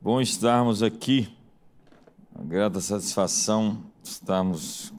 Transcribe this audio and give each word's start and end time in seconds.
Bom 0.00 0.20
estarmos 0.20 0.80
aqui, 0.80 1.28
uma 2.32 2.44
grata 2.44 2.80
satisfação 2.80 3.82
estarmos 4.00 4.92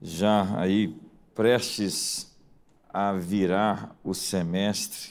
já 0.00 0.58
aí 0.58 0.96
prestes 1.34 2.34
a 2.88 3.12
virar 3.12 3.94
o 4.02 4.14
semestre. 4.14 5.10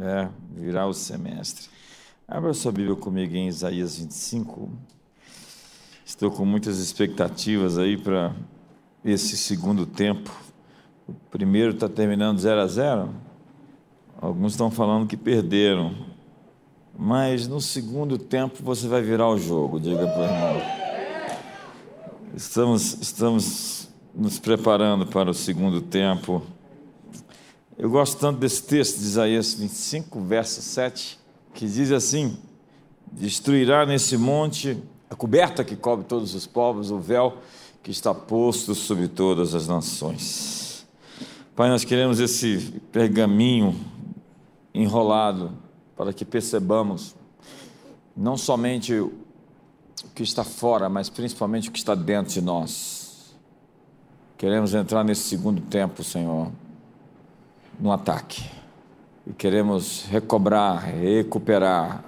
É, 0.00 0.26
virar 0.54 0.86
o 0.86 0.94
semestre. 0.94 1.68
Abra 2.26 2.54
sua 2.54 2.72
Bíblia 2.72 2.96
comigo 2.96 3.36
em 3.36 3.46
Isaías 3.46 3.98
25. 3.98 4.70
Estou 6.06 6.30
com 6.30 6.46
muitas 6.46 6.78
expectativas 6.78 7.76
aí 7.76 7.98
para 7.98 8.34
esse 9.04 9.36
segundo 9.36 9.84
tempo. 9.84 10.34
O 11.06 11.12
primeiro 11.30 11.74
está 11.74 11.90
terminando 11.90 12.38
0 12.38 12.58
a 12.58 12.66
0. 12.66 13.14
Alguns 14.18 14.52
estão 14.52 14.70
falando 14.70 15.06
que 15.06 15.16
perderam. 15.16 16.09
Mas 16.98 17.46
no 17.48 17.60
segundo 17.60 18.18
tempo 18.18 18.62
você 18.62 18.86
vai 18.86 19.02
virar 19.02 19.28
o 19.28 19.38
jogo, 19.38 19.80
diga 19.80 20.06
para 20.06 20.20
o 20.20 20.24
irmão. 20.24 20.80
Estamos, 22.34 22.98
estamos 23.00 23.88
nos 24.14 24.38
preparando 24.38 25.06
para 25.06 25.30
o 25.30 25.34
segundo 25.34 25.80
tempo. 25.80 26.42
Eu 27.76 27.90
gosto 27.90 28.18
tanto 28.18 28.38
desse 28.38 28.62
texto 28.62 28.98
de 28.98 29.04
Isaías 29.04 29.54
25, 29.54 30.20
verso 30.20 30.60
7, 30.60 31.18
que 31.54 31.66
diz 31.66 31.90
assim: 31.90 32.36
Destruirá 33.10 33.86
nesse 33.86 34.16
monte 34.16 34.78
a 35.08 35.14
coberta 35.14 35.64
que 35.64 35.74
cobre 35.74 36.04
todos 36.04 36.34
os 36.34 36.46
povos, 36.46 36.90
o 36.90 36.98
véu 36.98 37.38
que 37.82 37.90
está 37.90 38.14
posto 38.14 38.74
sobre 38.74 39.08
todas 39.08 39.54
as 39.54 39.66
nações. 39.66 40.86
Pai, 41.56 41.68
nós 41.68 41.84
queremos 41.84 42.20
esse 42.20 42.80
pergaminho 42.92 43.74
enrolado 44.72 45.52
para 46.00 46.14
que 46.14 46.24
percebamos 46.24 47.14
não 48.16 48.34
somente 48.34 48.94
o 48.94 49.12
que 50.14 50.22
está 50.22 50.42
fora, 50.42 50.88
mas 50.88 51.10
principalmente 51.10 51.68
o 51.68 51.72
que 51.72 51.78
está 51.78 51.94
dentro 51.94 52.32
de 52.32 52.40
nós. 52.40 53.34
Queremos 54.38 54.72
entrar 54.72 55.04
nesse 55.04 55.24
segundo 55.24 55.60
tempo, 55.60 56.02
Senhor, 56.02 56.50
no 57.78 57.92
ataque. 57.92 58.42
E 59.26 59.34
queremos 59.34 60.06
recobrar, 60.06 60.84
recuperar. 60.84 62.02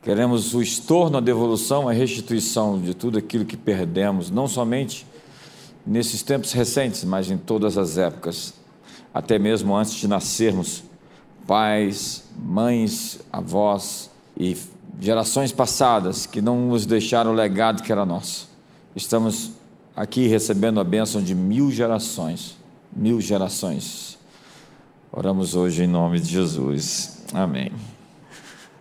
Queremos 0.00 0.54
o 0.54 0.62
estorno, 0.62 1.18
a 1.18 1.20
devolução, 1.20 1.88
a 1.88 1.92
restituição 1.92 2.80
de 2.80 2.94
tudo 2.94 3.18
aquilo 3.18 3.44
que 3.44 3.56
perdemos, 3.56 4.30
não 4.30 4.46
somente 4.46 5.04
nesses 5.84 6.22
tempos 6.22 6.52
recentes, 6.52 7.02
mas 7.02 7.28
em 7.28 7.36
todas 7.36 7.76
as 7.76 7.98
épocas, 7.98 8.54
até 9.12 9.40
mesmo 9.40 9.74
antes 9.74 9.94
de 9.94 10.06
nascermos 10.06 10.84
pais, 11.46 12.24
mães, 12.36 13.20
avós 13.32 14.10
e 14.36 14.56
gerações 15.00 15.52
passadas 15.52 16.26
que 16.26 16.40
não 16.40 16.68
nos 16.68 16.86
deixaram 16.86 17.32
o 17.32 17.34
legado 17.34 17.82
que 17.82 17.90
era 17.90 18.06
nosso. 18.06 18.48
Estamos 18.94 19.52
aqui 19.96 20.26
recebendo 20.26 20.80
a 20.80 20.84
bênção 20.84 21.22
de 21.22 21.34
mil 21.34 21.70
gerações, 21.70 22.56
mil 22.94 23.20
gerações. 23.20 24.18
Oramos 25.10 25.54
hoje 25.54 25.84
em 25.84 25.86
nome 25.86 26.20
de 26.20 26.30
Jesus. 26.30 27.22
Amém. 27.32 27.72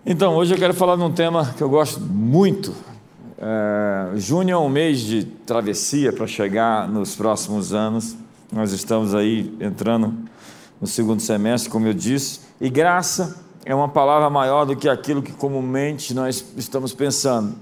Então, 0.06 0.36
hoje 0.36 0.54
eu 0.54 0.58
quero 0.58 0.74
falar 0.74 0.96
de 0.96 1.04
um 1.04 1.12
tema 1.12 1.54
que 1.56 1.62
eu 1.62 1.70
gosto 1.70 2.00
muito. 2.00 2.74
É, 3.38 4.18
junho 4.18 4.52
é 4.52 4.58
um 4.58 4.70
mês 4.70 5.00
de 5.00 5.26
travessia 5.26 6.14
para 6.14 6.28
chegar 6.28 6.88
nos 6.88 7.16
próximos 7.16 7.74
anos. 7.74 8.16
Nós 8.52 8.72
estamos 8.72 9.16
aí 9.16 9.56
entrando 9.60 10.14
no 10.80 10.88
segundo 10.88 11.22
semestre, 11.22 11.70
como 11.70 11.88
eu 11.88 11.94
disse, 11.94 12.42
e 12.62 12.70
graça 12.70 13.44
é 13.66 13.74
uma 13.74 13.90
palavra 13.90 14.30
maior 14.30 14.66
do 14.66 14.76
que 14.76 14.88
aquilo 14.88 15.24
que 15.24 15.32
comumente 15.32 16.14
nós 16.14 16.46
estamos 16.56 16.94
pensando. 16.94 17.56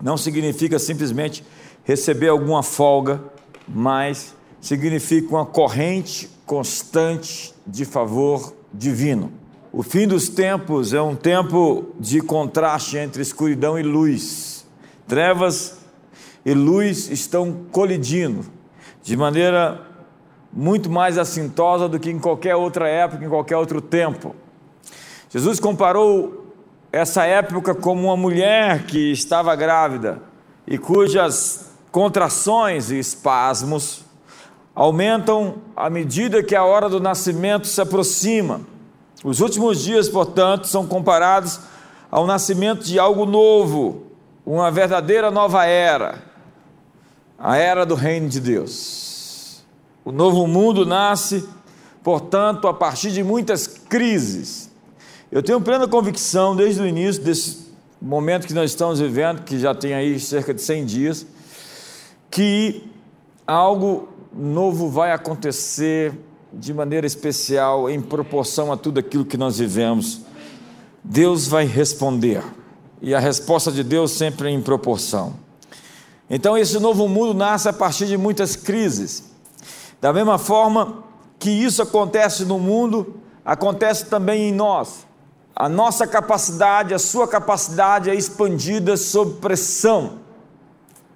Não 0.00 0.16
significa 0.16 0.78
simplesmente 0.78 1.44
receber 1.82 2.28
alguma 2.28 2.62
folga, 2.62 3.20
mas 3.66 4.36
significa 4.60 5.34
uma 5.34 5.44
corrente 5.44 6.30
constante 6.46 7.52
de 7.66 7.84
favor 7.84 8.54
divino. 8.72 9.32
O 9.72 9.82
fim 9.82 10.06
dos 10.06 10.28
tempos 10.28 10.94
é 10.94 11.02
um 11.02 11.16
tempo 11.16 11.86
de 11.98 12.20
contraste 12.20 12.96
entre 12.96 13.20
escuridão 13.20 13.76
e 13.76 13.82
luz. 13.82 14.64
Trevas 15.08 15.78
e 16.46 16.54
luz 16.54 17.10
estão 17.10 17.64
colidindo 17.72 18.46
de 19.02 19.16
maneira 19.16 19.87
muito 20.52 20.90
mais 20.90 21.18
assintosa 21.18 21.88
do 21.88 21.98
que 21.98 22.10
em 22.10 22.18
qualquer 22.18 22.56
outra 22.56 22.88
época, 22.88 23.24
em 23.24 23.28
qualquer 23.28 23.56
outro 23.56 23.80
tempo. 23.80 24.34
Jesus 25.30 25.60
comparou 25.60 26.54
essa 26.90 27.24
época 27.24 27.74
como 27.74 28.04
uma 28.04 28.16
mulher 28.16 28.84
que 28.84 29.12
estava 29.12 29.54
grávida 29.54 30.22
e 30.66 30.78
cujas 30.78 31.70
contrações 31.92 32.90
e 32.90 32.98
espasmos 32.98 34.04
aumentam 34.74 35.56
à 35.76 35.90
medida 35.90 36.42
que 36.42 36.54
a 36.54 36.64
hora 36.64 36.88
do 36.88 37.00
nascimento 37.00 37.66
se 37.66 37.80
aproxima. 37.80 38.60
Os 39.24 39.40
últimos 39.40 39.82
dias, 39.82 40.08
portanto, 40.08 40.66
são 40.68 40.86
comparados 40.86 41.60
ao 42.10 42.26
nascimento 42.26 42.84
de 42.84 42.98
algo 42.98 43.26
novo, 43.26 44.06
uma 44.46 44.70
verdadeira 44.70 45.30
nova 45.30 45.66
era, 45.66 46.22
a 47.38 47.56
era 47.56 47.84
do 47.84 47.94
reino 47.94 48.28
de 48.28 48.40
Deus. 48.40 49.07
O 50.04 50.12
novo 50.12 50.46
mundo 50.46 50.86
nasce, 50.86 51.48
portanto, 52.02 52.66
a 52.68 52.74
partir 52.74 53.10
de 53.10 53.22
muitas 53.22 53.66
crises. 53.66 54.70
Eu 55.30 55.42
tenho 55.42 55.60
plena 55.60 55.86
convicção, 55.86 56.56
desde 56.56 56.80
o 56.80 56.86
início 56.86 57.22
desse 57.22 57.68
momento 58.00 58.46
que 58.46 58.54
nós 58.54 58.70
estamos 58.70 59.00
vivendo, 59.00 59.42
que 59.42 59.58
já 59.58 59.74
tem 59.74 59.92
aí 59.92 60.18
cerca 60.18 60.54
de 60.54 60.62
100 60.62 60.86
dias, 60.86 61.26
que 62.30 62.90
algo 63.46 64.08
novo 64.32 64.88
vai 64.88 65.12
acontecer 65.12 66.12
de 66.52 66.72
maneira 66.72 67.06
especial, 67.06 67.90
em 67.90 68.00
proporção 68.00 68.72
a 68.72 68.76
tudo 68.76 69.00
aquilo 69.00 69.24
que 69.24 69.36
nós 69.36 69.58
vivemos. 69.58 70.22
Deus 71.04 71.46
vai 71.46 71.66
responder, 71.66 72.42
e 73.02 73.14
a 73.14 73.20
resposta 73.20 73.70
de 73.70 73.82
Deus 73.82 74.12
sempre 74.12 74.48
é 74.48 74.50
em 74.50 74.62
proporção. 74.62 75.34
Então, 76.30 76.56
esse 76.56 76.78
novo 76.78 77.08
mundo 77.08 77.34
nasce 77.34 77.68
a 77.68 77.72
partir 77.72 78.06
de 78.06 78.16
muitas 78.16 78.54
crises. 78.56 79.27
Da 80.00 80.12
mesma 80.12 80.38
forma 80.38 81.04
que 81.38 81.50
isso 81.50 81.82
acontece 81.82 82.44
no 82.44 82.58
mundo, 82.58 83.16
acontece 83.44 84.06
também 84.06 84.48
em 84.48 84.52
nós. 84.52 85.06
A 85.54 85.68
nossa 85.68 86.06
capacidade, 86.06 86.94
a 86.94 86.98
sua 86.98 87.26
capacidade 87.26 88.10
é 88.10 88.14
expandida 88.14 88.96
sob 88.96 89.40
pressão. 89.40 90.20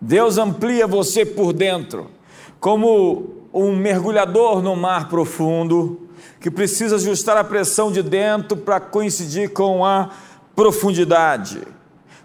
Deus 0.00 0.36
amplia 0.36 0.86
você 0.86 1.24
por 1.24 1.52
dentro, 1.52 2.10
como 2.58 3.42
um 3.54 3.76
mergulhador 3.76 4.60
no 4.60 4.74
mar 4.74 5.08
profundo, 5.08 6.08
que 6.40 6.50
precisa 6.50 6.96
ajustar 6.96 7.36
a 7.36 7.44
pressão 7.44 7.92
de 7.92 8.02
dentro 8.02 8.56
para 8.56 8.80
coincidir 8.80 9.52
com 9.52 9.84
a 9.84 10.10
profundidade. 10.56 11.62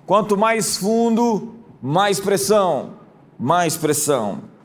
Quanto 0.07 0.35
mais 0.35 0.77
fundo, 0.77 1.53
mais 1.81 2.19
pressão, 2.19 2.93
mais 3.37 3.77
pressão. 3.77 4.56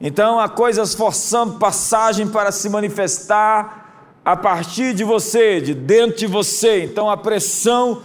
Então 0.00 0.40
há 0.40 0.48
coisas 0.48 0.94
forçando 0.94 1.58
passagem 1.58 2.26
para 2.26 2.50
se 2.50 2.68
manifestar 2.68 3.84
a 4.24 4.36
partir 4.36 4.94
de 4.94 5.04
você, 5.04 5.60
de 5.60 5.74
dentro 5.74 6.18
de 6.18 6.26
você. 6.26 6.84
Então 6.84 7.08
a 7.08 7.16
pressão 7.16 8.02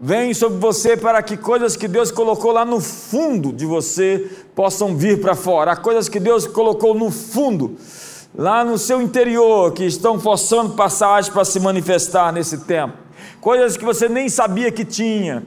vem 0.00 0.32
sobre 0.32 0.58
você 0.58 0.96
para 0.96 1.22
que 1.22 1.36
coisas 1.36 1.76
que 1.76 1.88
Deus 1.88 2.10
colocou 2.10 2.52
lá 2.52 2.64
no 2.64 2.80
fundo 2.80 3.52
de 3.52 3.66
você 3.66 4.30
possam 4.54 4.96
vir 4.96 5.20
para 5.20 5.34
fora. 5.34 5.72
Há 5.72 5.76
coisas 5.76 6.08
que 6.08 6.20
Deus 6.20 6.46
colocou 6.46 6.94
no 6.94 7.10
fundo, 7.10 7.76
lá 8.34 8.64
no 8.64 8.78
seu 8.78 9.02
interior, 9.02 9.72
que 9.72 9.84
estão 9.84 10.18
forçando 10.18 10.74
passagem 10.74 11.32
para 11.32 11.44
se 11.44 11.60
manifestar 11.60 12.32
nesse 12.32 12.58
tempo. 12.58 12.94
Coisas 13.40 13.76
que 13.76 13.84
você 13.84 14.08
nem 14.08 14.28
sabia 14.28 14.70
que 14.70 14.84
tinha, 14.84 15.44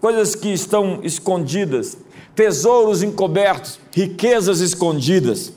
coisas 0.00 0.34
que 0.34 0.52
estão 0.52 1.00
escondidas 1.02 1.96
tesouros 2.34 3.02
encobertos, 3.02 3.78
riquezas 3.92 4.60
escondidas. 4.60 5.52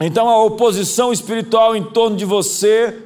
Então 0.00 0.28
a 0.28 0.42
oposição 0.42 1.12
espiritual 1.12 1.76
em 1.76 1.84
torno 1.84 2.16
de 2.16 2.24
você 2.24 2.98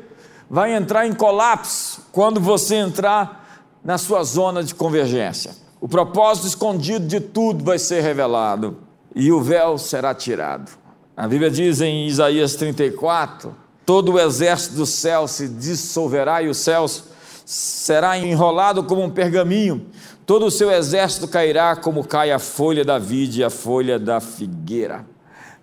vai 0.48 0.74
entrar 0.74 1.06
em 1.06 1.12
colapso 1.12 2.02
quando 2.12 2.40
você 2.40 2.76
entrar 2.76 3.64
na 3.84 3.98
sua 3.98 4.22
zona 4.24 4.62
de 4.62 4.74
convergência. 4.74 5.54
O 5.80 5.88
propósito 5.88 6.46
escondido 6.46 7.06
de 7.06 7.20
tudo 7.20 7.64
vai 7.64 7.78
ser 7.78 8.00
revelado 8.00 8.78
e 9.14 9.30
o 9.30 9.40
véu 9.40 9.78
será 9.78 10.14
tirado. 10.14 10.70
A 11.16 11.26
Bíblia 11.26 11.50
diz 11.50 11.80
em 11.80 12.06
Isaías 12.06 12.54
34: 12.56 13.54
todo 13.84 14.12
o 14.12 14.20
exército 14.20 14.74
do 14.74 14.86
céu 14.86 15.28
se 15.28 15.48
dissolverá 15.48 16.42
e 16.42 16.48
os 16.48 16.58
céus 16.58 17.04
será 17.44 18.18
enrolado 18.18 18.82
como 18.82 19.02
um 19.02 19.10
pergaminho, 19.10 19.86
todo 20.26 20.46
o 20.46 20.50
seu 20.50 20.72
exército 20.72 21.28
cairá 21.28 21.76
como 21.76 22.04
cai 22.04 22.32
a 22.32 22.38
folha 22.40 22.84
da 22.84 22.98
vide 22.98 23.40
e 23.40 23.44
a 23.44 23.48
folha 23.48 23.96
da 23.96 24.20
figueira. 24.20 25.06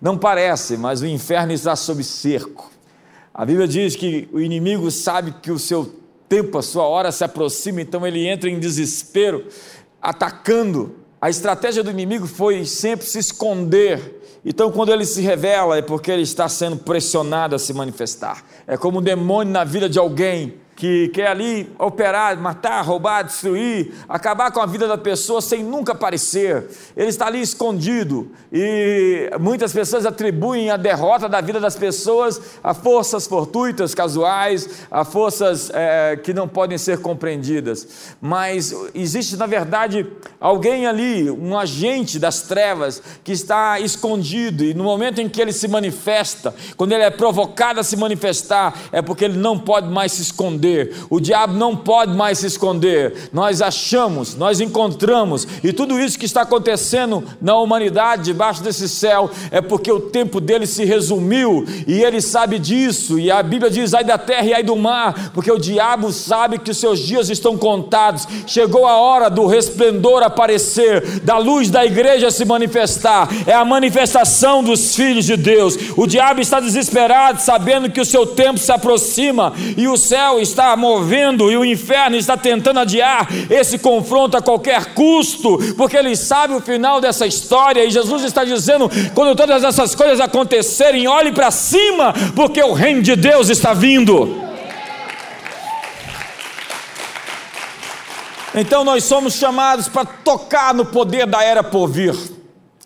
Não 0.00 0.16
parece, 0.16 0.78
mas 0.78 1.02
o 1.02 1.06
inferno 1.06 1.52
está 1.52 1.76
sob 1.76 2.02
cerco. 2.02 2.72
A 3.32 3.44
Bíblia 3.44 3.68
diz 3.68 3.94
que 3.94 4.28
o 4.32 4.40
inimigo 4.40 4.90
sabe 4.90 5.32
que 5.42 5.52
o 5.52 5.58
seu 5.58 5.94
tempo, 6.28 6.56
a 6.56 6.62
sua 6.62 6.84
hora 6.84 7.12
se 7.12 7.22
aproxima, 7.22 7.82
então 7.82 8.06
ele 8.06 8.26
entra 8.26 8.48
em 8.48 8.58
desespero, 8.58 9.46
atacando. 10.00 10.96
A 11.20 11.28
estratégia 11.28 11.82
do 11.82 11.90
inimigo 11.90 12.26
foi 12.26 12.64
sempre 12.64 13.06
se 13.06 13.18
esconder. 13.18 14.20
Então, 14.44 14.70
quando 14.70 14.92
ele 14.92 15.04
se 15.04 15.20
revela, 15.20 15.76
é 15.76 15.82
porque 15.82 16.10
ele 16.10 16.22
está 16.22 16.48
sendo 16.48 16.76
pressionado 16.76 17.54
a 17.54 17.58
se 17.58 17.72
manifestar. 17.72 18.44
É 18.66 18.76
como 18.76 18.98
um 18.98 19.02
demônio 19.02 19.52
na 19.52 19.64
vida 19.64 19.88
de 19.88 19.98
alguém 19.98 20.54
que 20.76 21.08
quer 21.08 21.28
ali 21.28 21.70
operar, 21.78 22.36
matar, 22.36 22.82
roubar, 22.82 23.22
destruir, 23.22 23.92
acabar 24.08 24.50
com 24.50 24.60
a 24.60 24.66
vida 24.66 24.88
da 24.88 24.98
pessoa 24.98 25.40
sem 25.40 25.62
nunca 25.62 25.92
aparecer. 25.92 26.68
Ele 26.96 27.08
está 27.08 27.26
ali 27.26 27.40
escondido 27.40 28.30
e 28.52 29.30
muitas 29.40 29.72
pessoas 29.72 30.04
atribuem 30.04 30.70
a 30.70 30.76
derrota 30.76 31.28
da 31.28 31.40
vida 31.40 31.60
das 31.60 31.76
pessoas 31.76 32.40
a 32.62 32.74
forças 32.74 33.26
fortuitas, 33.26 33.94
casuais, 33.94 34.86
a 34.90 35.04
forças 35.04 35.70
é, 35.72 36.16
que 36.16 36.34
não 36.34 36.48
podem 36.48 36.76
ser 36.76 36.98
compreendidas. 36.98 38.16
Mas 38.20 38.74
existe, 38.94 39.36
na 39.36 39.46
verdade, 39.46 40.06
alguém 40.40 40.86
ali, 40.86 41.30
um 41.30 41.58
agente 41.58 42.18
das 42.18 42.42
trevas 42.42 43.02
que 43.22 43.32
está 43.32 43.78
escondido 43.78 44.64
e 44.64 44.74
no 44.74 44.84
momento 44.84 45.20
em 45.20 45.28
que 45.28 45.40
ele 45.40 45.52
se 45.52 45.68
manifesta, 45.68 46.54
quando 46.76 46.92
ele 46.92 47.04
é 47.04 47.10
provocado 47.10 47.78
a 47.78 47.84
se 47.84 47.96
manifestar, 47.96 48.74
é 48.90 49.00
porque 49.00 49.24
ele 49.24 49.38
não 49.38 49.58
pode 49.58 49.88
mais 49.88 50.12
se 50.12 50.22
esconder 50.22 50.63
o 51.10 51.20
diabo 51.20 51.54
não 51.54 51.76
pode 51.76 52.14
mais 52.14 52.38
se 52.38 52.46
esconder. 52.46 53.28
Nós 53.32 53.60
achamos, 53.60 54.34
nós 54.34 54.60
encontramos, 54.60 55.46
e 55.62 55.72
tudo 55.72 55.98
isso 56.00 56.18
que 56.18 56.26
está 56.26 56.42
acontecendo 56.42 57.24
na 57.40 57.56
humanidade 57.56 58.24
debaixo 58.24 58.62
desse 58.62 58.88
céu 58.88 59.30
é 59.50 59.60
porque 59.60 59.90
o 59.90 60.00
tempo 60.00 60.40
dele 60.40 60.66
se 60.66 60.84
resumiu 60.84 61.64
e 61.86 62.02
ele 62.02 62.20
sabe 62.20 62.58
disso. 62.58 63.18
E 63.18 63.30
a 63.30 63.42
Bíblia 63.42 63.70
diz: 63.70 63.94
ai 63.94 64.04
da 64.04 64.18
terra 64.18 64.46
e 64.46 64.54
ai 64.54 64.62
do 64.62 64.76
mar, 64.76 65.30
porque 65.32 65.50
o 65.50 65.58
diabo 65.58 66.12
sabe 66.12 66.58
que 66.58 66.70
os 66.70 66.78
seus 66.78 66.98
dias 66.98 67.28
estão 67.28 67.56
contados. 67.56 68.26
Chegou 68.46 68.86
a 68.86 68.96
hora 68.96 69.28
do 69.28 69.46
resplendor 69.46 70.22
aparecer, 70.22 71.20
da 71.20 71.38
luz 71.38 71.70
da 71.70 71.84
igreja 71.84 72.30
se 72.30 72.44
manifestar. 72.44 73.28
É 73.46 73.52
a 73.52 73.64
manifestação 73.64 74.62
dos 74.62 74.94
filhos 74.94 75.24
de 75.24 75.36
Deus. 75.36 75.76
O 75.96 76.06
diabo 76.06 76.40
está 76.40 76.60
desesperado, 76.60 77.40
sabendo 77.40 77.90
que 77.90 78.00
o 78.00 78.04
seu 78.04 78.26
tempo 78.26 78.58
se 78.58 78.70
aproxima 78.70 79.52
e 79.76 79.88
o 79.88 79.96
céu 79.96 80.40
está 80.40 80.53
está 80.54 80.76
movendo 80.76 81.50
e 81.50 81.56
o 81.56 81.64
inferno 81.64 82.16
está 82.16 82.36
tentando 82.36 82.78
adiar 82.78 83.28
esse 83.50 83.76
confronto 83.76 84.36
a 84.36 84.42
qualquer 84.42 84.94
custo, 84.94 85.58
porque 85.76 85.96
ele 85.96 86.14
sabe 86.16 86.54
o 86.54 86.60
final 86.60 87.00
dessa 87.00 87.26
história 87.26 87.84
e 87.84 87.90
Jesus 87.90 88.22
está 88.22 88.44
dizendo: 88.44 88.88
quando 89.14 89.34
todas 89.34 89.64
essas 89.64 89.94
coisas 89.94 90.20
acontecerem, 90.20 91.08
olhe 91.08 91.32
para 91.32 91.50
cima, 91.50 92.14
porque 92.36 92.62
o 92.62 92.72
reino 92.72 93.02
de 93.02 93.16
Deus 93.16 93.48
está 93.50 93.74
vindo. 93.74 94.42
Então 98.54 98.84
nós 98.84 99.02
somos 99.02 99.34
chamados 99.34 99.88
para 99.88 100.04
tocar 100.04 100.72
no 100.72 100.86
poder 100.86 101.26
da 101.26 101.42
era 101.42 101.64
por 101.64 101.88
vir. 101.88 102.14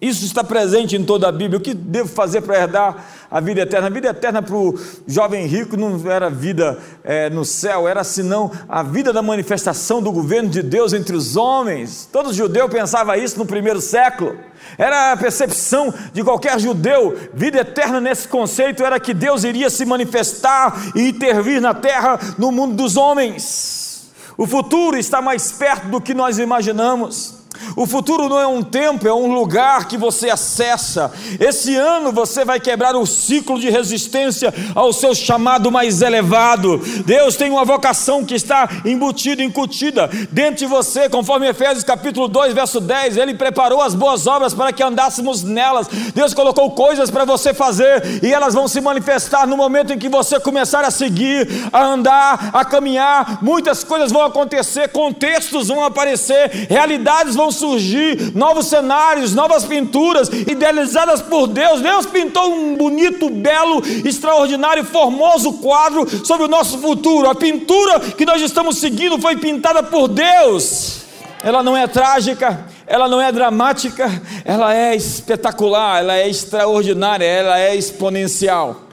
Isso 0.00 0.24
está 0.24 0.44
presente 0.44 0.96
em 0.96 1.04
toda 1.04 1.28
a 1.28 1.32
Bíblia. 1.32 1.58
O 1.58 1.60
que 1.60 1.74
devo 1.74 2.08
fazer 2.08 2.40
para 2.42 2.56
herdar 2.56 3.04
a 3.28 3.40
vida 3.40 3.62
eterna? 3.62 3.88
A 3.88 3.90
vida 3.90 4.08
eterna 4.08 4.40
para 4.40 4.54
o 4.54 4.78
jovem 5.08 5.44
rico 5.46 5.76
não 5.76 6.00
era 6.08 6.30
vida 6.30 6.78
é, 7.02 7.28
no 7.28 7.44
céu, 7.44 7.88
era 7.88 8.04
senão 8.04 8.50
a 8.68 8.84
vida 8.84 9.12
da 9.12 9.22
manifestação 9.22 10.00
do 10.00 10.12
governo 10.12 10.48
de 10.48 10.62
Deus 10.62 10.92
entre 10.92 11.16
os 11.16 11.36
homens. 11.36 12.08
Todo 12.12 12.32
judeu 12.32 12.68
pensava 12.68 13.18
isso 13.18 13.38
no 13.38 13.44
primeiro 13.44 13.80
século. 13.80 14.38
Era 14.76 15.12
a 15.12 15.16
percepção 15.16 15.92
de 16.12 16.22
qualquer 16.22 16.60
judeu. 16.60 17.16
Vida 17.34 17.58
eterna 17.58 18.00
nesse 18.00 18.28
conceito 18.28 18.84
era 18.84 19.00
que 19.00 19.12
Deus 19.12 19.42
iria 19.42 19.68
se 19.68 19.84
manifestar 19.84 20.80
e 20.94 21.08
intervir 21.08 21.60
na 21.60 21.74
terra, 21.74 22.20
no 22.38 22.52
mundo 22.52 22.76
dos 22.76 22.96
homens. 22.96 24.08
O 24.36 24.46
futuro 24.46 24.96
está 24.96 25.20
mais 25.20 25.50
perto 25.50 25.88
do 25.88 26.00
que 26.00 26.14
nós 26.14 26.38
imaginamos. 26.38 27.37
O 27.76 27.86
futuro 27.86 28.28
não 28.28 28.40
é 28.40 28.46
um 28.46 28.62
tempo, 28.62 29.06
é 29.06 29.12
um 29.12 29.32
lugar 29.32 29.86
que 29.86 29.96
você 29.96 30.30
acessa. 30.30 31.12
Esse 31.38 31.74
ano 31.74 32.12
você 32.12 32.44
vai 32.44 32.60
quebrar 32.60 32.96
o 32.96 33.06
ciclo 33.06 33.58
de 33.58 33.70
resistência 33.70 34.52
ao 34.74 34.92
seu 34.92 35.14
chamado 35.14 35.70
mais 35.70 36.02
elevado. 36.02 36.78
Deus 37.04 37.36
tem 37.36 37.50
uma 37.50 37.64
vocação 37.64 38.24
que 38.24 38.34
está 38.34 38.68
embutida, 38.84 39.42
incutida 39.42 40.08
dentro 40.30 40.56
de 40.56 40.66
você, 40.66 41.08
conforme 41.08 41.48
Efésios 41.48 41.84
capítulo 41.84 42.28
2, 42.28 42.54
verso 42.54 42.80
10. 42.80 43.16
Ele 43.16 43.34
preparou 43.34 43.80
as 43.80 43.94
boas 43.94 44.26
obras 44.26 44.54
para 44.54 44.72
que 44.72 44.82
andássemos 44.82 45.42
nelas. 45.42 45.88
Deus 46.14 46.34
colocou 46.34 46.70
coisas 46.72 47.10
para 47.10 47.24
você 47.24 47.54
fazer 47.54 48.20
e 48.22 48.32
elas 48.32 48.54
vão 48.54 48.68
se 48.68 48.80
manifestar 48.80 49.46
no 49.46 49.56
momento 49.56 49.92
em 49.92 49.98
que 49.98 50.08
você 50.08 50.38
começar 50.40 50.84
a 50.84 50.90
seguir, 50.90 51.48
a 51.72 51.84
andar, 51.84 52.50
a 52.52 52.64
caminhar. 52.64 53.38
Muitas 53.42 53.84
coisas 53.84 54.12
vão 54.12 54.22
acontecer, 54.22 54.88
contextos 54.88 55.68
vão 55.68 55.84
aparecer, 55.84 56.66
realidades 56.68 57.34
vão 57.34 57.47
surgir 57.50 58.36
novos 58.36 58.66
cenários, 58.66 59.34
novas 59.34 59.64
pinturas, 59.64 60.28
idealizadas 60.28 61.20
por 61.22 61.46
Deus. 61.46 61.80
Deus 61.80 62.06
pintou 62.06 62.52
um 62.52 62.76
bonito, 62.76 63.30
belo, 63.30 63.82
extraordinário, 64.04 64.84
formoso 64.84 65.54
quadro 65.54 66.06
sobre 66.24 66.44
o 66.44 66.48
nosso 66.48 66.78
futuro. 66.78 67.28
A 67.28 67.34
pintura 67.34 68.00
que 68.00 68.26
nós 68.26 68.40
estamos 68.42 68.78
seguindo 68.78 69.18
foi 69.20 69.36
pintada 69.36 69.82
por 69.82 70.08
Deus. 70.08 71.02
Ela 71.42 71.62
não 71.62 71.76
é 71.76 71.86
trágica, 71.86 72.66
ela 72.86 73.08
não 73.08 73.20
é 73.20 73.30
dramática, 73.30 74.10
ela 74.44 74.74
é 74.74 74.96
espetacular, 74.96 76.00
ela 76.00 76.16
é 76.16 76.28
extraordinária, 76.28 77.24
ela 77.24 77.58
é 77.58 77.76
exponencial. 77.76 78.88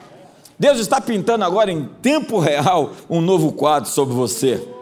Deus 0.58 0.78
está 0.78 1.00
pintando 1.00 1.44
agora 1.44 1.70
em 1.70 1.84
tempo 2.00 2.38
real 2.38 2.92
um 3.10 3.20
novo 3.20 3.52
quadro 3.52 3.90
sobre 3.90 4.14
você. 4.14 4.75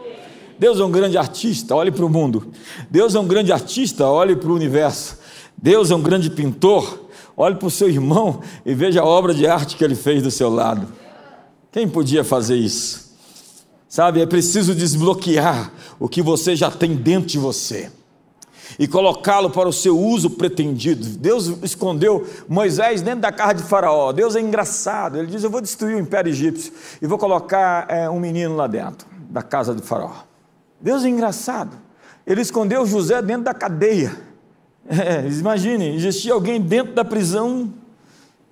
Deus 0.59 0.79
é 0.79 0.85
um 0.85 0.91
grande 0.91 1.19
artista, 1.19 1.75
olhe 1.75 1.91
para 1.91 2.05
o 2.05 2.09
mundo. 2.09 2.53
Deus 2.91 3.15
é 3.15 3.21
um 3.21 3.27
grande 3.27 3.53
artista, 3.53 4.07
olhe 4.07 4.37
para 4.37 4.51
o 4.51 4.55
universo. 4.55 5.19
Deus 5.57 5.91
é 5.91 5.95
um 5.95 6.03
grande 6.03 6.31
pintor, 6.31 7.01
olhe 7.37 7.57
para 7.57 7.67
o 7.67 7.71
seu 7.71 7.89
irmão 7.89 8.41
e 8.65 8.75
veja 8.75 9.01
a 9.01 9.05
obra 9.05 9.35
de 9.35 9.47
arte 9.47 9.77
que 9.77 9.85
ele 9.85 9.95
fez 9.95 10.23
do 10.23 10.31
seu 10.31 10.49
lado. 10.49 10.89
Quem 11.73 11.89
podia 11.89 12.23
fazer 12.23 12.57
isso? 12.57 13.13
Sabe, 13.89 14.21
é 14.21 14.27
preciso 14.27 14.75
desbloquear 14.75 15.73
o 15.99 16.09
que 16.09 16.21
você 16.21 16.57
já 16.57 16.71
tem 16.71 16.95
dentro 16.97 17.29
de 17.29 17.39
você 17.39 17.91
e 18.79 18.87
colocá-lo 18.87 19.51
para 19.51 19.69
o 19.69 19.73
seu 19.73 19.99
uso 19.99 20.31
pretendido. 20.31 21.07
Deus 21.07 21.47
escondeu 21.63 22.27
Moisés 22.49 23.03
dentro 23.03 23.21
da 23.21 23.33
casa 23.33 23.55
de 23.55 23.63
Faraó. 23.63 24.13
Deus 24.13 24.35
é 24.35 24.41
engraçado. 24.41 25.19
Ele 25.19 25.29
diz: 25.29 25.45
Eu 25.45 25.51
vou 25.51 25.61
destruir 25.61 25.97
o 25.97 26.01
império 26.01 26.31
egípcio 26.31 26.73
e 27.01 27.07
vou 27.07 27.19
colocar 27.19 27.87
é, 27.89 28.09
um 28.09 28.19
menino 28.19 28.57
lá 28.57 28.67
dentro 28.67 29.07
da 29.31 29.43
casa 29.43 29.75
de 29.75 29.83
Faraó. 29.83 30.34
Deus 30.81 31.05
é 31.05 31.09
engraçado. 31.09 31.77
Ele 32.27 32.41
escondeu 32.41 32.87
José 32.87 33.21
dentro 33.23 33.45
da 33.45 33.55
cadeia. 33.55 34.17
É, 34.87 35.27
imagine, 35.27 35.97
existia 35.97 36.35
alguém 36.35 36.61
dentro 36.61 36.93
da 36.93 37.03
prisão 37.03 37.73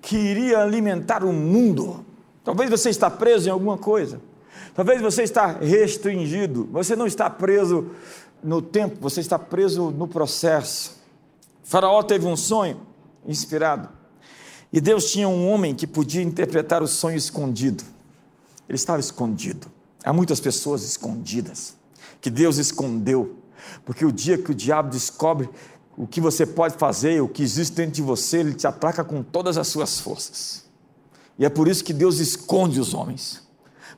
que 0.01 0.17
iria 0.17 0.63
alimentar 0.63 1.23
o 1.23 1.31
mundo. 1.31 2.03
Talvez 2.43 2.71
você 2.71 2.89
está 2.89 3.07
preso 3.07 3.47
em 3.47 3.51
alguma 3.51 3.77
coisa. 3.77 4.19
Talvez 4.73 4.99
você 4.99 5.21
está 5.21 5.45
restringido. 5.45 6.67
Você 6.71 6.95
não 6.95 7.05
está 7.05 7.29
preso 7.29 7.91
no 8.43 8.63
tempo, 8.63 8.97
você 8.99 9.21
está 9.21 9.37
preso 9.37 9.91
no 9.91 10.07
processo. 10.07 10.97
Faraó 11.63 12.01
teve 12.01 12.25
um 12.25 12.35
sonho 12.35 12.81
inspirado. 13.27 13.87
E 14.71 14.81
Deus 14.81 15.11
tinha 15.11 15.29
um 15.29 15.47
homem 15.47 15.75
que 15.75 15.85
podia 15.85 16.23
interpretar 16.23 16.81
o 16.81 16.87
sonho 16.87 17.15
escondido. 17.15 17.83
Ele 18.67 18.75
estava 18.75 18.99
escondido. 18.99 19.67
Há 20.03 20.11
muitas 20.11 20.39
pessoas 20.39 20.83
escondidas 20.83 21.75
que 22.23 22.29
Deus 22.29 22.57
escondeu, 22.57 23.35
porque 23.83 24.05
o 24.05 24.11
dia 24.11 24.37
que 24.37 24.49
o 24.49 24.55
diabo 24.55 24.89
descobre 24.89 25.49
o 25.97 26.07
que 26.07 26.21
você 26.21 26.45
pode 26.45 26.77
fazer, 26.77 27.21
o 27.21 27.27
que 27.27 27.43
existe 27.43 27.75
dentro 27.75 27.91
de 27.91 28.01
você, 28.01 28.37
ele 28.37 28.53
te 28.53 28.65
ataca 28.65 29.03
com 29.03 29.21
todas 29.21 29.57
as 29.57 29.67
suas 29.67 29.99
forças. 29.99 30.63
E 31.37 31.43
é 31.43 31.49
por 31.49 31.67
isso 31.67 31.83
que 31.83 31.91
Deus 31.91 32.19
esconde 32.19 32.79
os 32.79 32.93
homens, 32.93 33.41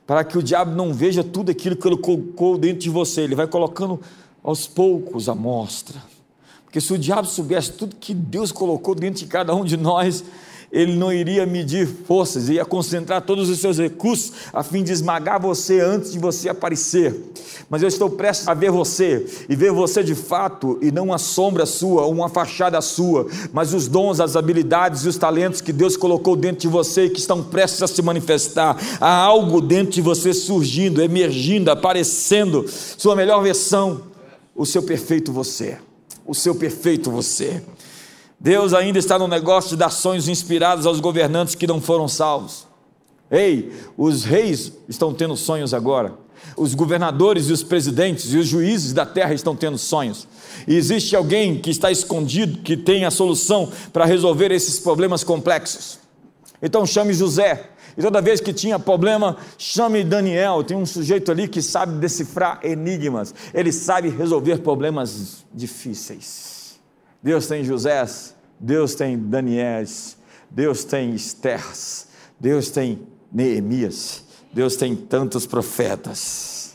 para 0.04 0.24
que 0.24 0.36
o 0.36 0.42
diabo 0.42 0.72
não 0.72 0.92
veja 0.92 1.22
tudo 1.22 1.52
aquilo 1.52 1.76
que 1.76 1.86
ele 1.86 1.98
colocou 1.98 2.58
dentro 2.58 2.80
de 2.80 2.90
você, 2.90 3.20
ele 3.20 3.36
vai 3.36 3.46
colocando 3.46 4.00
aos 4.42 4.66
poucos 4.66 5.28
a 5.28 5.34
mostra. 5.34 6.02
Porque 6.64 6.80
se 6.80 6.92
o 6.92 6.98
diabo 6.98 7.28
soubesse 7.28 7.74
tudo 7.74 7.94
que 7.94 8.12
Deus 8.12 8.50
colocou 8.50 8.92
dentro 8.96 9.20
de 9.20 9.26
cada 9.26 9.54
um 9.54 9.64
de 9.64 9.76
nós, 9.76 10.24
ele 10.76 10.94
não 10.94 11.10
iria 11.10 11.46
medir 11.46 11.86
forças, 11.86 12.50
ia 12.50 12.62
concentrar 12.62 13.22
todos 13.22 13.48
os 13.48 13.58
seus 13.60 13.78
recursos 13.78 14.30
a 14.52 14.62
fim 14.62 14.84
de 14.84 14.92
esmagar 14.92 15.40
você 15.40 15.80
antes 15.80 16.12
de 16.12 16.18
você 16.18 16.50
aparecer. 16.50 17.32
Mas 17.70 17.80
eu 17.80 17.88
estou 17.88 18.10
prestes 18.10 18.46
a 18.46 18.52
ver 18.52 18.70
você 18.70 19.26
e 19.48 19.56
ver 19.56 19.72
você 19.72 20.04
de 20.04 20.14
fato, 20.14 20.78
e 20.82 20.92
não 20.92 21.06
uma 21.06 21.16
sombra 21.18 21.64
sua, 21.64 22.06
uma 22.06 22.28
fachada 22.28 22.78
sua, 22.82 23.26
mas 23.54 23.72
os 23.72 23.88
dons, 23.88 24.20
as 24.20 24.36
habilidades 24.36 25.02
e 25.04 25.08
os 25.08 25.16
talentos 25.16 25.62
que 25.62 25.72
Deus 25.72 25.96
colocou 25.96 26.36
dentro 26.36 26.60
de 26.60 26.68
você 26.68 27.06
e 27.06 27.10
que 27.10 27.20
estão 27.20 27.42
prestes 27.42 27.82
a 27.82 27.86
se 27.86 28.02
manifestar. 28.02 28.76
Há 29.00 29.16
algo 29.16 29.62
dentro 29.62 29.94
de 29.94 30.02
você 30.02 30.34
surgindo, 30.34 31.02
emergindo, 31.02 31.70
aparecendo, 31.70 32.66
sua 32.68 33.16
melhor 33.16 33.42
versão, 33.42 34.02
o 34.54 34.66
seu 34.66 34.82
perfeito 34.82 35.32
você. 35.32 35.78
O 36.26 36.34
seu 36.34 36.54
perfeito 36.54 37.10
você. 37.10 37.62
Deus 38.38 38.74
ainda 38.74 38.98
está 38.98 39.18
no 39.18 39.26
negócio 39.26 39.70
de 39.70 39.76
dar 39.76 39.90
sonhos 39.90 40.28
inspirados 40.28 40.86
aos 40.86 41.00
governantes 41.00 41.54
que 41.54 41.66
não 41.66 41.80
foram 41.80 42.06
salvos. 42.06 42.66
Ei, 43.30 43.72
os 43.96 44.24
reis 44.24 44.72
estão 44.88 45.12
tendo 45.12 45.36
sonhos 45.36 45.74
agora. 45.74 46.14
Os 46.56 46.74
governadores 46.74 47.48
e 47.48 47.52
os 47.52 47.62
presidentes 47.62 48.32
e 48.32 48.38
os 48.38 48.46
juízes 48.46 48.92
da 48.92 49.04
terra 49.04 49.34
estão 49.34 49.56
tendo 49.56 49.78
sonhos. 49.78 50.28
E 50.68 50.76
existe 50.76 51.16
alguém 51.16 51.58
que 51.58 51.70
está 51.70 51.90
escondido, 51.90 52.58
que 52.58 52.76
tem 52.76 53.04
a 53.04 53.10
solução 53.10 53.72
para 53.92 54.04
resolver 54.04 54.52
esses 54.52 54.78
problemas 54.78 55.24
complexos. 55.24 55.98
Então 56.62 56.86
chame 56.86 57.12
José. 57.12 57.70
E 57.98 58.02
toda 58.02 58.20
vez 58.20 58.40
que 58.40 58.52
tinha 58.52 58.78
problema, 58.78 59.38
chame 59.56 60.04
Daniel. 60.04 60.62
Tem 60.62 60.76
um 60.76 60.86
sujeito 60.86 61.32
ali 61.32 61.48
que 61.48 61.62
sabe 61.62 61.98
decifrar 61.98 62.60
enigmas. 62.62 63.34
Ele 63.54 63.72
sabe 63.72 64.08
resolver 64.10 64.58
problemas 64.58 65.44
difíceis. 65.52 66.55
Deus 67.22 67.46
tem 67.46 67.64
José, 67.64 68.04
Deus 68.58 68.94
tem 68.94 69.18
Daniels, 69.18 70.16
Deus 70.50 70.84
tem 70.84 71.14
Esters, 71.14 72.06
Deus 72.38 72.70
tem 72.70 73.06
Neemias, 73.32 74.24
Deus 74.52 74.76
tem 74.76 74.94
tantos 74.94 75.46
profetas. 75.46 76.74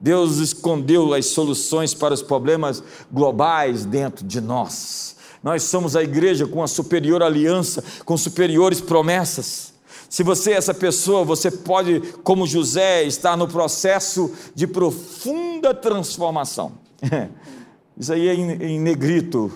Deus 0.00 0.36
escondeu 0.36 1.14
as 1.14 1.26
soluções 1.26 1.94
para 1.94 2.12
os 2.12 2.22
problemas 2.22 2.82
globais 3.10 3.84
dentro 3.84 4.24
de 4.24 4.40
nós. 4.40 5.16
Nós 5.42 5.62
somos 5.64 5.94
a 5.94 6.02
igreja 6.02 6.46
com 6.46 6.62
a 6.62 6.66
superior 6.66 7.22
aliança, 7.22 7.82
com 8.04 8.16
superiores 8.16 8.80
promessas. 8.80 9.74
Se 10.08 10.22
você 10.22 10.52
é 10.52 10.56
essa 10.56 10.72
pessoa, 10.72 11.24
você 11.24 11.50
pode, 11.50 12.00
como 12.22 12.46
José, 12.46 13.04
estar 13.04 13.36
no 13.36 13.48
processo 13.48 14.32
de 14.54 14.66
profunda 14.66 15.74
transformação. 15.74 16.72
Isso 17.96 18.12
aí 18.12 18.28
é 18.28 18.34
em, 18.34 18.80
negrito, 18.80 19.52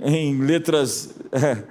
em 0.00 0.38
letras 0.38 1.10
é, 1.30 1.62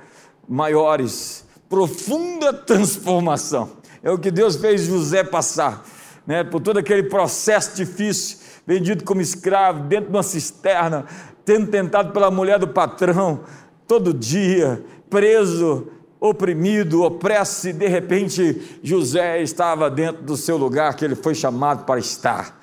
maiores. 0.47 1.45
Profunda 1.67 2.53
transformação. 2.53 3.71
É 4.03 4.11
o 4.11 4.19
que 4.19 4.29
Deus 4.29 4.55
fez 4.55 4.83
José 4.83 5.23
passar, 5.23 5.83
né, 6.25 6.43
por 6.43 6.61
todo 6.61 6.77
aquele 6.77 7.03
processo 7.03 7.75
difícil, 7.75 8.37
vendido 8.65 9.03
como 9.03 9.21
escravo, 9.21 9.83
dentro 9.83 10.11
de 10.11 10.15
uma 10.15 10.23
cisterna, 10.23 11.05
tendo 11.43 11.67
tentado 11.67 12.11
pela 12.11 12.29
mulher 12.29 12.59
do 12.59 12.67
patrão, 12.67 13.41
todo 13.87 14.13
dia, 14.13 14.83
preso, 15.09 15.87
oprimido, 16.19 17.03
opresso, 17.03 17.69
e 17.69 17.73
de 17.73 17.87
repente 17.87 18.79
José 18.83 19.41
estava 19.41 19.89
dentro 19.89 20.21
do 20.21 20.37
seu 20.37 20.55
lugar 20.55 20.95
que 20.95 21.03
ele 21.03 21.15
foi 21.15 21.33
chamado 21.33 21.83
para 21.83 21.99
estar 21.99 22.60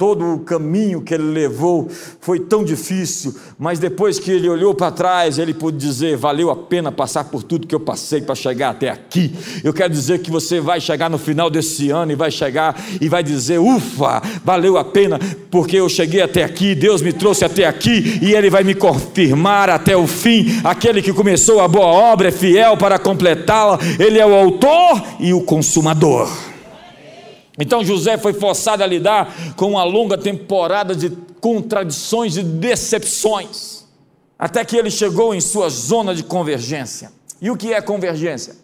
todo 0.00 0.24
o 0.32 0.38
caminho 0.38 1.02
que 1.02 1.12
ele 1.12 1.24
levou 1.24 1.86
foi 2.22 2.40
tão 2.40 2.64
difícil, 2.64 3.34
mas 3.58 3.78
depois 3.78 4.18
que 4.18 4.30
ele 4.30 4.48
olhou 4.48 4.74
para 4.74 4.90
trás, 4.90 5.38
ele 5.38 5.52
pôde 5.52 5.76
dizer: 5.76 6.16
valeu 6.16 6.48
a 6.48 6.56
pena 6.56 6.90
passar 6.90 7.24
por 7.24 7.42
tudo 7.42 7.66
que 7.66 7.74
eu 7.74 7.80
passei 7.80 8.22
para 8.22 8.34
chegar 8.34 8.70
até 8.70 8.88
aqui. 8.88 9.30
Eu 9.62 9.74
quero 9.74 9.92
dizer 9.92 10.20
que 10.20 10.30
você 10.30 10.58
vai 10.58 10.80
chegar 10.80 11.10
no 11.10 11.18
final 11.18 11.50
desse 11.50 11.90
ano 11.90 12.12
e 12.12 12.14
vai 12.14 12.30
chegar 12.30 12.82
e 12.98 13.10
vai 13.10 13.22
dizer: 13.22 13.58
ufa, 13.58 14.22
valeu 14.42 14.78
a 14.78 14.84
pena, 14.84 15.18
porque 15.50 15.76
eu 15.76 15.86
cheguei 15.86 16.22
até 16.22 16.44
aqui, 16.44 16.74
Deus 16.74 17.02
me 17.02 17.12
trouxe 17.12 17.44
até 17.44 17.66
aqui 17.66 18.20
e 18.22 18.32
ele 18.32 18.48
vai 18.48 18.64
me 18.64 18.74
confirmar 18.74 19.68
até 19.68 19.94
o 19.94 20.06
fim. 20.06 20.46
Aquele 20.64 21.02
que 21.02 21.12
começou 21.12 21.60
a 21.60 21.68
boa 21.68 21.84
obra 21.84 22.28
é 22.28 22.32
fiel 22.32 22.74
para 22.78 22.98
completá-la, 22.98 23.78
ele 23.98 24.18
é 24.18 24.24
o 24.24 24.34
autor 24.34 25.02
e 25.20 25.34
o 25.34 25.42
consumador. 25.42 26.49
Então 27.60 27.84
José 27.84 28.16
foi 28.16 28.32
forçado 28.32 28.82
a 28.82 28.86
lidar 28.86 29.54
com 29.54 29.72
uma 29.72 29.84
longa 29.84 30.16
temporada 30.16 30.96
de 30.96 31.10
contradições 31.40 32.36
e 32.36 32.42
decepções, 32.42 33.84
até 34.38 34.64
que 34.64 34.76
ele 34.76 34.90
chegou 34.90 35.34
em 35.34 35.40
sua 35.40 35.68
zona 35.68 36.14
de 36.14 36.24
convergência. 36.24 37.12
E 37.40 37.50
o 37.50 37.56
que 37.56 37.72
é 37.72 37.80
convergência? 37.80 38.56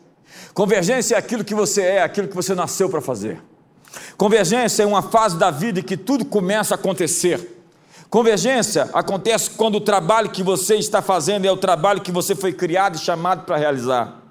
Convergência 0.54 1.14
é 1.14 1.18
aquilo 1.18 1.44
que 1.44 1.54
você 1.54 1.82
é, 1.82 2.02
aquilo 2.02 2.28
que 2.28 2.34
você 2.34 2.54
nasceu 2.54 2.88
para 2.88 3.00
fazer. 3.00 3.40
Convergência 4.16 4.82
é 4.82 4.86
uma 4.86 5.02
fase 5.02 5.36
da 5.36 5.50
vida 5.50 5.80
em 5.80 5.82
que 5.82 5.96
tudo 5.96 6.24
começa 6.24 6.74
a 6.74 6.76
acontecer. 6.76 7.54
Convergência 8.08 8.88
acontece 8.92 9.50
quando 9.50 9.76
o 9.76 9.80
trabalho 9.80 10.30
que 10.30 10.42
você 10.42 10.76
está 10.76 11.02
fazendo 11.02 11.44
é 11.44 11.50
o 11.50 11.56
trabalho 11.56 12.00
que 12.00 12.12
você 12.12 12.34
foi 12.34 12.52
criado 12.52 12.96
e 12.96 12.98
chamado 12.98 13.44
para 13.44 13.56
realizar. 13.56 14.22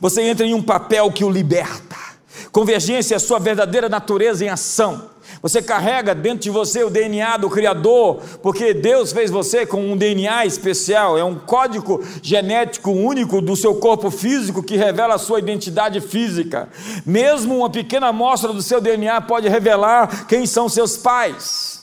Você 0.00 0.22
entra 0.22 0.46
em 0.46 0.54
um 0.54 0.62
papel 0.62 1.10
que 1.10 1.24
o 1.24 1.30
liberta. 1.30 2.13
Convergência 2.50 3.14
é 3.14 3.16
a 3.16 3.20
sua 3.20 3.38
verdadeira 3.38 3.88
natureza 3.88 4.44
em 4.44 4.48
ação. 4.48 5.10
Você 5.42 5.62
carrega 5.62 6.14
dentro 6.14 6.40
de 6.40 6.50
você 6.50 6.84
o 6.84 6.90
DNA 6.90 7.36
do 7.38 7.50
Criador, 7.50 8.20
porque 8.42 8.72
Deus 8.72 9.12
fez 9.12 9.30
você 9.30 9.66
com 9.66 9.92
um 9.92 9.96
DNA 9.96 10.46
especial, 10.46 11.18
é 11.18 11.24
um 11.24 11.34
código 11.34 12.02
genético 12.22 12.90
único 12.90 13.40
do 13.40 13.56
seu 13.56 13.74
corpo 13.74 14.10
físico 14.10 14.62
que 14.62 14.76
revela 14.76 15.14
a 15.14 15.18
sua 15.18 15.38
identidade 15.38 16.00
física. 16.00 16.68
Mesmo 17.04 17.58
uma 17.58 17.70
pequena 17.70 18.08
amostra 18.08 18.52
do 18.52 18.62
seu 18.62 18.80
DNA 18.80 19.20
pode 19.22 19.48
revelar 19.48 20.26
quem 20.26 20.46
são 20.46 20.68
seus 20.68 20.96
pais. 20.96 21.82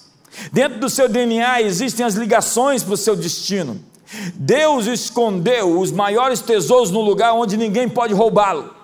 Dentro 0.51 0.79
do 0.79 0.89
seu 0.89 1.10
DNA 1.10 1.62
existem 1.62 2.05
as 2.05 2.15
ligações 2.15 2.84
para 2.84 2.93
o 2.93 2.98
seu 2.98 3.15
destino. 3.15 3.79
Deus 4.36 4.88
escondeu 4.88 5.79
os 5.79 5.91
maiores 5.91 6.41
tesouros 6.41 6.91
no 6.91 7.01
lugar 7.01 7.34
onde 7.34 7.58
ninguém 7.58 7.88
pode 7.88 8.13
roubá-lo. 8.13 8.80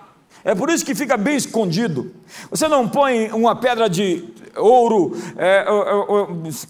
É 0.48 0.56
por 0.56 0.70
isso 0.70 0.86
que 0.86 0.96
fica 0.96 1.18
bem 1.18 1.36
escondido. 1.36 2.10
Você 2.50 2.70
não 2.70 2.88
põe 2.88 3.30
uma 3.32 3.54
pedra 3.54 3.90
de 3.90 4.24
ouro, 4.56 5.12
é, 5.36 5.66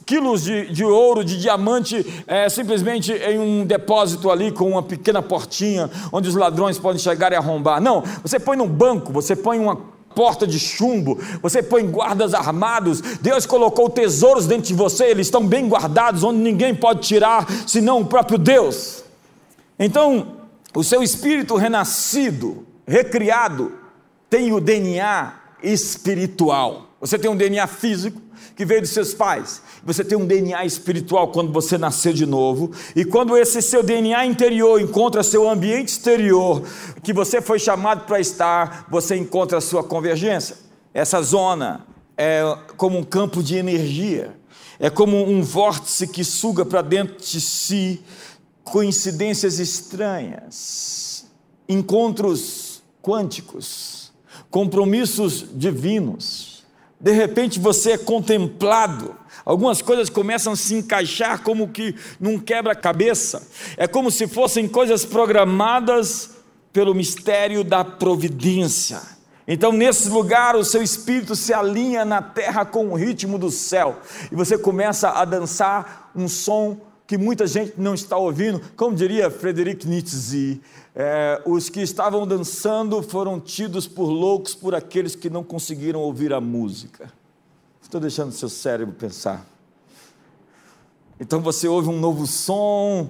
quilos 0.04 0.42
de, 0.44 0.66
de, 0.74 0.84
ouro, 0.84 1.24
de 1.24 1.40
diamante, 1.40 2.24
é, 2.26 2.50
simplesmente 2.50 3.14
em 3.14 3.38
um 3.38 3.64
depósito 3.64 4.32
ali 4.32 4.52
com 4.52 4.72
uma 4.72 4.82
pequena 4.82 5.22
portinha 5.22 5.92
onde 6.12 6.28
os 6.28 6.34
ladrões 6.34 6.80
podem 6.80 6.98
chegar 6.98 7.32
e 7.32 7.36
arrombar. 7.36 7.80
Não, 7.80 8.04
você 8.24 8.40
põe 8.40 8.58
num 8.58 8.68
banco, 8.68 9.14
você 9.14 9.36
põe 9.36 9.60
uma 9.60 9.76
porta 10.16 10.48
de 10.48 10.58
chumbo, 10.58 11.20
você 11.40 11.62
põe 11.62 11.86
guardas 11.86 12.34
armados. 12.34 13.00
Deus 13.22 13.46
colocou 13.46 13.92
tesouros 13.92 14.48
dentro 14.48 14.70
de 14.70 14.74
você, 14.74 15.06
eles 15.06 15.28
estão 15.28 15.46
bem 15.46 15.70
guardados, 15.70 16.24
onde 16.24 16.40
ninguém 16.40 16.74
pode 16.74 17.02
tirar, 17.02 17.48
senão 17.68 18.02
o 18.02 18.06
próprio 18.06 18.40
Deus. 18.40 19.04
Então, 19.78 20.30
o 20.74 20.84
seu 20.84 21.04
espírito 21.04 21.56
renascido, 21.56 22.67
recriado 22.88 23.74
tem 24.30 24.54
o 24.54 24.60
DNA 24.60 25.34
espiritual. 25.62 26.88
Você 27.00 27.20
tem 27.20 27.30
um 27.30 27.36
DNA 27.36 27.68
físico 27.68 28.22
que 28.56 28.66
veio 28.66 28.82
dos 28.82 28.90
seus 28.90 29.14
pais. 29.14 29.62
Você 29.84 30.04
tem 30.04 30.18
um 30.18 30.26
DNA 30.26 30.66
espiritual 30.66 31.32
quando 31.32 31.52
você 31.52 31.78
nasceu 31.78 32.12
de 32.12 32.26
novo. 32.26 32.72
E 32.96 33.06
quando 33.06 33.38
esse 33.38 33.62
seu 33.62 33.84
DNA 33.84 34.26
interior 34.26 34.82
encontra 34.82 35.22
seu 35.22 35.48
ambiente 35.48 35.90
exterior, 35.90 36.64
que 37.04 37.14
você 37.14 37.40
foi 37.40 37.60
chamado 37.60 38.06
para 38.06 38.20
estar, 38.20 38.88
você 38.90 39.16
encontra 39.16 39.60
a 39.60 39.62
sua 39.62 39.84
convergência. 39.84 40.58
Essa 40.94 41.22
zona 41.22 41.86
é 42.18 42.42
como 42.78 42.98
um 42.98 43.04
campo 43.04 43.44
de 43.44 43.56
energia. 43.56 44.36
É 44.80 44.90
como 44.90 45.24
um 45.30 45.44
vórtice 45.44 46.08
que 46.08 46.24
suga 46.24 46.66
para 46.66 46.82
dentro 46.82 47.18
de 47.18 47.42
si 47.42 48.02
coincidências 48.64 49.60
estranhas, 49.60 51.26
encontros 51.70 52.67
quânticos, 53.08 54.12
compromissos 54.52 55.46
divinos. 55.54 56.66
De 57.00 57.14
repente 57.14 57.58
você 57.58 57.92
é 57.92 57.98
contemplado, 57.98 59.16
algumas 59.46 59.82
coisas 59.82 60.10
começam 60.10 60.52
a 60.52 60.58
se 60.58 60.76
encaixar 60.76 61.42
como 61.42 61.70
que 61.70 61.96
num 62.20 62.38
quebra-cabeça. 62.38 63.48
É 63.78 63.88
como 63.88 64.12
se 64.12 64.28
fossem 64.28 64.68
coisas 64.68 65.06
programadas 65.06 66.32
pelo 66.74 66.94
mistério 66.94 67.64
da 67.64 67.86
providência. 67.86 69.02
Então, 69.48 69.72
nesse 69.72 70.10
lugar, 70.10 70.58
o 70.58 70.66
seu 70.66 70.84
espírito 70.84 71.34
se 71.34 71.54
alinha 71.54 72.04
na 72.04 72.22
terra 72.22 72.66
com 72.66 72.90
o 72.90 72.96
ritmo 72.96 73.40
do 73.40 73.50
céu, 73.50 74.02
e 74.30 74.36
você 74.36 74.58
começa 74.58 75.10
a 75.10 75.24
dançar 75.24 76.12
um 76.14 76.28
som 76.28 76.78
que 77.08 77.18
muita 77.18 77.48
gente 77.48 77.76
não 77.78 77.94
está 77.94 78.18
ouvindo, 78.18 78.62
como 78.76 78.94
diria 78.94 79.32
Frederic 79.32 79.88
Nietzsche, 79.88 80.62
é, 80.94 81.42
os 81.46 81.70
que 81.70 81.80
estavam 81.80 82.28
dançando 82.28 83.02
foram 83.02 83.40
tidos 83.40 83.88
por 83.88 84.10
loucos 84.10 84.54
por 84.54 84.76
aqueles 84.76 85.16
que 85.16 85.30
não 85.30 85.42
conseguiram 85.42 86.02
ouvir 86.02 86.34
a 86.34 86.42
música. 86.42 87.10
Estou 87.82 88.02
deixando 88.02 88.34
seu 88.34 88.50
cérebro 88.50 88.94
pensar. 88.94 89.46
Então 91.18 91.40
você 91.42 91.66
ouve 91.66 91.88
um 91.88 91.98
novo 91.98 92.28
som 92.28 93.10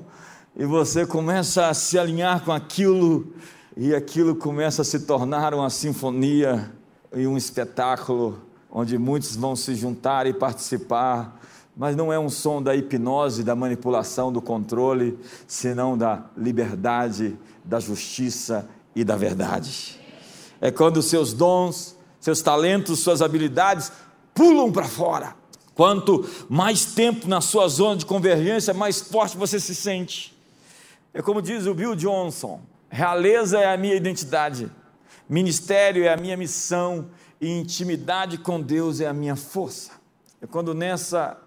e 0.56 0.63
você 0.63 1.06
começa 1.06 1.68
a 1.68 1.74
se 1.74 1.98
alinhar 1.98 2.46
com 2.46 2.51
aquilo, 2.51 3.34
e 3.75 3.96
aquilo 3.96 4.36
começa 4.36 4.84
a 4.84 4.86
se 4.86 5.01
tornar 5.01 5.56
uma 5.56 5.72
sinfonia 5.72 6.72
e 7.16 7.25
um 7.25 7.36
espetáculo 7.36 8.42
onde 8.70 8.98
muitos 8.98 9.36
vão 9.36 9.56
se 9.56 9.74
juntar 9.74 10.27
e 10.27 10.34
participar 10.34 11.39
mas 11.77 11.96
não 11.96 12.12
é 12.12 12.17
um 12.17 12.29
som 12.29 12.62
da 12.62 12.75
hipnose, 12.75 13.43
da 13.43 13.55
manipulação, 13.55 14.34
do 14.34 14.41
controle, 14.41 15.17
senão 15.48 15.96
da 15.96 16.25
liberdade, 16.36 17.38
da 17.63 17.79
justiça 17.79 18.67
e 18.96 19.03
da 19.03 19.15
verdade. 19.15 20.00
É 20.60 20.72
quando 20.72 21.03
seus 21.03 21.34
dons, 21.34 21.96
seus 22.19 22.41
talentos, 22.41 23.00
suas 23.00 23.22
habilidades 23.22 23.91
pulam 24.34 24.72
para 24.72 24.86
fora. 24.86 25.36
Quanto 25.75 26.27
mais 26.50 26.84
tempo 26.96 27.27
na 27.27 27.41
sua 27.41 27.67
zona 27.67 27.98
de 27.98 28.07
convergência, 28.07 28.74
mais 28.74 29.00
forte 29.00 29.38
você 29.38 29.60
se 29.60 29.75
sente. 29.75 30.36
É 31.13 31.22
como 31.22 31.43
diz 31.43 31.67
o 31.67 31.75
Bill 31.75 31.96
Johnson: 31.96 32.60
realeza 32.89 33.60
é 33.60 33.72
a 33.72 33.77
minha 33.77 33.93
identidade, 33.93 34.72
ministério 35.29 36.03
é 36.03 36.12
a 36.12 36.17
minha 36.17 36.36
missão 36.36 37.07
e 37.39 37.48
intimidade 37.48 38.39
com 38.39 38.60
Deus 38.60 39.00
é 39.00 39.05
a 39.05 39.13
minha 39.13 39.36
força. 39.36 39.91
é 40.41 40.48
quando 40.48 40.74
nessa 40.74 41.38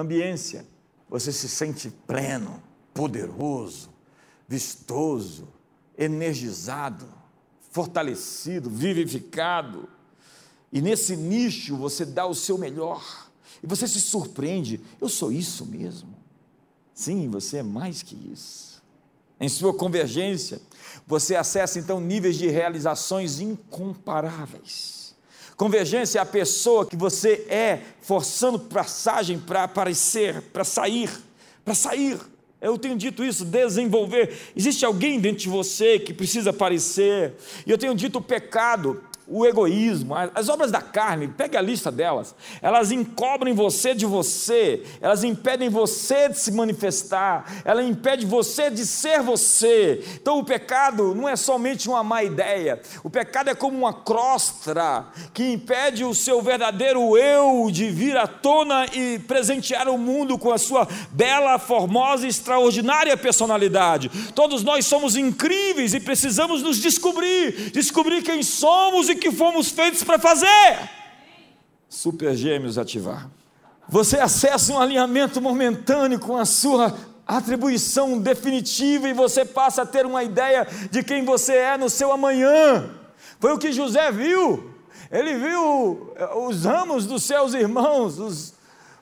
ambiência 0.00 0.64
você 1.08 1.32
se 1.32 1.48
sente 1.48 1.90
pleno, 2.06 2.62
poderoso, 2.94 3.90
vistoso, 4.46 5.48
energizado, 5.96 7.08
fortalecido, 7.70 8.68
vivificado. 8.68 9.88
E 10.72 10.80
nesse 10.80 11.16
nicho 11.16 11.76
você 11.76 12.04
dá 12.04 12.26
o 12.26 12.34
seu 12.34 12.58
melhor. 12.58 13.30
E 13.62 13.66
você 13.66 13.88
se 13.88 14.00
surpreende: 14.00 14.80
eu 15.00 15.08
sou 15.08 15.32
isso 15.32 15.64
mesmo. 15.64 16.14
Sim, 16.94 17.28
você 17.28 17.58
é 17.58 17.62
mais 17.62 18.02
que 18.02 18.14
isso. 18.32 18.82
Em 19.40 19.48
sua 19.48 19.72
convergência, 19.72 20.60
você 21.06 21.36
acessa 21.36 21.78
então 21.78 22.00
níveis 22.00 22.36
de 22.36 22.48
realizações 22.48 23.40
incomparáveis. 23.40 25.07
Convergência 25.58 26.20
é 26.20 26.22
a 26.22 26.24
pessoa 26.24 26.86
que 26.86 26.94
você 26.94 27.44
é, 27.48 27.80
forçando 28.00 28.60
passagem 28.60 29.40
para 29.40 29.64
aparecer, 29.64 30.40
para 30.52 30.62
sair, 30.62 31.10
para 31.64 31.74
sair. 31.74 32.16
Eu 32.60 32.78
tenho 32.78 32.96
dito 32.96 33.24
isso, 33.24 33.44
desenvolver. 33.44 34.38
Existe 34.54 34.84
alguém 34.84 35.18
dentro 35.18 35.40
de 35.40 35.48
você 35.48 35.98
que 35.98 36.14
precisa 36.14 36.50
aparecer. 36.50 37.34
E 37.66 37.72
eu 37.72 37.76
tenho 37.76 37.92
dito 37.92 38.20
o 38.20 38.22
pecado 38.22 39.02
o 39.28 39.46
egoísmo, 39.46 40.14
as 40.34 40.48
obras 40.48 40.70
da 40.70 40.80
carne, 40.80 41.28
pegue 41.28 41.56
a 41.56 41.60
lista 41.60 41.90
delas, 41.90 42.34
elas 42.62 42.90
encobrem 42.90 43.54
você 43.54 43.94
de 43.94 44.06
você, 44.06 44.84
elas 45.00 45.22
impedem 45.22 45.68
você 45.68 46.28
de 46.28 46.38
se 46.38 46.50
manifestar, 46.50 47.62
ela 47.64 47.82
impede 47.82 48.24
você 48.24 48.70
de 48.70 48.86
ser 48.86 49.20
você. 49.20 50.02
Então 50.20 50.38
o 50.38 50.44
pecado 50.44 51.14
não 51.14 51.28
é 51.28 51.36
somente 51.36 51.88
uma 51.88 52.02
má 52.02 52.22
ideia, 52.22 52.80
o 53.04 53.10
pecado 53.10 53.50
é 53.50 53.54
como 53.54 53.78
uma 53.78 53.92
crosta 53.92 54.68
que 55.32 55.52
impede 55.52 56.04
o 56.04 56.14
seu 56.14 56.40
verdadeiro 56.42 57.16
eu 57.16 57.68
de 57.70 57.90
vir 57.90 58.16
à 58.16 58.26
tona 58.26 58.86
e 58.92 59.18
presentear 59.20 59.88
o 59.88 59.98
mundo 59.98 60.38
com 60.38 60.52
a 60.52 60.58
sua 60.58 60.86
bela, 61.10 61.58
formosa 61.58 62.26
e 62.26 62.28
extraordinária 62.28 63.16
personalidade. 63.16 64.10
Todos 64.34 64.62
nós 64.62 64.86
somos 64.86 65.16
incríveis 65.16 65.94
e 65.94 66.00
precisamos 66.00 66.62
nos 66.62 66.78
descobrir, 66.78 67.70
descobrir 67.72 68.22
quem 68.22 68.42
somos 68.42 69.08
e 69.08 69.17
que 69.18 69.30
fomos 69.30 69.70
feitos 69.70 70.02
para 70.02 70.18
fazer. 70.18 70.90
Super 71.88 72.34
Gêmeos 72.34 72.78
ativar. 72.78 73.28
Você 73.88 74.18
acessa 74.18 74.72
um 74.72 74.78
alinhamento 74.78 75.40
momentâneo 75.40 76.18
com 76.18 76.36
a 76.36 76.44
sua 76.44 76.94
atribuição 77.26 78.18
definitiva 78.18 79.08
e 79.08 79.12
você 79.12 79.44
passa 79.44 79.82
a 79.82 79.86
ter 79.86 80.06
uma 80.06 80.22
ideia 80.22 80.66
de 80.90 81.02
quem 81.02 81.24
você 81.24 81.54
é 81.54 81.76
no 81.76 81.90
seu 81.90 82.12
amanhã. 82.12 82.90
Foi 83.40 83.52
o 83.52 83.58
que 83.58 83.72
José 83.72 84.10
viu. 84.10 84.74
Ele 85.10 85.36
viu 85.36 86.14
os 86.46 86.64
ramos 86.64 87.06
dos 87.06 87.22
seus 87.22 87.54
irmãos, 87.54 88.18
os 88.18 88.54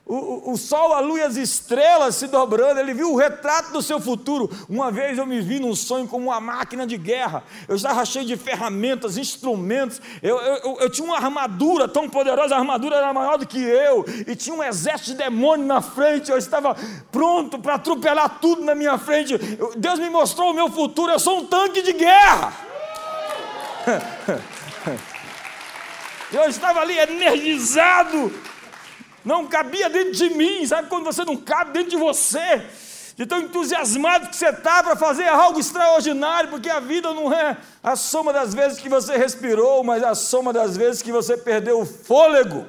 o, 0.08 0.52
o, 0.52 0.56
sol, 0.56 0.92
a 0.92 1.00
lua 1.00 1.18
e 1.18 1.22
as 1.22 1.34
estrelas 1.34 2.14
se 2.14 2.28
dobrando, 2.28 2.78
ele 2.78 2.94
viu 2.94 3.12
o 3.12 3.16
retrato 3.16 3.72
do 3.72 3.82
seu 3.82 4.00
futuro. 4.00 4.48
Uma 4.68 4.88
vez 4.88 5.18
eu 5.18 5.26
me 5.26 5.40
vi 5.40 5.58
num 5.58 5.74
sonho 5.74 6.06
como 6.06 6.26
uma 6.26 6.40
máquina 6.40 6.86
de 6.86 6.96
guerra, 6.96 7.42
eu 7.66 7.74
estava 7.74 8.04
cheio 8.04 8.24
de 8.24 8.36
ferramentas, 8.36 9.16
instrumentos, 9.16 10.00
eu, 10.22 10.38
eu, 10.38 10.78
eu 10.82 10.90
tinha 10.90 11.04
uma 11.04 11.16
armadura 11.16 11.88
tão 11.88 12.08
poderosa, 12.08 12.54
a 12.54 12.58
armadura 12.58 12.94
era 12.96 13.12
maior 13.12 13.36
do 13.36 13.46
que 13.46 13.58
eu, 13.58 14.04
e 14.28 14.36
tinha 14.36 14.54
um 14.54 14.62
exército 14.62 15.10
de 15.10 15.16
demônios 15.16 15.66
na 15.66 15.82
frente, 15.82 16.30
eu 16.30 16.38
estava 16.38 16.76
pronto 17.10 17.58
para 17.58 17.74
atropelar 17.74 18.38
tudo 18.40 18.62
na 18.62 18.76
minha 18.76 18.96
frente. 18.98 19.36
Deus 19.76 19.98
me 19.98 20.08
mostrou 20.08 20.52
o 20.52 20.54
meu 20.54 20.70
futuro, 20.70 21.10
eu 21.10 21.18
sou 21.18 21.38
um 21.40 21.46
tanque 21.46 21.82
de 21.82 21.92
guerra. 21.92 22.52
Eu 26.32 26.48
estava 26.48 26.80
ali 26.80 26.98
energizado 26.98 28.32
não 29.26 29.44
cabia 29.44 29.90
dentro 29.90 30.12
de 30.12 30.30
mim, 30.30 30.64
sabe 30.64 30.88
quando 30.88 31.04
você 31.04 31.24
não 31.24 31.36
cabe 31.36 31.72
dentro 31.72 31.90
de 31.90 31.96
você? 31.96 32.62
De 33.16 33.26
tão 33.26 33.40
entusiasmado 33.40 34.28
que 34.28 34.36
você 34.36 34.50
está 34.50 34.84
para 34.84 34.94
fazer 34.94 35.26
algo 35.26 35.58
extraordinário, 35.58 36.48
porque 36.48 36.70
a 36.70 36.78
vida 36.78 37.12
não 37.12 37.32
é 37.32 37.56
a 37.82 37.96
soma 37.96 38.32
das 38.32 38.54
vezes 38.54 38.78
que 38.78 38.88
você 38.88 39.16
respirou, 39.16 39.82
mas 39.82 40.04
a 40.04 40.14
soma 40.14 40.52
das 40.52 40.76
vezes 40.76 41.02
que 41.02 41.10
você 41.10 41.36
perdeu 41.36 41.80
o 41.80 41.86
fôlego. 41.86 42.66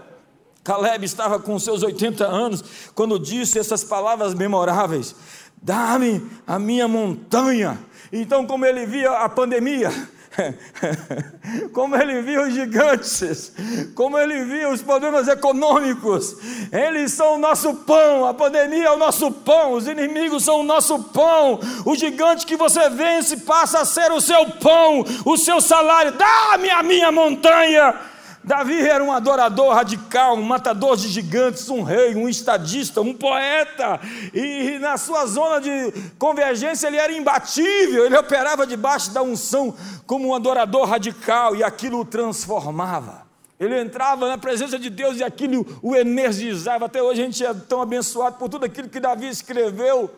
Caleb 0.63 1.05
estava 1.05 1.39
com 1.39 1.59
seus 1.59 1.83
80 1.83 2.25
anos 2.25 2.63
quando 2.95 3.19
disse 3.19 3.59
essas 3.59 3.83
palavras 3.83 4.33
memoráveis: 4.33 5.15
Dá-me 5.61 6.27
a 6.47 6.57
minha 6.57 6.87
montanha. 6.87 7.77
Então, 8.11 8.47
como 8.47 8.65
ele 8.65 8.85
via 8.85 9.11
a 9.11 9.29
pandemia, 9.29 9.91
como 11.73 11.95
ele 11.95 12.21
via 12.21 12.41
os 12.41 12.53
gigantes, 12.53 13.51
como 13.95 14.17
ele 14.17 14.43
via 14.45 14.69
os 14.69 14.81
problemas 14.81 15.27
econômicos, 15.27 16.35
eles 16.71 17.11
são 17.11 17.35
o 17.35 17.39
nosso 17.39 17.73
pão, 17.73 18.25
a 18.25 18.33
pandemia 18.33 18.85
é 18.85 18.91
o 18.91 18.97
nosso 18.97 19.31
pão, 19.31 19.73
os 19.73 19.87
inimigos 19.87 20.43
são 20.43 20.61
o 20.61 20.63
nosso 20.63 20.99
pão, 20.99 21.59
o 21.85 21.95
gigante 21.95 22.45
que 22.45 22.55
você 22.55 22.89
vence 22.89 23.37
passa 23.37 23.79
a 23.81 23.85
ser 23.85 24.11
o 24.11 24.21
seu 24.21 24.45
pão, 24.51 25.03
o 25.25 25.37
seu 25.37 25.59
salário, 25.59 26.11
dá-me 26.13 26.69
a 26.69 26.83
minha 26.83 27.11
montanha 27.11 27.93
Davi 28.47 28.79
era 28.79 29.03
um 29.03 29.11
adorador 29.11 29.73
radical, 29.73 30.37
um 30.37 30.41
matador 30.41 30.95
de 30.95 31.09
gigantes, 31.09 31.69
um 31.69 31.83
rei, 31.83 32.15
um 32.15 32.29
estadista, 32.29 33.01
um 33.01 33.13
poeta, 33.13 33.99
e 34.33 34.79
na 34.79 34.97
sua 34.97 35.25
zona 35.25 35.59
de 35.59 35.91
convergência 36.17 36.87
ele 36.87 36.95
era 36.95 37.11
imbatível, 37.11 38.05
ele 38.05 38.17
operava 38.17 38.65
debaixo 38.65 39.11
da 39.11 39.21
unção 39.21 39.75
como 40.05 40.29
um 40.29 40.33
adorador 40.33 40.87
radical, 40.87 41.57
e 41.57 41.63
aquilo 41.63 41.99
o 41.99 42.05
transformava. 42.05 43.27
Ele 43.59 43.81
entrava 43.81 44.29
na 44.29 44.37
presença 44.37 44.79
de 44.79 44.89
Deus 44.89 45.17
e 45.17 45.25
aquilo 45.25 45.65
o 45.81 45.93
energizava. 45.93 46.85
Até 46.85 47.01
hoje 47.01 47.21
a 47.21 47.25
gente 47.25 47.43
é 47.43 47.53
tão 47.53 47.81
abençoado 47.81 48.37
por 48.37 48.47
tudo 48.47 48.65
aquilo 48.65 48.87
que 48.87 48.99
Davi 48.99 49.27
escreveu. 49.27 50.09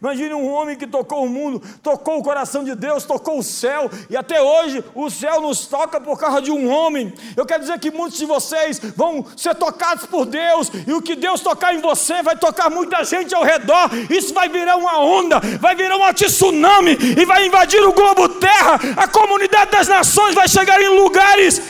Imagine 0.00 0.34
um 0.34 0.50
homem 0.50 0.76
que 0.76 0.86
tocou 0.86 1.24
o 1.24 1.28
mundo, 1.28 1.62
tocou 1.82 2.18
o 2.18 2.22
coração 2.22 2.62
de 2.62 2.74
Deus, 2.74 3.04
tocou 3.04 3.38
o 3.38 3.42
céu, 3.42 3.90
e 4.10 4.16
até 4.16 4.40
hoje 4.40 4.84
o 4.94 5.08
céu 5.10 5.40
nos 5.40 5.66
toca 5.66 6.00
por 6.00 6.18
causa 6.18 6.42
de 6.42 6.50
um 6.50 6.70
homem. 6.70 7.12
Eu 7.36 7.46
quero 7.46 7.60
dizer 7.60 7.78
que 7.78 7.90
muitos 7.90 8.18
de 8.18 8.26
vocês 8.26 8.80
vão 8.94 9.24
ser 9.36 9.54
tocados 9.54 10.06
por 10.06 10.26
Deus, 10.26 10.70
e 10.86 10.92
o 10.92 11.02
que 11.02 11.14
Deus 11.14 11.40
tocar 11.40 11.74
em 11.74 11.80
você 11.80 12.22
vai 12.22 12.36
tocar 12.36 12.70
muita 12.70 13.04
gente 13.04 13.34
ao 13.34 13.42
redor. 13.42 13.90
Isso 14.10 14.34
vai 14.34 14.48
virar 14.48 14.76
uma 14.76 14.98
onda, 15.00 15.40
vai 15.60 15.74
virar 15.74 15.96
um 15.96 16.12
tsunami 16.12 16.96
e 17.18 17.24
vai 17.24 17.46
invadir 17.46 17.82
o 17.82 17.92
globo 17.92 18.28
terra. 18.28 18.78
A 18.96 19.08
comunidade 19.08 19.70
das 19.70 19.88
nações 19.88 20.34
vai 20.34 20.48
chegar 20.48 20.80
em 20.80 20.88
lugares. 20.88 21.60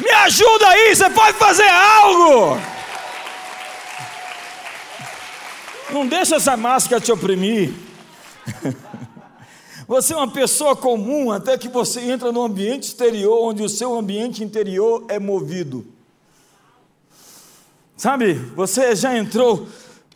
Me 0.00 0.10
ajuda 0.10 0.68
aí, 0.68 0.96
você 0.96 1.10
pode 1.10 1.36
fazer 1.36 1.68
algo. 1.68 2.58
Não 5.92 6.06
deixa 6.06 6.36
essa 6.36 6.56
máscara 6.56 7.00
te 7.00 7.10
oprimir. 7.10 7.72
Você 9.88 10.12
é 10.12 10.16
uma 10.16 10.30
pessoa 10.30 10.76
comum 10.76 11.32
até 11.32 11.58
que 11.58 11.68
você 11.68 12.00
entra 12.00 12.30
no 12.30 12.42
ambiente 12.42 12.84
exterior, 12.84 13.42
onde 13.42 13.62
o 13.62 13.68
seu 13.68 13.98
ambiente 13.98 14.44
interior 14.44 15.04
é 15.08 15.18
movido. 15.18 15.84
Sabe, 17.96 18.34
você 18.34 18.94
já 18.94 19.18
entrou 19.18 19.66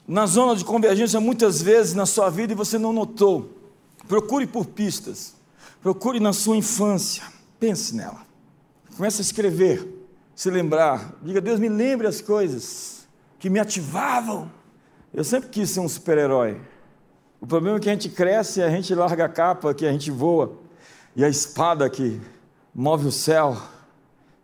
na 0.06 0.26
zona 0.26 0.54
de 0.54 0.64
convergência 0.64 1.18
muitas 1.18 1.60
vezes 1.60 1.92
na 1.92 2.06
sua 2.06 2.30
vida 2.30 2.52
e 2.52 2.56
você 2.56 2.78
não 2.78 2.92
notou. 2.92 3.50
Procure 4.06 4.46
por 4.46 4.66
pistas. 4.66 5.34
Procure 5.82 6.20
na 6.20 6.32
sua 6.32 6.56
infância. 6.56 7.24
Pense 7.58 7.96
nela. 7.96 8.24
Comece 8.96 9.20
a 9.20 9.24
escrever, 9.24 9.88
se 10.36 10.50
lembrar. 10.50 11.14
Diga, 11.20 11.40
Deus, 11.40 11.58
me 11.58 11.68
lembre 11.68 12.06
as 12.06 12.20
coisas 12.20 13.08
que 13.40 13.50
me 13.50 13.58
ativavam 13.58 14.48
eu 15.14 15.22
sempre 15.22 15.48
quis 15.48 15.70
ser 15.70 15.78
um 15.78 15.88
super-herói. 15.88 16.60
O 17.40 17.46
problema 17.46 17.76
é 17.76 17.80
que 17.80 17.88
a 17.88 17.92
gente 17.92 18.08
cresce, 18.08 18.60
a 18.60 18.68
gente 18.68 18.92
larga 18.94 19.26
a 19.26 19.28
capa, 19.28 19.72
que 19.72 19.86
a 19.86 19.92
gente 19.92 20.10
voa, 20.10 20.58
e 21.14 21.24
a 21.24 21.28
espada 21.28 21.88
que 21.88 22.20
move 22.74 23.06
o 23.06 23.12
céu, 23.12 23.56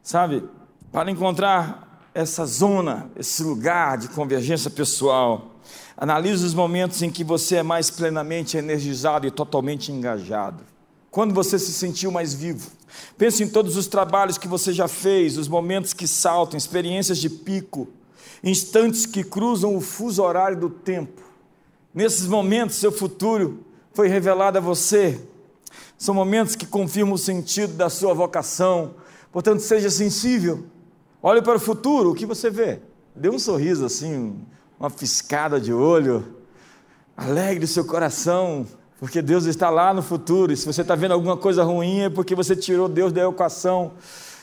sabe? 0.01 0.45
Para 0.93 1.11
encontrar 1.11 2.09
essa 2.15 2.47
zona, 2.47 3.11
esse 3.17 3.43
lugar 3.43 3.99
de 3.99 4.09
convergência 4.09 4.71
pessoal, 4.71 5.57
analise 5.97 6.45
os 6.45 6.55
momentos 6.55 7.03
em 7.03 7.11
que 7.11 7.25
você 7.25 7.57
é 7.57 7.63
mais 7.65 7.91
plenamente 7.91 8.57
energizado 8.57 9.27
e 9.27 9.31
totalmente 9.31 9.91
engajado. 9.91 10.63
Quando 11.11 11.35
você 11.35 11.59
se 11.59 11.73
sentiu 11.73 12.13
mais 12.13 12.33
vivo. 12.33 12.71
Pense 13.19 13.43
em 13.43 13.49
todos 13.49 13.77
os 13.77 13.89
trabalhos 13.89 14.39
que 14.39 14.47
você 14.47 14.73
já 14.73 14.87
fez, 14.87 15.37
os 15.37 15.49
momentos 15.49 15.93
que 15.93 16.07
saltam, 16.07 16.57
experiências 16.57 17.19
de 17.19 17.29
pico 17.29 17.89
instantes 18.43 19.07
que 19.07 19.23
cruzam 19.23 19.77
o 19.77 19.81
fuso 19.81 20.23
horário 20.23 20.59
do 20.59 20.71
tempo. 20.71 21.23
Nesses 21.95 22.27
momentos, 22.27 22.77
seu 22.77 22.93
futuro 22.93 23.65
foi 23.93 24.09
revelado 24.09 24.59
a 24.59 24.61
você. 24.61 25.21
São 25.99 26.15
momentos 26.15 26.55
que 26.55 26.65
confirmam 26.65 27.15
o 27.15 27.19
sentido 27.19 27.75
da 27.75 27.91
sua 27.91 28.15
vocação. 28.15 28.95
Portanto, 29.33 29.61
seja 29.61 29.91
sensível. 29.91 30.65
Olhe 31.23 31.43
para 31.43 31.57
o 31.57 31.61
futuro, 31.61 32.11
o 32.11 32.15
que 32.15 32.25
você 32.25 32.49
vê? 32.49 32.79
Dê 33.15 33.29
um 33.29 33.39
sorriso 33.39 33.85
assim, 33.85 34.35
uma 34.79 34.89
fiscada 34.89 35.61
de 35.61 35.73
olho. 35.73 36.37
Alegre 37.17 37.67
seu 37.67 37.85
coração, 37.85 38.67
porque 38.99 39.21
Deus 39.21 39.45
está 39.45 39.69
lá 39.69 39.93
no 39.93 40.03
futuro. 40.03 40.53
E 40.53 40.57
se 40.57 40.65
você 40.65 40.81
está 40.81 40.95
vendo 40.95 41.13
alguma 41.13 41.37
coisa 41.37 41.63
ruim, 41.63 42.01
é 42.01 42.09
porque 42.09 42.35
você 42.35 42.57
tirou 42.57 42.89
Deus 42.89 43.13
da 43.13 43.29
equação. 43.29 43.93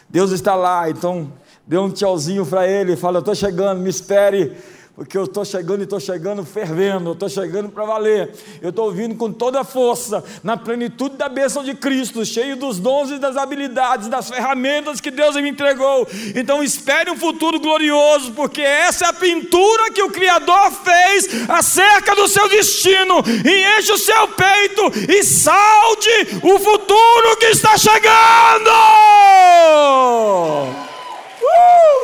Deus 0.08 0.32
está 0.32 0.54
lá, 0.54 0.90
então 0.90 1.32
Dê 1.68 1.78
um 1.78 1.92
tchauzinho 1.92 2.46
para 2.46 2.68
ele, 2.68 2.96
fala: 2.96 3.18
Eu 3.18 3.20
estou 3.20 3.36
chegando, 3.36 3.82
me 3.82 3.90
espere 3.90 4.56
porque 4.98 5.16
eu 5.16 5.26
estou 5.26 5.46
chegando 5.46 5.82
e 5.82 5.84
estou 5.84 6.00
chegando 6.00 6.44
fervendo, 6.44 7.10
eu 7.10 7.14
estou 7.14 7.30
chegando 7.30 7.70
para 7.70 7.86
valer, 7.86 8.34
eu 8.64 8.72
estou 8.72 8.92
vindo 8.92 9.14
com 9.14 9.32
toda 9.32 9.60
a 9.60 9.64
força, 9.64 10.24
na 10.42 10.58
plenitude 10.58 11.18
da 11.18 11.30
bênção 11.30 11.64
de 11.64 11.76
Cristo, 11.76 12.26
cheio 12.26 12.56
dos 12.56 12.80
dons 12.80 13.12
e 13.12 13.20
das 13.20 13.38
habilidades, 13.38 14.08
das 14.08 14.28
ferramentas 14.28 15.00
que 15.00 15.12
Deus 15.12 15.36
me 15.36 15.50
entregou. 15.50 16.08
Então 16.36 16.64
espere 16.64 17.12
um 17.12 17.16
futuro 17.16 17.60
glorioso, 17.60 18.32
porque 18.32 18.62
essa 18.62 19.06
é 19.06 19.10
a 19.10 19.14
pintura 19.14 19.92
que 19.92 20.02
o 20.02 20.10
Criador 20.10 20.72
fez 20.72 21.48
acerca 21.48 22.16
do 22.16 22.28
seu 22.28 22.50
destino, 22.50 23.24
e 23.46 23.78
enche 23.78 23.92
o 23.92 24.00
seu 24.00 24.28
peito 24.30 24.82
e 25.12 25.24
salde 25.24 26.40
o 26.42 26.58
futuro 26.58 27.38
que 27.38 27.46
está 27.46 27.78
chegando. 27.78 28.72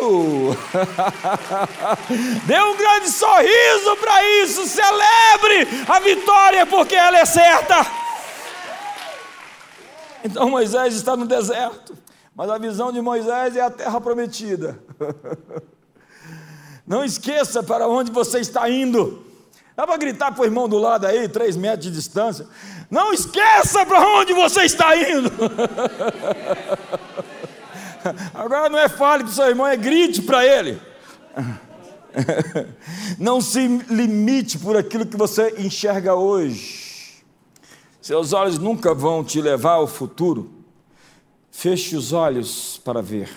Uh! 0.01 0.53
Dê 2.45 2.59
um 2.59 2.75
grande 2.75 3.09
sorriso 3.09 3.95
para 3.97 4.25
isso, 4.43 4.67
celebre 4.67 5.67
a 5.87 5.99
vitória, 5.99 6.65
porque 6.65 6.95
ela 6.95 7.19
é 7.19 7.25
certa. 7.25 7.85
Então 10.23 10.49
Moisés 10.49 10.95
está 10.95 11.17
no 11.17 11.25
deserto, 11.25 11.97
mas 12.35 12.49
a 12.49 12.57
visão 12.57 12.91
de 12.91 13.01
Moisés 13.01 13.55
é 13.55 13.61
a 13.61 13.69
terra 13.69 13.99
prometida. 13.99 14.79
Não 16.85 17.03
esqueça 17.03 17.63
para 17.63 17.87
onde 17.87 18.11
você 18.11 18.39
está 18.39 18.69
indo. 18.69 19.25
Dá 19.75 19.87
para 19.87 19.97
gritar 19.97 20.31
para 20.31 20.41
o 20.41 20.45
irmão 20.45 20.69
do 20.69 20.77
lado 20.77 21.07
aí, 21.07 21.27
três 21.27 21.55
metros 21.55 21.85
de 21.85 21.91
distância. 21.91 22.45
Não 22.91 23.11
esqueça 23.11 23.85
para 23.85 24.07
onde 24.07 24.33
você 24.33 24.63
está 24.63 24.95
indo. 24.95 25.31
Agora 28.33 28.69
não 28.69 28.79
é 28.79 28.89
fale 28.89 29.23
para 29.23 29.31
o 29.31 29.33
seu 29.33 29.47
irmão, 29.47 29.67
é 29.67 29.77
grite 29.77 30.21
para 30.21 30.45
ele. 30.45 30.79
Não 33.17 33.41
se 33.41 33.65
limite 33.89 34.59
por 34.59 34.77
aquilo 34.77 35.05
que 35.05 35.17
você 35.17 35.55
enxerga 35.57 36.13
hoje. 36.13 37.23
Seus 38.01 38.33
olhos 38.33 38.59
nunca 38.59 38.93
vão 38.93 39.23
te 39.23 39.41
levar 39.41 39.73
ao 39.73 39.87
futuro. 39.87 40.51
Feche 41.51 41.95
os 41.95 42.13
olhos 42.13 42.79
para 42.83 43.01
ver. 43.01 43.29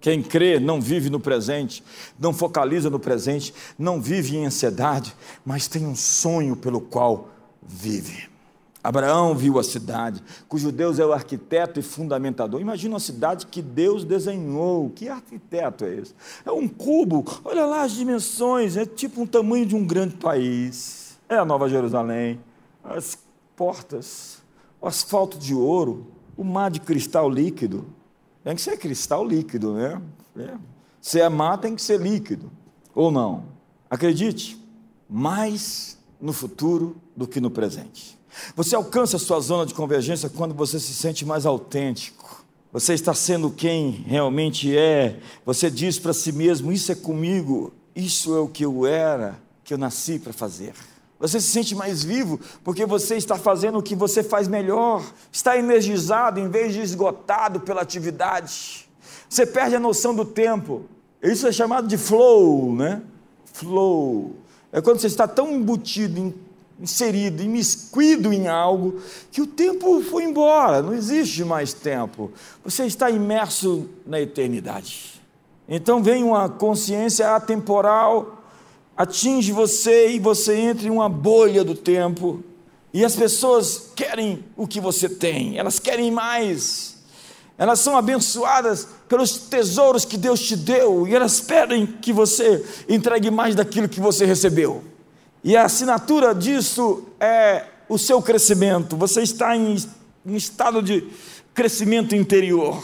Quem 0.00 0.22
crê 0.22 0.58
não 0.58 0.80
vive 0.80 1.08
no 1.10 1.20
presente, 1.20 1.84
não 2.18 2.32
focaliza 2.32 2.90
no 2.90 2.98
presente, 2.98 3.54
não 3.78 4.00
vive 4.00 4.36
em 4.36 4.46
ansiedade, 4.46 5.14
mas 5.44 5.68
tem 5.68 5.86
um 5.86 5.94
sonho 5.94 6.56
pelo 6.56 6.80
qual 6.80 7.28
vive. 7.62 8.31
Abraão 8.82 9.36
viu 9.36 9.60
a 9.60 9.62
cidade, 9.62 10.22
cujo 10.48 10.72
Deus 10.72 10.98
é 10.98 11.06
o 11.06 11.12
arquiteto 11.12 11.78
e 11.78 11.82
fundamentador. 11.82 12.60
Imagina 12.60 12.94
uma 12.94 13.00
cidade 13.00 13.46
que 13.46 13.62
Deus 13.62 14.04
desenhou. 14.04 14.90
Que 14.90 15.08
arquiteto 15.08 15.84
é 15.84 15.94
esse? 15.94 16.14
É 16.44 16.50
um 16.50 16.66
cubo, 16.66 17.24
olha 17.44 17.64
lá 17.64 17.82
as 17.82 17.92
dimensões, 17.92 18.76
é 18.76 18.84
tipo 18.84 19.22
um 19.22 19.26
tamanho 19.26 19.64
de 19.64 19.76
um 19.76 19.86
grande 19.86 20.16
país. 20.16 21.16
É 21.28 21.36
a 21.36 21.44
Nova 21.44 21.68
Jerusalém, 21.68 22.40
as 22.82 23.16
portas, 23.54 24.42
o 24.80 24.88
asfalto 24.88 25.38
de 25.38 25.54
ouro, 25.54 26.08
o 26.36 26.42
mar 26.42 26.70
de 26.70 26.80
cristal 26.80 27.30
líquido. 27.30 27.86
Tem 28.42 28.56
que 28.56 28.62
ser 28.62 28.76
cristal 28.76 29.24
líquido, 29.24 29.74
né? 29.74 30.02
É. 30.36 30.54
Se 31.00 31.20
é 31.20 31.28
mar, 31.28 31.58
tem 31.58 31.76
que 31.76 31.82
ser 31.82 32.00
líquido. 32.00 32.50
Ou 32.94 33.12
não? 33.12 33.44
Acredite, 33.88 34.60
mais 35.08 35.98
no 36.20 36.32
futuro 36.32 36.96
do 37.16 37.28
que 37.28 37.40
no 37.40 37.50
presente. 37.50 38.18
Você 38.56 38.74
alcança 38.74 39.16
a 39.16 39.20
sua 39.20 39.40
zona 39.40 39.66
de 39.66 39.74
convergência 39.74 40.28
quando 40.28 40.54
você 40.54 40.78
se 40.78 40.94
sente 40.94 41.24
mais 41.24 41.46
autêntico. 41.46 42.44
Você 42.72 42.94
está 42.94 43.12
sendo 43.12 43.50
quem 43.50 44.04
realmente 44.06 44.76
é. 44.76 45.18
Você 45.44 45.70
diz 45.70 45.98
para 45.98 46.12
si 46.12 46.32
mesmo: 46.32 46.72
Isso 46.72 46.90
é 46.90 46.94
comigo, 46.94 47.72
isso 47.94 48.34
é 48.34 48.40
o 48.40 48.48
que 48.48 48.64
eu 48.64 48.86
era, 48.86 49.38
que 49.62 49.74
eu 49.74 49.78
nasci 49.78 50.18
para 50.18 50.32
fazer. 50.32 50.72
Você 51.20 51.40
se 51.40 51.48
sente 51.48 51.74
mais 51.74 52.02
vivo 52.02 52.40
porque 52.64 52.84
você 52.84 53.16
está 53.16 53.36
fazendo 53.36 53.78
o 53.78 53.82
que 53.82 53.94
você 53.94 54.24
faz 54.24 54.48
melhor, 54.48 55.04
está 55.30 55.56
energizado 55.56 56.40
em 56.40 56.48
vez 56.48 56.72
de 56.72 56.80
esgotado 56.80 57.60
pela 57.60 57.82
atividade. 57.82 58.88
Você 59.28 59.46
perde 59.46 59.76
a 59.76 59.80
noção 59.80 60.14
do 60.14 60.24
tempo. 60.24 60.82
Isso 61.22 61.46
é 61.46 61.52
chamado 61.52 61.86
de 61.86 61.96
flow, 61.96 62.74
né? 62.74 63.02
Flow. 63.52 64.34
É 64.72 64.80
quando 64.80 64.98
você 64.98 65.06
está 65.06 65.28
tão 65.28 65.52
embutido 65.52 66.18
em 66.18 66.34
inserido, 66.82 67.44
imiscuído 67.44 68.32
em 68.32 68.48
algo, 68.48 69.00
que 69.30 69.40
o 69.40 69.46
tempo 69.46 70.02
foi 70.02 70.24
embora, 70.24 70.82
não 70.82 70.92
existe 70.92 71.44
mais 71.44 71.72
tempo. 71.72 72.32
Você 72.64 72.84
está 72.84 73.08
imerso 73.08 73.88
na 74.04 74.20
eternidade. 74.20 75.22
Então 75.68 76.02
vem 76.02 76.24
uma 76.24 76.48
consciência 76.48 77.36
atemporal, 77.36 78.42
atinge 78.96 79.52
você 79.52 80.10
e 80.10 80.18
você 80.18 80.56
entra 80.56 80.88
em 80.88 80.90
uma 80.90 81.08
bolha 81.08 81.62
do 81.62 81.76
tempo. 81.76 82.42
E 82.92 83.04
as 83.04 83.14
pessoas 83.14 83.92
querem 83.94 84.44
o 84.56 84.66
que 84.66 84.80
você 84.80 85.08
tem, 85.08 85.56
elas 85.56 85.78
querem 85.78 86.10
mais. 86.10 86.96
Elas 87.56 87.78
são 87.78 87.96
abençoadas 87.96 88.88
pelos 89.08 89.38
tesouros 89.38 90.04
que 90.04 90.16
Deus 90.16 90.40
te 90.40 90.56
deu 90.56 91.06
e 91.06 91.14
elas 91.14 91.40
pedem 91.40 91.86
que 91.86 92.12
você 92.12 92.64
entregue 92.88 93.30
mais 93.30 93.54
daquilo 93.54 93.88
que 93.88 94.00
você 94.00 94.26
recebeu. 94.26 94.82
E 95.44 95.56
a 95.56 95.64
assinatura 95.64 96.34
disso 96.34 97.04
é 97.18 97.66
o 97.88 97.98
seu 97.98 98.22
crescimento. 98.22 98.96
Você 98.96 99.22
está 99.22 99.56
em, 99.56 99.76
em 100.24 100.36
estado 100.36 100.82
de 100.82 101.08
crescimento 101.52 102.14
interior. 102.14 102.82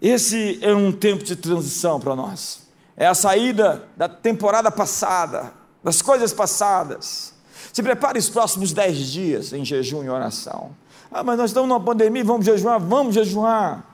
Esse 0.00 0.58
é 0.62 0.74
um 0.74 0.90
tempo 0.90 1.22
de 1.22 1.36
transição 1.36 2.00
para 2.00 2.16
nós. 2.16 2.62
É 2.96 3.06
a 3.06 3.14
saída 3.14 3.86
da 3.96 4.08
temporada 4.08 4.70
passada, 4.70 5.52
das 5.84 6.00
coisas 6.00 6.32
passadas. 6.32 7.34
Se 7.72 7.82
prepare 7.82 8.18
os 8.18 8.28
próximos 8.28 8.72
dez 8.72 8.96
dias 8.98 9.52
em 9.52 9.64
jejum 9.64 10.02
e 10.02 10.08
oração. 10.08 10.70
Ah, 11.12 11.22
mas 11.22 11.36
nós 11.38 11.50
estamos 11.50 11.68
numa 11.68 11.80
pandemia, 11.80 12.24
vamos 12.24 12.46
jejuar, 12.46 12.80
vamos 12.80 13.14
jejuar. 13.14 13.84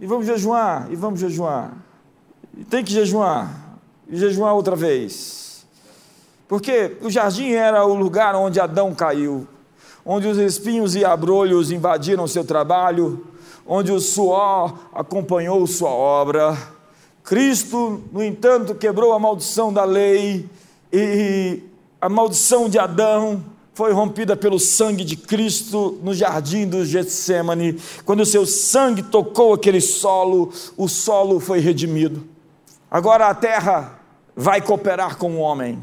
E 0.00 0.06
vamos 0.06 0.26
jejuar, 0.26 0.88
e 0.90 0.96
vamos 0.96 1.20
jejuar. 1.20 1.72
E 2.56 2.64
tem 2.64 2.84
que 2.84 2.92
jejuar, 2.92 3.78
e 4.08 4.16
jejuar 4.16 4.54
outra 4.54 4.76
vez. 4.76 5.47
Porque 6.48 6.96
o 7.02 7.10
jardim 7.10 7.52
era 7.52 7.84
o 7.84 7.94
lugar 7.94 8.34
onde 8.34 8.58
Adão 8.58 8.94
caiu, 8.94 9.46
onde 10.04 10.26
os 10.26 10.38
espinhos 10.38 10.96
e 10.96 11.04
abrolhos 11.04 11.70
invadiram 11.70 12.26
seu 12.26 12.42
trabalho, 12.42 13.26
onde 13.66 13.92
o 13.92 14.00
suor 14.00 14.74
acompanhou 14.94 15.66
sua 15.66 15.90
obra. 15.90 16.56
Cristo, 17.22 18.02
no 18.10 18.24
entanto, 18.24 18.74
quebrou 18.74 19.12
a 19.12 19.18
maldição 19.18 19.70
da 19.70 19.84
lei 19.84 20.48
e 20.90 21.62
a 22.00 22.08
maldição 22.08 22.66
de 22.66 22.78
Adão 22.78 23.44
foi 23.74 23.92
rompida 23.92 24.34
pelo 24.34 24.58
sangue 24.58 25.04
de 25.04 25.16
Cristo 25.16 26.00
no 26.02 26.14
jardim 26.14 26.66
do 26.66 26.84
Getsemane. 26.84 27.78
Quando 28.04 28.20
o 28.20 28.26
seu 28.26 28.46
sangue 28.46 29.02
tocou 29.02 29.52
aquele 29.52 29.80
solo, 29.80 30.50
o 30.76 30.88
solo 30.88 31.38
foi 31.38 31.60
redimido. 31.60 32.24
Agora 32.90 33.28
a 33.28 33.34
terra 33.34 34.00
vai 34.34 34.62
cooperar 34.62 35.16
com 35.16 35.36
o 35.36 35.38
homem. 35.38 35.78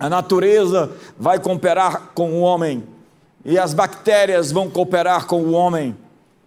A 0.00 0.08
natureza 0.08 0.90
vai 1.18 1.38
cooperar 1.38 2.12
com 2.14 2.32
o 2.32 2.40
homem, 2.40 2.82
e 3.44 3.58
as 3.58 3.74
bactérias 3.74 4.50
vão 4.50 4.70
cooperar 4.70 5.26
com 5.26 5.42
o 5.42 5.52
homem, 5.52 5.94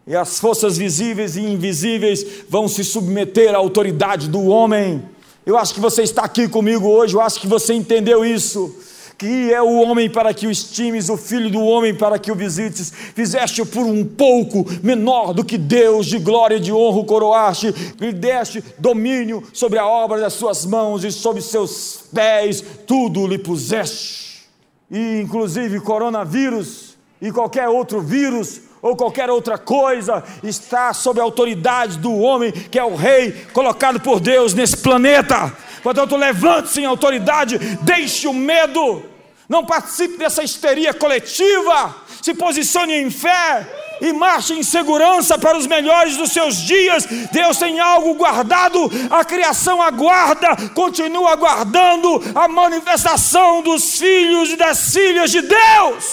e 0.08 0.16
as 0.16 0.40
forças 0.40 0.76
visíveis 0.76 1.38
e 1.38 1.42
invisíveis 1.42 2.26
vão 2.50 2.68
se 2.68 2.84
submeter 2.84 3.54
à 3.54 3.58
autoridade 3.58 4.28
do 4.28 4.44
homem. 4.48 5.04
Eu 5.46 5.56
acho 5.56 5.76
que 5.76 5.80
você 5.80 6.02
está 6.02 6.24
aqui 6.24 6.50
comigo 6.50 6.88
hoje, 6.88 7.14
eu 7.14 7.22
acho 7.22 7.40
que 7.40 7.48
você 7.48 7.76
entendeu 7.76 8.26
isso 8.26 8.76
que 9.24 9.54
é 9.54 9.62
o 9.62 9.82
homem 9.82 10.10
para 10.10 10.34
que 10.34 10.46
o 10.46 10.52
estimes, 10.52 11.08
o 11.08 11.16
filho 11.16 11.50
do 11.50 11.62
homem 11.62 11.96
para 11.96 12.20
que 12.20 12.30
o 12.30 12.36
visites, 12.36 12.92
fizeste 12.92 13.64
por 13.64 13.86
um 13.86 14.04
pouco 14.04 14.66
menor 14.84 15.34
do 15.34 15.46
que 15.46 15.58
Deus, 15.58 16.08
de 16.08 16.20
glória 16.20 16.58
e 16.58 16.60
de 16.60 16.74
honra 16.74 17.00
o 17.00 17.06
coroaste, 17.06 17.74
lhe 18.02 18.12
deste 18.12 18.62
domínio 18.78 19.42
sobre 19.54 19.80
a 19.80 19.88
obra 19.88 20.20
das 20.20 20.34
suas 20.34 20.66
mãos 20.66 21.06
e 21.06 21.12
sobre 21.12 21.42
seus 21.42 22.04
pés, 22.14 22.62
tudo 22.86 23.26
lhe 23.26 23.38
puseste. 23.38 24.44
E 24.92 25.22
inclusive 25.22 25.80
coronavírus 25.80 26.98
e 27.22 27.32
qualquer 27.32 27.70
outro 27.70 28.02
vírus 28.02 28.60
ou 28.82 28.94
qualquer 28.98 29.30
outra 29.30 29.58
coisa 29.58 30.22
está 30.44 30.94
sob 30.94 31.22
a 31.22 31.24
autoridade 31.24 31.98
do 31.98 32.14
homem 32.14 32.52
que 32.52 32.78
é 32.78 32.84
o 32.84 32.96
rei 32.96 33.32
colocado 33.54 34.02
por 34.02 34.20
Deus 34.20 34.54
nesse 34.54 34.76
planeta. 34.76 35.56
Portanto, 35.82 36.18
levante-se 36.18 36.82
em 36.82 36.86
autoridade, 36.86 37.58
deixe 37.82 38.28
o 38.28 38.34
medo, 38.34 39.13
não 39.54 39.64
participe 39.64 40.18
dessa 40.18 40.44
histeria 40.44 40.96
coletiva, 40.96 41.96
se 42.24 42.34
posicione 42.34 42.96
em 42.96 43.12
fé 43.12 43.72
e 44.02 44.12
marche 44.12 44.54
em 44.54 44.64
segurança 44.64 45.38
para 45.38 45.56
os 45.56 45.68
melhores 45.68 46.18
dos 46.18 46.32
seus 46.32 46.58
dias. 46.58 47.06
Deus 47.32 47.58
tem 47.58 47.80
algo 47.80 48.16
guardado, 48.16 48.90
a 49.12 49.24
criação 49.24 49.80
aguarda, 49.80 50.56
continua 50.74 51.34
aguardando 51.34 52.20
a 52.34 52.48
manifestação 52.48 53.62
dos 53.62 54.00
filhos 54.00 54.50
e 54.50 54.56
das 54.56 54.92
filhas 54.92 55.30
de 55.30 55.42
Deus. 55.44 56.04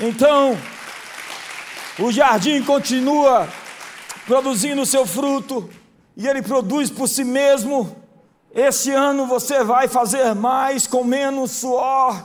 Então, 0.00 0.58
o 1.98 2.10
jardim 2.10 2.62
continua 2.62 3.46
produzindo 4.26 4.80
o 4.80 4.86
seu 4.86 5.06
fruto, 5.06 5.68
e 6.16 6.26
ele 6.26 6.40
produz 6.40 6.88
por 6.88 7.08
si 7.08 7.24
mesmo. 7.24 8.03
Este 8.54 8.92
ano 8.92 9.26
você 9.26 9.64
vai 9.64 9.88
fazer 9.88 10.32
mais 10.32 10.86
com 10.86 11.02
menos 11.02 11.50
suor 11.50 12.24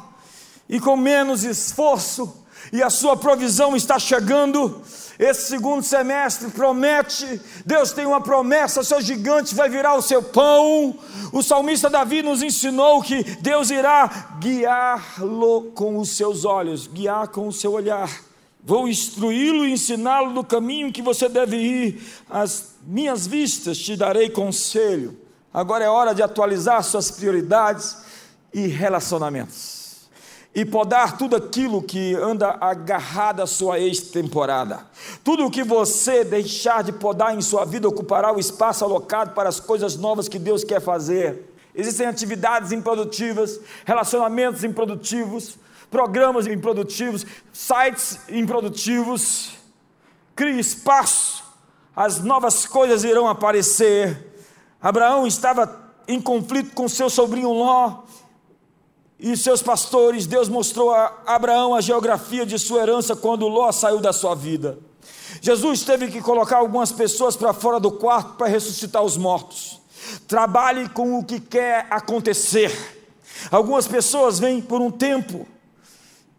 e 0.70 0.80
com 0.80 0.96
menos 0.96 1.44
esforço, 1.44 2.32
e 2.72 2.84
a 2.84 2.90
sua 2.92 3.18
provisão 3.18 3.76
está 3.76 3.98
chegando. 3.98 4.80
Esse 5.18 5.48
segundo 5.48 5.82
semestre 5.82 6.52
promete, 6.52 7.42
Deus 7.66 7.92
tem 7.92 8.06
uma 8.06 8.22
promessa: 8.22 8.84
seu 8.84 9.02
gigante 9.02 9.56
vai 9.56 9.70
virar 9.70 9.96
o 9.96 10.04
seu 10.04 10.22
pão. 10.22 10.96
O 11.34 11.42
salmista 11.42 11.90
Davi 11.90 12.22
nos 12.22 12.44
ensinou 12.44 13.02
que 13.02 13.24
Deus 13.42 13.72
irá 13.72 14.38
guiá-lo 14.40 15.72
com 15.74 15.98
os 15.98 16.12
seus 16.16 16.46
olhos, 16.46 16.86
guiar 16.86 17.30
com 17.30 17.48
o 17.48 17.54
seu 17.54 17.74
olhar. 17.74 18.10
Vou 18.64 18.88
instruí-lo 18.88 19.66
e 19.66 19.72
ensiná-lo 19.72 20.32
no 20.32 20.44
caminho 20.44 20.92
que 20.92 21.02
você 21.02 21.28
deve 21.28 21.58
ir. 21.58 22.04
As 22.30 22.76
minhas 22.86 23.26
vistas 23.26 23.80
te 23.80 23.96
darei 23.96 24.30
conselho. 24.30 25.29
Agora 25.54 25.84
é 25.84 25.90
hora 25.90 26.14
de 26.14 26.22
atualizar 26.22 26.84
suas 26.84 27.10
prioridades 27.10 27.98
e 28.54 28.68
relacionamentos 28.68 29.80
e 30.54 30.66
podar 30.66 31.18
tudo 31.18 31.36
aquilo 31.36 31.82
que 31.82 32.16
anda 32.16 32.58
agarrado 32.60 33.42
à 33.42 33.48
sua 33.48 33.80
ex-temporada. 33.80 34.86
Tudo 35.24 35.46
o 35.46 35.52
que 35.52 35.64
você 35.64 36.24
deixar 36.24 36.84
de 36.84 36.92
podar 36.92 37.36
em 37.36 37.42
sua 37.42 37.66
vida 37.66 37.88
ocupará 37.88 38.34
o 38.34 38.40
espaço 38.40 38.84
alocado 38.84 39.32
para 39.32 39.50
as 39.50 39.60
coisas 39.60 39.96
novas 39.96 40.28
que 40.28 40.40
Deus 40.40 40.64
quer 40.64 40.82
fazer. 40.82 41.54
Existem 41.74 42.08
atividades 42.08 42.72
improdutivas, 42.72 43.60
relacionamentos 43.86 44.64
improdutivos, 44.64 45.58
programas 45.90 46.48
improdutivos, 46.48 47.26
sites 47.54 48.20
improdutivos. 48.28 49.52
Crie 50.36 50.60
espaço, 50.60 51.44
as 51.96 52.20
novas 52.20 52.66
coisas 52.66 53.04
irão 53.04 53.28
aparecer. 53.28 54.29
Abraão 54.82 55.28
estava 55.28 55.90
em 56.08 56.20
conflito 56.20 56.74
com 56.74 56.88
seu 56.88 57.10
sobrinho 57.10 57.52
Ló, 57.52 58.04
e 59.20 59.36
seus 59.36 59.62
pastores, 59.62 60.26
Deus 60.26 60.48
mostrou 60.48 60.92
a 60.92 61.14
Abraão 61.26 61.76
a 61.76 61.82
geografia 61.82 62.46
de 62.46 62.58
sua 62.58 62.82
herança 62.82 63.18
quando 63.18 63.50
Ló 63.50 63.70
saiu 63.72 64.00
da 64.00 64.14
sua 64.14 64.34
vida. 64.34 64.80
Jesus 65.42 65.84
teve 65.84 66.08
que 66.08 66.22
colocar 66.22 66.58
algumas 66.58 66.92
pessoas 66.94 67.36
para 67.36 67.54
fora 67.54 67.82
do 67.82 67.92
quarto 67.92 68.36
para 68.36 68.48
ressuscitar 68.48 69.04
os 69.04 69.18
mortos. 69.18 69.82
Trabalhe 70.26 70.88
com 70.90 71.20
o 71.20 71.24
que 71.24 71.40
quer 71.40 71.86
acontecer. 71.90 72.72
Algumas 73.52 73.88
pessoas 73.88 74.40
vêm 74.40 74.62
por 74.62 74.80
um 74.80 74.90
tempo 74.90 75.46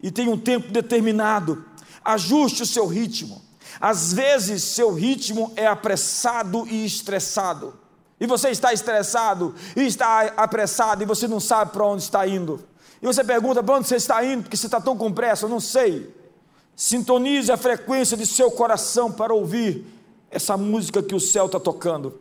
e 0.01 0.09
tem 0.09 0.27
um 0.27 0.37
tempo 0.37 0.71
determinado. 0.71 1.63
Ajuste 2.03 2.63
o 2.63 2.65
seu 2.65 2.87
ritmo. 2.87 3.41
Às 3.79 4.11
vezes, 4.11 4.63
seu 4.63 4.91
ritmo 4.91 5.53
é 5.55 5.67
apressado 5.67 6.67
e 6.67 6.83
estressado. 6.83 7.73
E 8.21 8.27
você 8.27 8.51
está 8.51 8.71
estressado 8.71 9.55
e 9.75 9.81
está 9.81 10.31
apressado 10.37 11.01
e 11.01 11.07
você 11.07 11.27
não 11.27 11.39
sabe 11.39 11.71
para 11.71 11.83
onde 11.83 12.03
está 12.03 12.27
indo. 12.27 12.63
E 13.01 13.05
você 13.07 13.23
pergunta 13.23 13.63
para 13.63 13.77
onde 13.77 13.87
você 13.87 13.95
está 13.95 14.23
indo, 14.23 14.43
porque 14.43 14.55
você 14.55 14.67
está 14.67 14.79
tão 14.79 14.95
com 14.95 15.11
pressa, 15.11 15.45
eu 15.45 15.49
não 15.49 15.59
sei. 15.59 16.15
Sintonize 16.75 17.51
a 17.51 17.57
frequência 17.57 18.15
de 18.15 18.27
seu 18.27 18.51
coração 18.51 19.11
para 19.11 19.33
ouvir 19.33 19.87
essa 20.29 20.55
música 20.55 21.01
que 21.01 21.15
o 21.15 21.19
céu 21.19 21.47
está 21.47 21.59
tocando. 21.59 22.19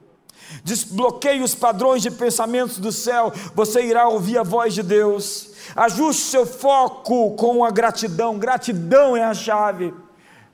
Desbloqueie 0.65 1.43
os 1.43 1.55
padrões 1.55 2.01
de 2.01 2.11
pensamentos 2.11 2.79
do 2.79 2.91
céu, 2.91 3.31
você 3.55 3.85
irá 3.85 4.09
ouvir 4.09 4.39
a 4.39 4.43
voz 4.43 4.73
de 4.73 4.83
Deus. 4.83 5.51
Ajuste 5.77 6.23
seu 6.23 6.47
foco 6.47 7.33
com 7.33 7.63
a 7.63 7.71
gratidão, 7.71 8.39
gratidão 8.39 9.15
é 9.15 9.23
a 9.23 9.35
chave. 9.35 9.93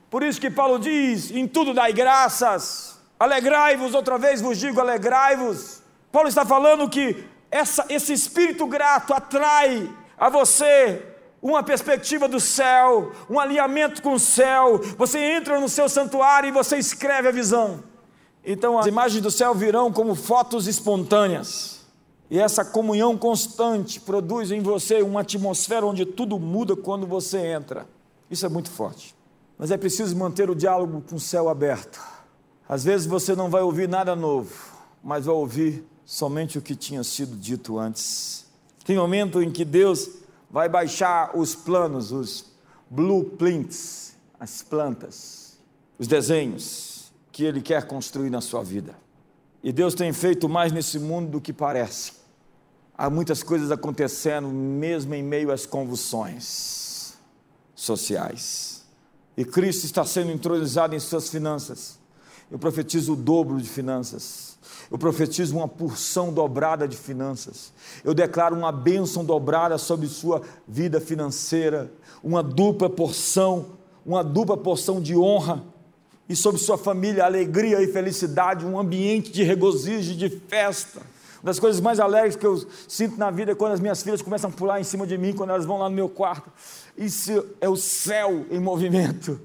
Por 0.09 0.23
isso 0.23 0.41
que 0.41 0.51
Paulo 0.51 0.77
diz: 0.77 1.31
em 1.31 1.47
tudo 1.47 1.73
dai 1.73 1.93
graças, 1.93 2.96
alegrai-vos, 3.19 3.93
outra 3.93 4.17
vez 4.17 4.41
vos 4.41 4.57
digo, 4.57 4.79
alegrai-vos. 4.79 5.81
Paulo 6.11 6.29
está 6.29 6.45
falando 6.45 6.89
que 6.89 7.25
essa, 7.49 7.85
esse 7.89 8.13
espírito 8.13 8.65
grato 8.67 9.13
atrai 9.13 9.89
a 10.17 10.29
você 10.29 11.03
uma 11.41 11.63
perspectiva 11.63 12.27
do 12.27 12.39
céu, 12.39 13.11
um 13.29 13.39
alinhamento 13.39 14.01
com 14.01 14.13
o 14.13 14.19
céu. 14.19 14.79
Você 14.97 15.19
entra 15.19 15.59
no 15.59 15.69
seu 15.69 15.87
santuário 15.87 16.49
e 16.49 16.51
você 16.51 16.77
escreve 16.77 17.27
a 17.27 17.31
visão. 17.31 17.83
Então 18.43 18.77
as 18.79 18.85
imagens 18.85 19.21
do 19.21 19.31
céu 19.31 19.53
virão 19.53 19.91
como 19.91 20.15
fotos 20.15 20.67
espontâneas. 20.67 21.85
E 22.29 22.39
essa 22.39 22.65
comunhão 22.65 23.17
constante 23.17 23.99
produz 23.99 24.51
em 24.51 24.61
você 24.61 25.01
uma 25.01 25.21
atmosfera 25.21 25.85
onde 25.85 26.05
tudo 26.05 26.37
muda 26.37 26.75
quando 26.75 27.07
você 27.07 27.37
entra. 27.37 27.87
Isso 28.29 28.45
é 28.45 28.49
muito 28.49 28.69
forte. 28.69 29.15
Mas 29.57 29.71
é 29.71 29.77
preciso 29.77 30.15
manter 30.15 30.49
o 30.49 30.55
diálogo 30.55 31.01
com 31.09 31.15
o 31.15 31.19
céu 31.19 31.47
aberto. 31.47 31.99
Às 32.67 32.83
vezes 32.83 33.07
você 33.07 33.35
não 33.35 33.49
vai 33.49 33.61
ouvir 33.61 33.87
nada 33.87 34.15
novo, 34.15 34.53
mas 35.03 35.25
vai 35.25 35.35
ouvir 35.35 35.85
somente 36.05 36.57
o 36.57 36.61
que 36.61 36.75
tinha 36.75 37.03
sido 37.03 37.35
dito 37.35 37.79
antes. 37.79 38.45
Tem 38.83 38.97
momento 38.97 39.41
em 39.41 39.51
que 39.51 39.63
Deus 39.63 40.09
vai 40.49 40.67
baixar 40.67 41.37
os 41.37 41.55
planos, 41.55 42.11
os 42.11 42.45
blueprints, 42.89 44.15
as 44.39 44.61
plantas, 44.61 45.57
os 45.97 46.07
desenhos 46.07 47.11
que 47.31 47.43
Ele 47.43 47.61
quer 47.61 47.85
construir 47.85 48.29
na 48.29 48.41
sua 48.41 48.63
vida. 48.63 48.95
E 49.63 49.71
Deus 49.71 49.93
tem 49.93 50.11
feito 50.13 50.47
mais 50.47 50.71
nesse 50.71 50.99
mundo 50.99 51.31
do 51.31 51.41
que 51.41 51.53
parece. 51.53 52.13
Há 52.97 53.09
muitas 53.09 53.43
coisas 53.43 53.71
acontecendo, 53.71 54.47
mesmo 54.47 55.13
em 55.13 55.23
meio 55.23 55.51
às 55.51 55.65
convulsões 55.65 57.17
sociais. 57.75 58.85
E 59.35 59.45
Cristo 59.45 59.85
está 59.85 60.03
sendo 60.03 60.31
introduzado 60.31 60.95
em 60.95 60.99
suas 60.99 61.29
finanças. 61.29 61.99
Eu 62.49 62.57
profetizo 62.57 63.13
o 63.13 63.15
dobro 63.15 63.61
de 63.61 63.67
finanças 63.67 64.57
eu 64.89 64.97
profetizo 64.97 65.55
uma 65.55 65.67
porção 65.67 66.31
dobrada 66.31 66.87
de 66.87 66.95
finanças. 66.95 67.73
Eu 68.03 68.13
declaro 68.13 68.55
uma 68.55 68.71
bênção 68.71 69.23
dobrada 69.23 69.77
sobre 69.77 70.07
sua 70.07 70.41
vida 70.67 71.01
financeira, 71.01 71.91
uma 72.23 72.41
dupla 72.41 72.89
porção, 72.89 73.65
uma 74.05 74.23
dupla 74.23 74.55
porção 74.55 75.01
de 75.01 75.15
honra 75.15 75.63
e 76.29 76.35
sobre 76.35 76.59
sua 76.59 76.77
família 76.77 77.25
alegria 77.25 77.81
e 77.81 77.87
felicidade, 77.87 78.65
um 78.65 78.79
ambiente 78.79 79.31
de 79.31 79.43
regozijo, 79.43 80.15
de 80.15 80.29
festa. 80.29 81.01
Uma 81.37 81.51
das 81.51 81.59
coisas 81.59 81.79
mais 81.81 81.99
alegres 81.99 82.35
que 82.35 82.45
eu 82.45 82.65
sinto 82.87 83.17
na 83.17 83.29
vida 83.29 83.51
é 83.51 83.55
quando 83.55 83.73
as 83.73 83.79
minhas 83.79 84.01
filhas 84.01 84.21
começam 84.21 84.49
a 84.49 84.53
pular 84.53 84.79
em 84.79 84.83
cima 84.83 85.05
de 85.05 85.17
mim, 85.17 85.33
quando 85.33 85.51
elas 85.51 85.65
vão 85.65 85.77
lá 85.77 85.89
no 85.89 85.95
meu 85.95 86.09
quarto. 86.09 86.49
Isso 86.97 87.45
é 87.61 87.69
o 87.69 87.75
céu 87.75 88.45
em 88.49 88.59
movimento 88.59 89.39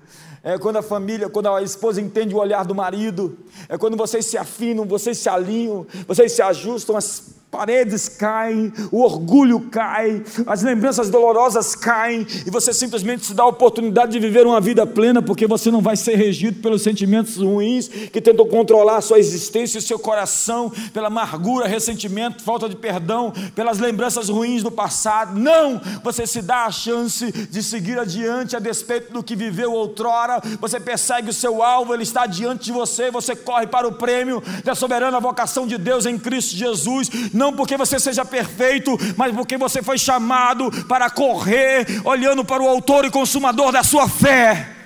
é 0.45 0.59
quando 0.59 0.77
a 0.77 0.83
família, 0.83 1.29
quando 1.29 1.49
a 1.49 1.63
esposa 1.63 2.01
entende 2.01 2.35
o 2.35 2.39
olhar 2.39 2.65
do 2.65 2.75
marido, 2.75 3.39
é 3.69 3.79
quando 3.79 3.97
vocês 3.97 4.27
se 4.27 4.37
afinam, 4.37 4.85
vocês 4.85 5.19
se 5.19 5.29
alinham, 5.29 5.87
vocês 6.07 6.33
se 6.33 6.43
ajustam, 6.43 6.97
as 6.97 7.42
paredes 7.53 8.09
caem, 8.09 8.73
o 8.91 9.03
orgulho 9.03 9.61
cai, 9.61 10.23
as 10.47 10.63
lembranças 10.63 11.11
dolorosas 11.11 11.77
caem, 11.77 12.27
e 12.47 12.51
você 12.51 12.73
simplesmente 12.73 13.27
se 13.27 13.35
dá 13.35 13.43
a 13.43 13.49
oportunidade 13.49 14.13
de 14.13 14.19
viver 14.19 14.47
uma 14.47 14.59
vida 14.59 14.87
plena, 14.87 15.21
porque 15.21 15.47
você 15.47 15.71
não 15.71 15.83
vai 15.83 15.95
ser 15.95 16.17
regido 16.17 16.63
pelos 16.63 16.81
sentimentos 16.81 17.37
ruins 17.37 17.89
que 17.89 18.23
tentam 18.23 18.47
controlar 18.47 18.97
a 18.97 19.01
sua 19.03 19.19
existência 19.19 19.77
e 19.77 19.81
o 19.81 19.83
seu 19.83 19.99
coração, 19.99 20.73
pela 20.95 21.09
amargura, 21.09 21.69
ressentimento, 21.69 22.43
falta 22.43 22.71
de 22.71 22.75
perdão, 22.75 23.31
pelas 23.55 23.79
lembranças 23.79 24.31
ruins 24.31 24.63
do 24.63 24.71
passado. 24.71 25.39
Não! 25.39 25.79
Você 26.03 26.27
se 26.27 26.41
dá 26.41 26.65
a 26.65 26.71
chance 26.71 27.31
de 27.31 27.63
seguir 27.63 27.99
adiante 27.99 28.57
a 28.57 28.61
despeito 28.61 29.13
do 29.13 29.23
que 29.23 29.37
viveu 29.37 29.73
outrora, 29.75 30.41
você 30.59 30.81
persegue 30.81 31.29
o 31.29 31.35
seu 31.35 31.63
alvo, 31.63 31.93
ele 31.93 32.03
está 32.03 32.25
diante 32.25 32.65
de 32.65 32.73
você, 32.73 33.11
você 33.11 33.37
corre 33.37 33.67
para 33.67 33.87
o 33.87 33.93
prêmio 33.93 34.43
da 34.65 34.75
soberana 34.75 35.21
vocação 35.21 35.67
de 35.67 35.77
Deus 35.77 36.07
em 36.07 36.19
Cristo 36.19 36.57
Jesus 36.57 37.11
não 37.42 37.42
porque 37.51 37.79
você 37.79 37.99
seja 37.99 38.27
perfeito, 38.27 38.99
mas 39.17 39.35
porque 39.35 39.57
você 39.57 39.83
foi 39.83 39.97
chamado 39.97 40.71
para 40.87 41.09
correr, 41.09 41.87
olhando 42.05 42.45
para 42.45 42.63
o 42.63 42.69
Autor 42.69 43.07
e 43.07 43.11
Consumador 43.11 43.73
da 43.73 43.83
sua 43.83 44.07
fé. 44.07 44.77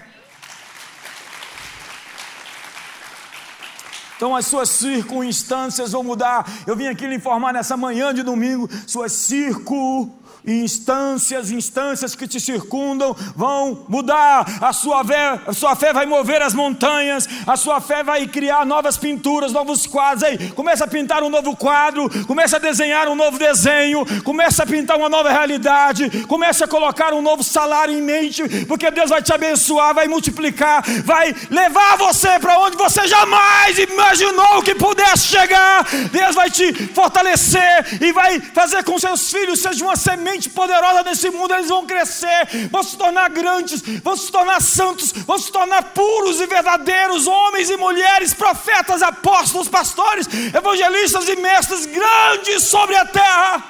Então 4.16 4.34
as 4.34 4.46
suas 4.46 4.70
circunstâncias 4.70 5.90
vão 5.90 6.04
mudar. 6.04 6.48
Eu 6.66 6.76
vim 6.76 6.86
aqui 6.86 7.06
lhe 7.06 7.16
informar 7.16 7.52
nessa 7.52 7.76
manhã 7.76 8.14
de 8.14 8.22
domingo, 8.22 8.70
suas 8.86 9.10
circunstâncias 9.12 10.25
instâncias, 10.46 11.50
instâncias 11.50 12.14
que 12.14 12.28
te 12.28 12.40
circundam 12.40 13.14
vão 13.34 13.84
mudar, 13.88 14.46
a 14.60 14.72
sua, 14.72 15.04
fé, 15.04 15.40
a 15.46 15.52
sua 15.52 15.74
fé 15.74 15.92
vai 15.92 16.06
mover 16.06 16.40
as 16.42 16.54
montanhas, 16.54 17.28
a 17.46 17.56
sua 17.56 17.80
fé 17.80 18.02
vai 18.02 18.26
criar 18.26 18.64
novas 18.64 18.96
pinturas, 18.96 19.52
novos 19.52 19.86
quadros. 19.86 20.22
Aí, 20.22 20.50
começa 20.50 20.84
a 20.84 20.88
pintar 20.88 21.22
um 21.22 21.28
novo 21.28 21.56
quadro, 21.56 22.08
começa 22.26 22.56
a 22.56 22.60
desenhar 22.60 23.08
um 23.08 23.14
novo 23.14 23.38
desenho, 23.38 24.04
começa 24.22 24.62
a 24.62 24.66
pintar 24.66 24.96
uma 24.96 25.08
nova 25.08 25.30
realidade, 25.30 26.24
começa 26.26 26.64
a 26.64 26.68
colocar 26.68 27.12
um 27.12 27.22
novo 27.22 27.42
salário 27.42 27.92
em 27.92 28.02
mente, 28.02 28.42
porque 28.66 28.90
Deus 28.90 29.10
vai 29.10 29.22
te 29.22 29.32
abençoar, 29.32 29.94
vai 29.94 30.06
multiplicar, 30.06 30.82
vai 31.04 31.34
levar 31.50 31.96
você 31.96 32.38
para 32.38 32.58
onde 32.60 32.76
você 32.76 33.06
jamais 33.06 33.78
imaginou 33.78 34.62
que 34.62 34.74
pudesse 34.74 35.26
chegar. 35.26 35.84
Deus 36.12 36.34
vai 36.34 36.50
te 36.50 36.72
fortalecer 36.94 37.98
e 38.00 38.12
vai 38.12 38.40
fazer 38.40 38.84
com 38.84 38.98
seus 38.98 39.30
filhos 39.30 39.60
sejam 39.60 39.88
uma 39.88 39.96
semente 39.96 40.35
poderosa 40.44 41.02
nesse 41.02 41.30
mundo. 41.30 41.54
Eles 41.54 41.68
vão 41.68 41.86
crescer, 41.86 42.68
vão 42.70 42.82
se 42.82 42.96
tornar 42.96 43.30
grandes, 43.30 43.80
vão 44.02 44.16
se 44.16 44.30
tornar 44.30 44.60
santos, 44.60 45.12
vão 45.12 45.38
se 45.38 45.50
tornar 45.50 45.82
puros 45.94 46.40
e 46.40 46.46
verdadeiros 46.46 47.26
homens 47.26 47.70
e 47.70 47.76
mulheres, 47.76 48.34
profetas, 48.34 49.02
apóstolos, 49.02 49.68
pastores, 49.68 50.28
evangelistas 50.54 51.28
e 51.28 51.36
mestres 51.36 51.86
grandes 51.86 52.64
sobre 52.64 52.96
a 52.96 53.04
terra. 53.06 53.64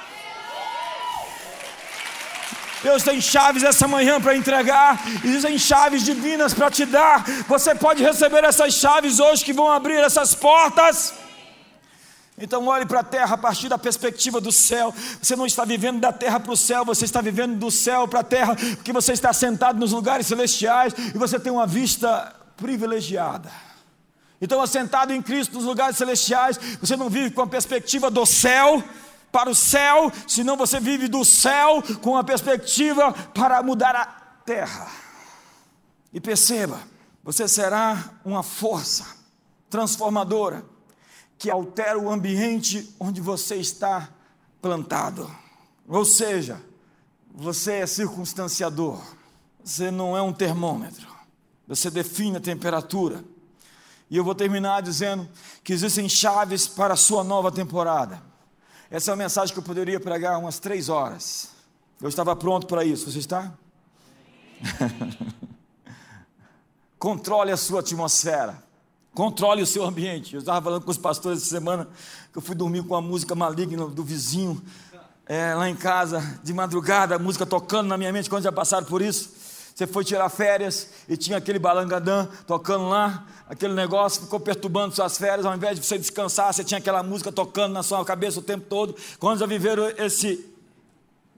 Deus 2.83 3.03
tem 3.03 3.19
chaves 3.19 3.63
essa 3.63 3.87
manhã 3.87 4.21
para 4.21 4.35
entregar, 4.35 4.99
existem 5.23 5.57
chaves 5.57 6.03
divinas 6.03 6.53
para 6.53 6.69
te 6.69 6.85
dar. 6.85 7.23
Você 7.47 7.73
pode 7.73 8.03
receber 8.03 8.43
essas 8.43 8.73
chaves 8.73 9.19
hoje 9.19 9.43
que 9.43 9.53
vão 9.53 9.71
abrir 9.71 9.97
essas 9.97 10.35
portas. 10.35 11.13
Então 12.37 12.67
olhe 12.67 12.85
para 12.85 12.99
a 12.99 13.03
terra 13.03 13.33
a 13.33 13.37
partir 13.37 13.67
da 13.67 13.79
perspectiva 13.79 14.39
do 14.39 14.51
céu. 14.51 14.93
Você 15.19 15.35
não 15.35 15.45
está 15.45 15.65
vivendo 15.65 15.99
da 15.99 16.13
terra 16.13 16.39
para 16.39 16.51
o 16.51 16.57
céu, 16.57 16.85
você 16.85 17.03
está 17.03 17.19
vivendo 17.19 17.57
do 17.57 17.71
céu 17.71 18.07
para 18.07 18.19
a 18.19 18.23
terra, 18.23 18.55
porque 18.75 18.93
você 18.93 19.13
está 19.13 19.33
sentado 19.33 19.79
nos 19.79 19.91
lugares 19.91 20.27
celestiais 20.27 20.93
e 21.15 21.17
você 21.17 21.39
tem 21.39 21.51
uma 21.51 21.65
vista 21.65 22.35
privilegiada. 22.55 23.51
Então, 24.39 24.61
assentado 24.61 25.11
em 25.11 25.21
Cristo 25.21 25.55
nos 25.55 25.65
lugares 25.65 25.97
celestiais, 25.97 26.59
você 26.79 26.95
não 26.95 27.09
vive 27.09 27.31
com 27.31 27.41
a 27.41 27.47
perspectiva 27.47 28.11
do 28.11 28.23
céu, 28.23 28.83
para 29.31 29.49
o 29.49 29.55
céu, 29.55 30.11
senão 30.27 30.55
você 30.55 30.79
vive 30.79 31.07
do 31.07 31.25
céu 31.25 31.83
com 32.01 32.15
a 32.15 32.23
perspectiva 32.23 33.11
para 33.33 33.61
mudar 33.61 33.95
a 33.95 34.05
terra. 34.45 34.87
E 36.13 36.19
perceba, 36.19 36.79
você 37.23 37.47
será 37.47 38.11
uma 38.23 38.41
força 38.41 39.05
transformadora 39.69 40.63
que 41.37 41.49
altera 41.49 41.99
o 41.99 42.09
ambiente 42.09 42.93
onde 42.99 43.21
você 43.21 43.55
está 43.55 44.09
plantado. 44.61 45.29
Ou 45.87 46.03
seja, 46.03 46.61
você 47.33 47.73
é 47.73 47.87
circunstanciador, 47.87 49.01
você 49.63 49.91
não 49.91 50.17
é 50.17 50.21
um 50.21 50.33
termômetro, 50.33 51.07
você 51.67 51.89
define 51.89 52.37
a 52.37 52.41
temperatura. 52.41 53.23
E 54.09 54.17
eu 54.17 54.23
vou 54.23 54.33
terminar 54.33 54.81
dizendo 54.81 55.27
que 55.63 55.73
existem 55.73 56.07
chaves 56.07 56.67
para 56.67 56.93
a 56.93 56.97
sua 56.97 57.23
nova 57.23 57.51
temporada. 57.51 58.21
Essa 58.89 59.11
é 59.11 59.13
uma 59.13 59.23
mensagem 59.23 59.53
que 59.53 59.59
eu 59.59 59.63
poderia 59.63 59.99
pregar 59.99 60.39
umas 60.39 60.59
três 60.59 60.87
horas. 60.87 61.49
Eu 62.01 62.07
estava 62.07 62.35
pronto 62.35 62.67
para 62.67 62.85
isso. 62.85 63.11
Você 63.11 63.19
está? 63.19 63.53
Controle 66.97 67.51
a 67.51 67.57
sua 67.57 67.81
atmosfera. 67.81 68.63
Controle 69.17 69.63
o 69.63 69.65
seu 69.65 69.83
ambiente. 69.83 70.35
Eu 70.35 70.41
estava 70.41 70.61
falando 70.61 70.83
com 70.83 70.91
os 70.91 70.97
pastores 70.99 71.41
essa 71.41 71.49
semana 71.49 71.87
que 72.31 72.37
eu 72.37 72.41
fui 72.41 72.53
dormir 72.53 72.83
com 72.83 72.93
a 72.93 73.01
música 73.01 73.33
maligna 73.33 73.87
do 73.87 74.03
vizinho 74.03 74.61
é, 75.25 75.55
lá 75.55 75.67
em 75.67 75.75
casa, 75.75 76.39
de 76.43 76.53
madrugada, 76.53 77.15
a 77.15 77.17
música 77.17 77.43
tocando 77.43 77.87
na 77.87 77.97
minha 77.97 78.13
mente. 78.13 78.29
Quando 78.29 78.43
já 78.43 78.51
passaram 78.51 78.85
por 78.85 79.01
isso? 79.01 79.31
Você 79.73 79.87
foi 79.87 80.03
tirar 80.03 80.29
férias 80.29 80.89
e 81.09 81.17
tinha 81.17 81.39
aquele 81.39 81.57
balangadã 81.57 82.27
tocando 82.45 82.89
lá, 82.89 83.25
aquele 83.49 83.73
negócio 83.73 84.21
ficou 84.21 84.39
perturbando 84.39 84.93
suas 84.93 85.17
férias, 85.17 85.47
ao 85.47 85.55
invés 85.55 85.79
de 85.79 85.83
você 85.87 85.97
descansar, 85.97 86.53
você 86.53 86.63
tinha 86.63 86.77
aquela 86.77 87.01
música 87.01 87.31
tocando 87.31 87.73
na 87.73 87.81
sua 87.81 88.05
cabeça 88.05 88.37
o 88.37 88.43
tempo 88.43 88.67
todo. 88.69 88.95
Quando 89.17 89.39
já 89.39 89.47
viveram 89.47 89.87
esse. 89.97 90.45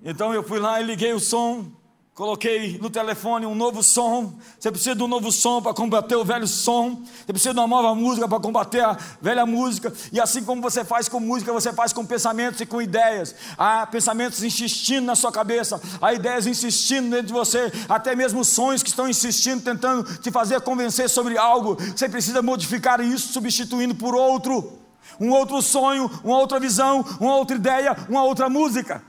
Então 0.03 0.33
eu 0.33 0.43
fui 0.43 0.59
lá 0.59 0.81
e 0.81 0.83
liguei 0.83 1.13
o 1.13 1.19
som, 1.21 1.71
Coloquei 2.19 2.77
no 2.81 2.89
telefone 2.89 3.45
um 3.45 3.55
novo 3.55 3.81
som. 3.81 4.33
Você 4.59 4.69
precisa 4.69 4.93
de 4.93 5.01
um 5.01 5.07
novo 5.07 5.31
som 5.31 5.61
para 5.61 5.73
combater 5.73 6.17
o 6.17 6.25
velho 6.25 6.45
som. 6.49 7.01
Você 7.25 7.31
precisa 7.31 7.53
de 7.53 7.59
uma 7.61 7.65
nova 7.65 7.95
música 7.95 8.27
para 8.27 8.41
combater 8.41 8.83
a 8.83 8.97
velha 9.21 9.45
música. 9.45 9.93
E 10.11 10.19
assim 10.19 10.43
como 10.43 10.61
você 10.61 10.83
faz 10.83 11.07
com 11.07 11.21
música, 11.21 11.53
você 11.53 11.71
faz 11.71 11.93
com 11.93 12.05
pensamentos 12.05 12.59
e 12.59 12.65
com 12.65 12.81
ideias. 12.81 13.33
Há 13.57 13.87
pensamentos 13.87 14.43
insistindo 14.43 15.05
na 15.05 15.15
sua 15.15 15.31
cabeça, 15.31 15.81
há 16.01 16.13
ideias 16.13 16.45
insistindo 16.45 17.09
dentro 17.09 17.27
de 17.27 17.31
você, 17.31 17.71
até 17.87 18.13
mesmo 18.17 18.43
sonhos 18.43 18.83
que 18.83 18.89
estão 18.89 19.07
insistindo, 19.07 19.63
tentando 19.63 20.03
te 20.17 20.29
fazer 20.29 20.59
convencer 20.59 21.09
sobre 21.09 21.37
algo. 21.37 21.75
Você 21.75 22.09
precisa 22.09 22.41
modificar 22.41 22.99
isso, 22.99 23.31
substituindo 23.31 23.95
por 23.95 24.13
outro. 24.13 24.73
Um 25.21 25.29
outro 25.31 25.61
sonho, 25.61 26.11
uma 26.21 26.37
outra 26.37 26.59
visão, 26.59 26.99
uma 27.17 27.37
outra 27.37 27.55
ideia, 27.55 27.95
uma 28.09 28.25
outra 28.25 28.49
música. 28.49 29.07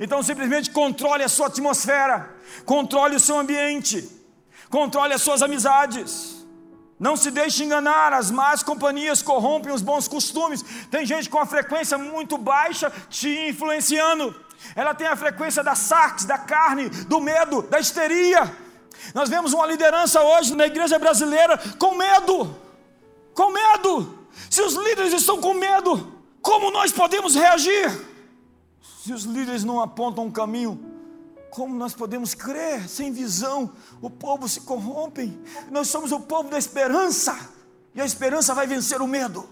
Então 0.00 0.22
simplesmente 0.22 0.70
controle 0.70 1.22
a 1.22 1.28
sua 1.28 1.48
atmosfera, 1.48 2.30
controle 2.64 3.16
o 3.16 3.20
seu 3.20 3.38
ambiente, 3.38 4.08
controle 4.68 5.14
as 5.14 5.22
suas 5.22 5.42
amizades. 5.42 6.40
Não 6.98 7.16
se 7.16 7.30
deixe 7.30 7.64
enganar, 7.64 8.12
as 8.12 8.30
más 8.30 8.62
companhias 8.62 9.22
corrompem 9.22 9.72
os 9.72 9.80
bons 9.80 10.06
costumes. 10.06 10.62
Tem 10.90 11.06
gente 11.06 11.30
com 11.30 11.38
a 11.38 11.46
frequência 11.46 11.96
muito 11.96 12.36
baixa 12.36 12.92
te 13.08 13.48
influenciando. 13.48 14.34
Ela 14.76 14.94
tem 14.94 15.06
a 15.06 15.16
frequência 15.16 15.64
da 15.64 15.74
sax, 15.74 16.26
da 16.26 16.36
carne, 16.36 16.90
do 16.90 17.18
medo, 17.18 17.62
da 17.62 17.80
histeria. 17.80 18.54
Nós 19.14 19.30
vemos 19.30 19.54
uma 19.54 19.66
liderança 19.66 20.22
hoje 20.22 20.54
na 20.54 20.66
igreja 20.66 20.98
brasileira 20.98 21.56
com 21.78 21.94
medo. 21.94 22.54
Com 23.34 23.50
medo. 23.50 24.18
Se 24.50 24.60
os 24.60 24.74
líderes 24.74 25.14
estão 25.14 25.40
com 25.40 25.54
medo, 25.54 26.20
como 26.42 26.70
nós 26.70 26.92
podemos 26.92 27.34
reagir? 27.34 28.06
Se 29.02 29.12
os 29.12 29.24
líderes 29.24 29.64
não 29.64 29.80
apontam 29.80 30.24
um 30.24 30.30
caminho, 30.30 30.89
como 31.50 31.74
nós 31.74 31.94
podemos 31.94 32.34
crer 32.34 32.88
sem 32.88 33.12
visão? 33.12 33.72
O 34.00 34.08
povo 34.08 34.48
se 34.48 34.60
corrompe. 34.60 35.38
Nós 35.70 35.88
somos 35.88 36.12
o 36.12 36.20
povo 36.20 36.48
da 36.48 36.58
esperança. 36.58 37.36
E 37.94 38.00
a 38.00 38.04
esperança 38.04 38.54
vai 38.54 38.66
vencer 38.66 39.02
o 39.02 39.06
medo. 39.06 39.48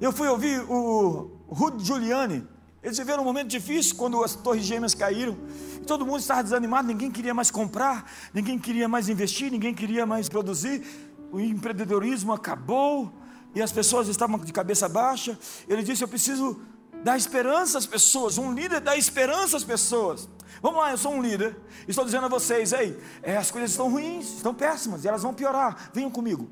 Eu 0.00 0.12
fui 0.12 0.28
ouvir 0.28 0.60
o 0.68 1.30
Rudy 1.48 1.84
Giuliani. 1.84 2.46
Eles 2.82 2.96
viveram 2.96 3.22
um 3.22 3.26
momento 3.26 3.48
difícil 3.48 3.94
quando 3.96 4.22
as 4.24 4.34
torres 4.34 4.64
gêmeas 4.64 4.94
caíram. 4.94 5.36
E 5.76 5.84
todo 5.84 6.06
mundo 6.06 6.20
estava 6.20 6.42
desanimado, 6.42 6.88
ninguém 6.88 7.10
queria 7.10 7.34
mais 7.34 7.50
comprar, 7.50 8.10
ninguém 8.32 8.58
queria 8.58 8.88
mais 8.88 9.08
investir, 9.08 9.50
ninguém 9.50 9.74
queria 9.74 10.06
mais 10.06 10.28
produzir. 10.28 10.82
O 11.30 11.38
empreendedorismo 11.38 12.32
acabou 12.32 13.12
e 13.54 13.60
as 13.60 13.70
pessoas 13.70 14.08
estavam 14.08 14.38
de 14.38 14.52
cabeça 14.52 14.88
baixa. 14.88 15.38
Ele 15.68 15.82
disse: 15.82 16.02
Eu 16.02 16.08
preciso 16.08 16.60
dá 17.02 17.16
esperança 17.16 17.78
às 17.78 17.86
pessoas. 17.86 18.38
Um 18.38 18.52
líder 18.52 18.80
dá 18.80 18.96
esperança 18.96 19.56
às 19.56 19.64
pessoas. 19.64 20.28
Vamos 20.62 20.80
lá, 20.80 20.90
eu 20.90 20.98
sou 20.98 21.12
um 21.12 21.22
líder. 21.22 21.56
Estou 21.88 22.04
dizendo 22.04 22.26
a 22.26 22.28
vocês, 22.28 22.72
ei, 22.72 22.98
é, 23.22 23.36
as 23.36 23.50
coisas 23.50 23.70
estão 23.70 23.90
ruins, 23.90 24.36
estão 24.36 24.54
péssimas, 24.54 25.04
e 25.04 25.08
elas 25.08 25.22
vão 25.22 25.32
piorar. 25.32 25.90
Venham 25.92 26.10
comigo. 26.10 26.50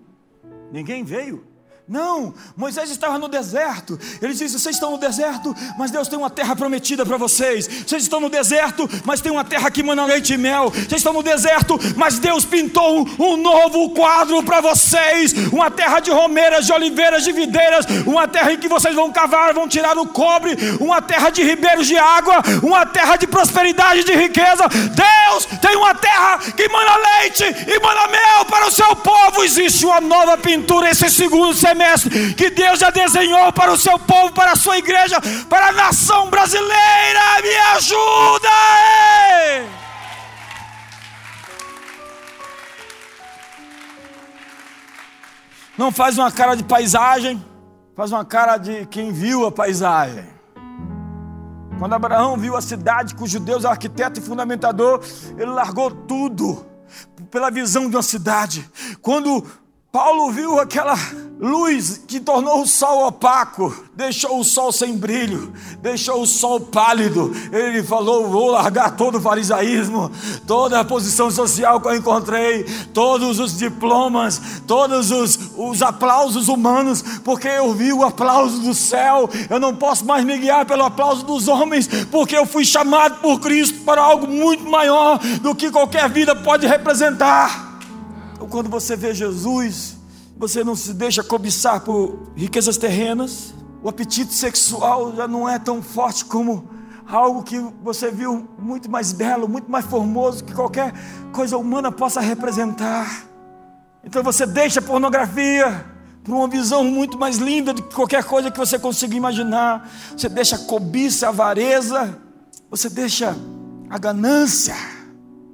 Ninguém 0.73 1.05
veio. 1.05 1.47
Não, 1.89 2.35
Moisés 2.55 2.91
estava 2.91 3.19
no 3.19 3.29
deserto. 3.29 3.99
Ele 4.21 4.35
disse: 4.35 4.59
Vocês 4.59 4.77
estão 4.77 4.91
no 4.91 4.99
deserto, 4.99 5.57
mas 5.79 5.91
Deus 5.91 6.07
tem 6.07 6.19
uma 6.19 6.29
terra 6.29 6.55
prometida 6.55 7.07
para 7.07 7.17
vocês. 7.17 7.67
Vocês 7.67 8.03
estão 8.03 8.21
no 8.21 8.29
deserto, 8.29 8.87
mas 9.07 9.23
tem 9.23 9.33
uma 9.33 9.43
terra 9.43 9.71
que 9.71 9.83
manda 9.83 10.05
leite 10.05 10.35
e 10.35 10.37
mel. 10.37 10.69
Vocês 10.71 11.01
estão 11.01 11.15
no 11.15 11.23
deserto, 11.23 11.79
mas 11.97 12.19
Deus 12.19 12.45
pintou 12.45 13.09
um 13.19 13.39
novo 13.39 13.89
quadro 13.95 14.43
para 14.43 14.61
vocês: 14.61 15.33
uma 15.51 15.71
terra 15.71 16.01
de 16.01 16.11
romeiras, 16.11 16.67
de 16.67 16.75
oliveiras, 16.75 17.25
de 17.25 17.33
videiras. 17.33 17.87
Uma 18.07 18.29
terra 18.29 18.53
em 18.53 18.59
que 18.59 18.69
vocês 18.69 18.95
vão 18.95 19.11
cavar, 19.11 19.55
vão 19.55 19.67
tirar 19.67 19.97
o 19.97 20.07
cobre. 20.09 20.59
Uma 20.79 21.01
terra 21.01 21.31
de 21.31 21.43
ribeiros 21.43 21.87
de 21.87 21.97
água. 21.97 22.43
Uma 22.63 22.85
terra 22.85 23.17
de 23.17 23.27
prosperidade, 23.27 24.05
de 24.05 24.13
riqueza. 24.13 24.69
Deus 24.69 25.47
tem 25.63 25.75
uma 25.75 25.95
terra 25.95 26.39
que 26.55 26.69
manda 26.69 26.97
leite 26.97 27.45
e 27.45 27.81
manda 27.81 28.09
mel 28.09 28.45
para 28.45 28.69
o 28.69 28.71
seu 28.71 28.95
povo. 28.95 29.43
Existe 29.43 29.87
uma 29.87 30.03
nova 30.03 30.37
pintura 30.37 30.91
esse 30.91 31.09
segundo 31.09 31.55
semestre 31.55 31.78
semestre 31.79 32.35
que 32.35 32.51
Deus 32.51 32.81
já 32.81 32.91
desenhou 32.91 33.53
para 33.53 33.73
o 33.73 33.79
seu 33.79 33.99
povo, 33.99 34.33
para 34.33 34.53
a 34.53 34.57
sua 34.57 34.79
igreja, 34.79 35.21
para 35.49 35.69
a 35.69 35.73
nação 35.73 36.29
brasileira. 36.29 37.21
Me 37.43 37.57
ajuda! 37.77 38.49
Ei! 39.47 39.69
Não 45.79 45.93
faz 45.93 46.19
uma 46.19 46.33
cara 46.33 46.57
de 46.57 46.65
paisagem, 46.65 47.43
faz 47.95 48.11
uma 48.11 48.25
cara 48.25 48.57
de 48.57 48.85
quem 48.87 49.13
viu 49.13 49.47
a 49.47 49.53
paisagem. 49.53 50.27
Quando 51.79 51.93
Abraão 51.93 52.37
viu 52.37 52.57
a 52.57 52.61
cidade 52.61 53.15
cujo 53.15 53.39
Deus 53.39 53.65
é 53.65 53.69
arquiteto 53.69 54.19
e 54.19 54.23
fundamentador, 54.23 55.01
ele 55.37 55.53
largou 55.53 55.93
tudo 55.93 56.67
pela 57.31 57.53
visão 57.53 57.89
de 57.89 57.95
uma 57.95 58.03
cidade. 58.03 58.69
Quando 59.01 59.47
Paulo 59.91 60.31
viu 60.31 60.61
aquela 60.61 60.95
luz 61.41 62.03
que 62.07 62.21
tornou 62.21 62.61
o 62.61 62.67
sol 62.67 63.07
opaco, 63.07 63.75
deixou 63.95 64.39
o 64.39 64.45
sol 64.45 64.71
sem 64.71 64.95
brilho, 64.95 65.51
deixou 65.81 66.21
o 66.21 66.27
sol 66.27 66.61
pálido. 66.61 67.33
Ele 67.51 67.83
falou: 67.83 68.29
Vou 68.29 68.51
largar 68.51 68.97
todo 68.97 69.17
o 69.17 69.21
farisaísmo, 69.21 70.13
toda 70.47 70.79
a 70.79 70.85
posição 70.85 71.31
social 71.31 71.81
que 71.81 71.89
eu 71.89 71.97
encontrei, 71.97 72.65
todos 72.93 73.39
os 73.39 73.57
diplomas, 73.57 74.61
todos 74.67 75.11
os, 75.11 75.39
os 75.57 75.81
aplausos 75.81 76.49
humanos, 76.49 77.03
porque 77.25 77.49
eu 77.49 77.73
vi 77.73 77.91
o 77.91 78.05
aplauso 78.05 78.61
do 78.61 78.75
céu. 78.75 79.27
Eu 79.49 79.59
não 79.59 79.75
posso 79.75 80.05
mais 80.05 80.23
me 80.23 80.37
guiar 80.37 80.67
pelo 80.67 80.85
aplauso 80.85 81.25
dos 81.25 81.49
homens, 81.49 81.89
porque 82.11 82.37
eu 82.37 82.45
fui 82.45 82.67
chamado 82.67 83.23
por 83.23 83.41
Cristo 83.41 83.81
para 83.87 84.03
algo 84.03 84.27
muito 84.27 84.69
maior 84.69 85.19
do 85.41 85.55
que 85.55 85.71
qualquer 85.71 86.11
vida 86.11 86.37
pode 86.37 86.67
representar 86.67 87.68
quando 88.47 88.69
você 88.69 88.97
vê 88.97 89.15
Jesus, 89.15 89.97
você 90.37 90.63
não 90.63 90.77
se 90.77 90.95
deixa 90.95 91.23
cobiçar 91.23 91.81
por 91.81 92.31
riquezas 92.37 92.77
terrenas, 92.77 93.55
o 93.83 93.89
apetite 93.89 94.33
sexual 94.33 95.15
já 95.15 95.27
não 95.27 95.49
é 95.49 95.59
tão 95.59 95.83
forte 95.83 96.25
como 96.25 96.69
algo 97.07 97.43
que 97.43 97.59
você 97.83 98.11
viu 98.11 98.49
muito 98.59 98.91
mais 98.91 99.13
belo, 99.13 99.49
muito 99.49 99.71
mais 99.71 99.85
formoso 99.87 100.45
que 100.45 100.55
qualquer 100.55 100.93
coisa 101.33 101.57
humana 101.57 101.91
possa 101.91 102.21
representar. 102.21 103.25
Então 104.05 104.23
você 104.23 104.47
deixa 104.47 104.81
a 104.81 104.83
pornografia 104.83 105.85
para 106.23 106.35
uma 106.35 106.47
visão 106.47 106.85
muito 106.85 107.19
mais 107.19 107.39
linda 107.39 107.73
do 107.73 107.83
que 107.83 107.95
qualquer 107.95 108.25
coisa 108.25 108.51
que 108.51 108.59
você 108.59 108.79
consiga 108.79 109.17
imaginar. 109.17 109.91
Você 110.17 110.29
deixa 110.29 110.57
a 110.57 110.59
cobiça, 110.59 111.27
a 111.27 111.29
avareza, 111.31 112.19
você 112.71 112.91
deixa 112.91 113.35
a 113.89 113.99
ganância, 113.99 114.77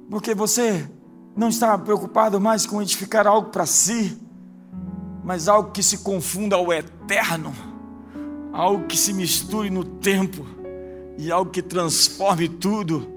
porque 0.09 0.35
você 0.35 0.89
não 1.35 1.49
está 1.49 1.77
preocupado 1.77 2.39
mais 2.39 2.65
com 2.65 2.81
edificar 2.81 3.27
algo 3.27 3.49
para 3.49 3.65
si, 3.65 4.17
mas 5.23 5.47
algo 5.47 5.71
que 5.71 5.83
se 5.83 5.97
confunda 5.97 6.55
ao 6.55 6.71
eterno, 6.71 7.53
algo 8.53 8.85
que 8.85 8.95
se 8.95 9.11
misture 9.11 9.69
no 9.69 9.83
tempo 9.83 10.45
e 11.17 11.31
algo 11.31 11.51
que 11.51 11.61
transforme 11.61 12.47
tudo 12.47 13.07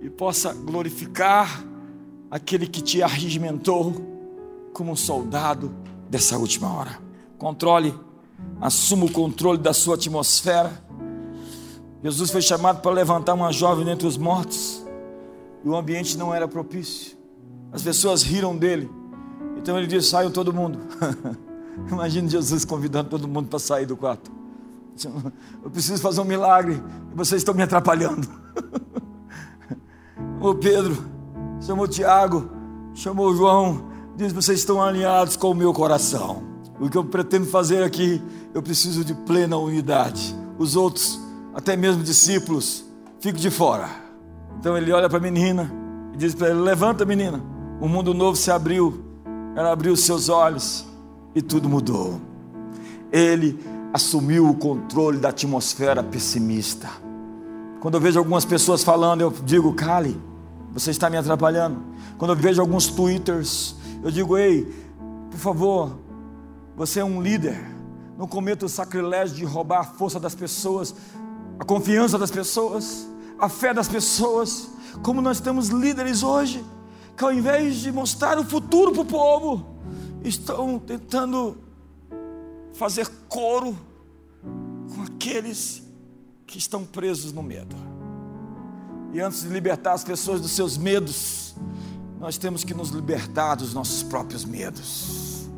e 0.00 0.08
possa 0.08 0.54
glorificar 0.54 1.62
aquele 2.30 2.66
que 2.66 2.80
te 2.80 3.02
arregimentou 3.02 3.92
como 4.72 4.92
um 4.92 4.96
soldado 4.96 5.74
dessa 6.08 6.38
última 6.38 6.72
hora. 6.72 6.98
Controle, 7.36 7.94
assuma 8.60 9.04
o 9.04 9.12
controle 9.12 9.58
da 9.58 9.72
sua 9.74 9.96
atmosfera. 9.96 10.72
Jesus 12.02 12.30
foi 12.30 12.40
chamado 12.40 12.80
para 12.80 12.92
levantar 12.92 13.34
uma 13.34 13.52
jovem 13.52 13.84
dentre 13.84 14.06
os 14.06 14.16
mortos 14.16 14.86
e 15.64 15.68
o 15.68 15.76
ambiente 15.76 16.16
não 16.16 16.32
era 16.32 16.46
propício. 16.46 17.17
As 17.72 17.82
pessoas 17.82 18.22
riram 18.22 18.56
dele. 18.56 18.90
Então 19.56 19.76
ele 19.76 19.86
disse: 19.86 20.08
saiam 20.08 20.30
todo 20.30 20.52
mundo. 20.52 20.78
Imagine 21.90 22.28
Jesus 22.28 22.64
convidando 22.64 23.10
todo 23.10 23.28
mundo 23.28 23.48
para 23.48 23.58
sair 23.58 23.86
do 23.86 23.96
quarto. 23.96 24.30
Eu 25.62 25.70
preciso 25.70 26.00
fazer 26.02 26.20
um 26.20 26.24
milagre 26.24 26.82
e 27.12 27.14
vocês 27.14 27.40
estão 27.40 27.54
me 27.54 27.62
atrapalhando. 27.62 28.28
Ô 30.40 30.54
Pedro, 30.54 30.96
chamou 31.60 31.86
Tiago, 31.86 32.50
chamou 32.94 33.34
João, 33.34 33.88
diz: 34.16 34.32
vocês 34.32 34.60
estão 34.60 34.82
alinhados 34.82 35.36
com 35.36 35.50
o 35.50 35.54
meu 35.54 35.72
coração. 35.72 36.42
O 36.80 36.88
que 36.88 36.96
eu 36.96 37.04
pretendo 37.04 37.46
fazer 37.46 37.82
aqui, 37.82 38.22
eu 38.54 38.62
preciso 38.62 39.04
de 39.04 39.12
plena 39.12 39.56
unidade. 39.56 40.34
Os 40.58 40.76
outros, 40.76 41.20
até 41.52 41.76
mesmo 41.76 42.04
discípulos, 42.04 42.84
ficam 43.20 43.40
de 43.40 43.50
fora. 43.50 43.88
Então 44.58 44.76
ele 44.76 44.92
olha 44.92 45.08
para 45.08 45.18
a 45.18 45.20
menina 45.20 45.70
e 46.14 46.16
diz 46.16 46.34
para 46.34 46.50
ele: 46.50 46.60
Levanta, 46.60 47.04
menina. 47.04 47.57
O 47.80 47.86
mundo 47.86 48.12
novo 48.12 48.36
se 48.36 48.50
abriu. 48.50 49.04
Ela 49.54 49.72
abriu 49.72 49.96
seus 49.96 50.28
olhos 50.28 50.84
e 51.34 51.42
tudo 51.42 51.68
mudou. 51.68 52.20
Ele 53.12 53.58
assumiu 53.92 54.48
o 54.48 54.54
controle 54.54 55.18
da 55.18 55.28
atmosfera 55.30 56.02
pessimista. 56.02 56.88
Quando 57.80 57.94
eu 57.94 58.00
vejo 58.00 58.18
algumas 58.18 58.44
pessoas 58.44 58.82
falando, 58.82 59.20
eu 59.20 59.30
digo, 59.44 59.72
cale, 59.72 60.20
você 60.72 60.90
está 60.90 61.08
me 61.08 61.16
atrapalhando. 61.16 61.80
Quando 62.16 62.32
eu 62.32 62.36
vejo 62.36 62.60
alguns 62.60 62.88
twitters, 62.88 63.76
eu 64.02 64.10
digo, 64.10 64.36
ei, 64.36 64.64
por 65.30 65.38
favor, 65.38 65.98
você 66.76 67.00
é 67.00 67.04
um 67.04 67.22
líder. 67.22 67.58
Não 68.18 68.26
cometa 68.26 68.66
o 68.66 68.68
sacrilégio 68.68 69.36
de 69.36 69.44
roubar 69.44 69.80
a 69.80 69.84
força 69.84 70.18
das 70.18 70.34
pessoas, 70.34 70.94
a 71.58 71.64
confiança 71.64 72.18
das 72.18 72.30
pessoas, 72.30 73.08
a 73.38 73.48
fé 73.48 73.72
das 73.72 73.88
pessoas. 73.88 74.68
Como 75.02 75.20
nós 75.20 75.40
temos 75.40 75.68
líderes 75.68 76.24
hoje, 76.24 76.64
que 77.18 77.24
ao 77.24 77.32
invés 77.32 77.78
de 77.78 77.90
mostrar 77.90 78.38
o 78.38 78.44
futuro 78.44 78.92
para 78.92 79.02
o 79.02 79.04
povo, 79.04 79.66
estão 80.22 80.78
tentando 80.78 81.58
fazer 82.74 83.10
coro 83.28 83.76
com 84.94 85.02
aqueles 85.02 85.82
que 86.46 86.58
estão 86.58 86.84
presos 86.84 87.32
no 87.32 87.42
medo. 87.42 87.74
E 89.12 89.20
antes 89.20 89.42
de 89.42 89.48
libertar 89.48 89.94
as 89.94 90.04
pessoas 90.04 90.40
dos 90.40 90.52
seus 90.52 90.78
medos, 90.78 91.56
nós 92.20 92.38
temos 92.38 92.62
que 92.62 92.72
nos 92.72 92.90
libertar 92.90 93.56
dos 93.56 93.74
nossos 93.74 94.04
próprios 94.04 94.44
medos. 94.44 95.48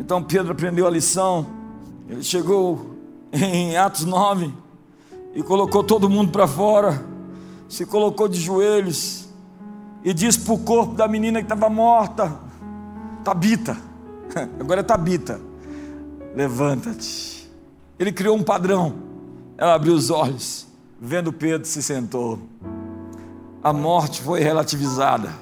Então 0.00 0.20
Pedro 0.20 0.50
aprendeu 0.50 0.84
a 0.84 0.90
lição, 0.90 1.46
ele 2.08 2.24
chegou 2.24 2.96
em 3.32 3.76
Atos 3.76 4.04
9 4.04 4.52
e 5.32 5.44
colocou 5.44 5.84
todo 5.84 6.10
mundo 6.10 6.32
para 6.32 6.48
fora, 6.48 7.06
se 7.68 7.86
colocou 7.86 8.26
de 8.26 8.40
joelhos 8.40 9.21
e 10.04 10.12
disse 10.12 10.40
para 10.40 10.54
o 10.54 10.58
corpo 10.58 10.94
da 10.94 11.06
menina 11.06 11.40
que 11.40 11.44
estava 11.44 11.68
morta: 11.68 12.32
Tabita, 13.24 13.76
agora 14.60 14.80
é 14.80 14.82
Tabita 14.82 15.52
levanta-te. 16.34 17.50
Ele 17.98 18.12
criou 18.12 18.36
um 18.36 18.42
padrão. 18.42 18.94
Ela 19.56 19.74
abriu 19.74 19.94
os 19.94 20.10
olhos, 20.10 20.66
vendo 21.00 21.32
Pedro, 21.32 21.66
se 21.66 21.82
sentou. 21.82 22.38
A 23.62 23.72
morte 23.72 24.22
foi 24.22 24.40
relativizada. 24.40 25.32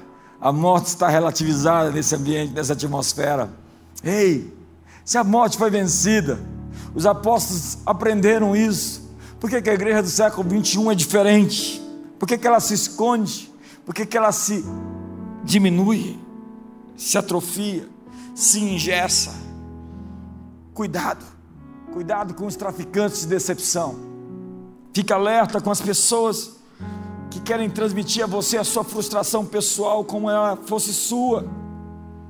A 0.40 0.52
morte 0.52 0.86
está 0.86 1.08
relativizada 1.08 1.90
nesse 1.90 2.14
ambiente, 2.14 2.52
nessa 2.52 2.72
atmosfera. 2.72 3.50
Ei, 4.02 4.52
se 5.04 5.16
a 5.16 5.24
morte 5.24 5.56
foi 5.56 5.70
vencida, 5.70 6.40
os 6.94 7.06
apóstolos 7.06 7.78
aprenderam 7.86 8.54
isso. 8.56 9.08
Por 9.38 9.48
que, 9.48 9.62
que 9.62 9.70
a 9.70 9.74
igreja 9.74 10.02
do 10.02 10.08
século 10.08 10.48
21 10.48 10.92
é 10.92 10.94
diferente? 10.94 11.80
Por 12.18 12.26
que, 12.26 12.36
que 12.36 12.46
ela 12.46 12.61
se 12.61 12.74
esconde? 12.74 13.49
Por 13.91 13.95
que, 13.95 14.07
que 14.07 14.16
ela 14.16 14.30
se 14.30 14.64
diminui, 15.43 16.16
se 16.97 17.18
atrofia, 17.18 17.88
se 18.36 18.61
ingessa? 18.61 19.34
Cuidado, 20.72 21.24
cuidado 21.93 22.32
com 22.34 22.47
os 22.47 22.55
traficantes 22.55 23.22
de 23.22 23.26
decepção. 23.26 23.97
Fique 24.95 25.12
alerta 25.12 25.61
com 25.61 25.72
as 25.72 25.80
pessoas 25.80 26.61
que 27.32 27.41
querem 27.41 27.68
transmitir 27.68 28.22
a 28.22 28.28
você 28.28 28.59
a 28.59 28.62
sua 28.62 28.84
frustração 28.84 29.45
pessoal 29.45 30.05
como 30.05 30.30
ela 30.30 30.57
fosse 30.66 30.95
sua 30.95 31.45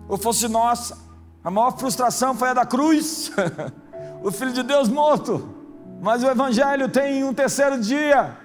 ou 0.09 0.17
fosse 0.17 0.49
nossa. 0.49 0.97
A 1.45 1.51
maior 1.51 1.77
frustração 1.77 2.35
foi 2.35 2.49
a 2.49 2.55
da 2.55 2.65
cruz, 2.65 3.31
o 4.25 4.31
Filho 4.31 4.55
de 4.55 4.63
Deus 4.63 4.89
morto. 4.89 5.47
Mas 6.01 6.23
o 6.23 6.27
Evangelho 6.27 6.89
tem 6.89 7.23
um 7.23 7.35
terceiro 7.35 7.79
dia. 7.79 8.40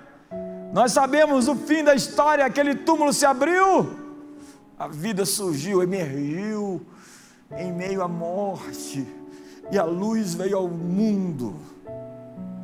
Nós 0.75 0.91
sabemos 0.91 1.47
o 1.47 1.55
fim 1.55 1.85
da 1.85 1.95
história, 1.95 2.45
aquele 2.45 2.75
túmulo 2.75 3.13
se 3.13 3.25
abriu, 3.25 3.95
a 4.77 4.89
vida 4.89 5.25
surgiu, 5.25 5.81
emergiu 5.81 6.85
em 7.57 7.71
meio 7.71 8.03
à 8.03 8.09
morte 8.09 9.07
e 9.71 9.77
a 9.77 9.85
luz 9.85 10.33
veio 10.33 10.57
ao 10.57 10.67
mundo, 10.67 11.55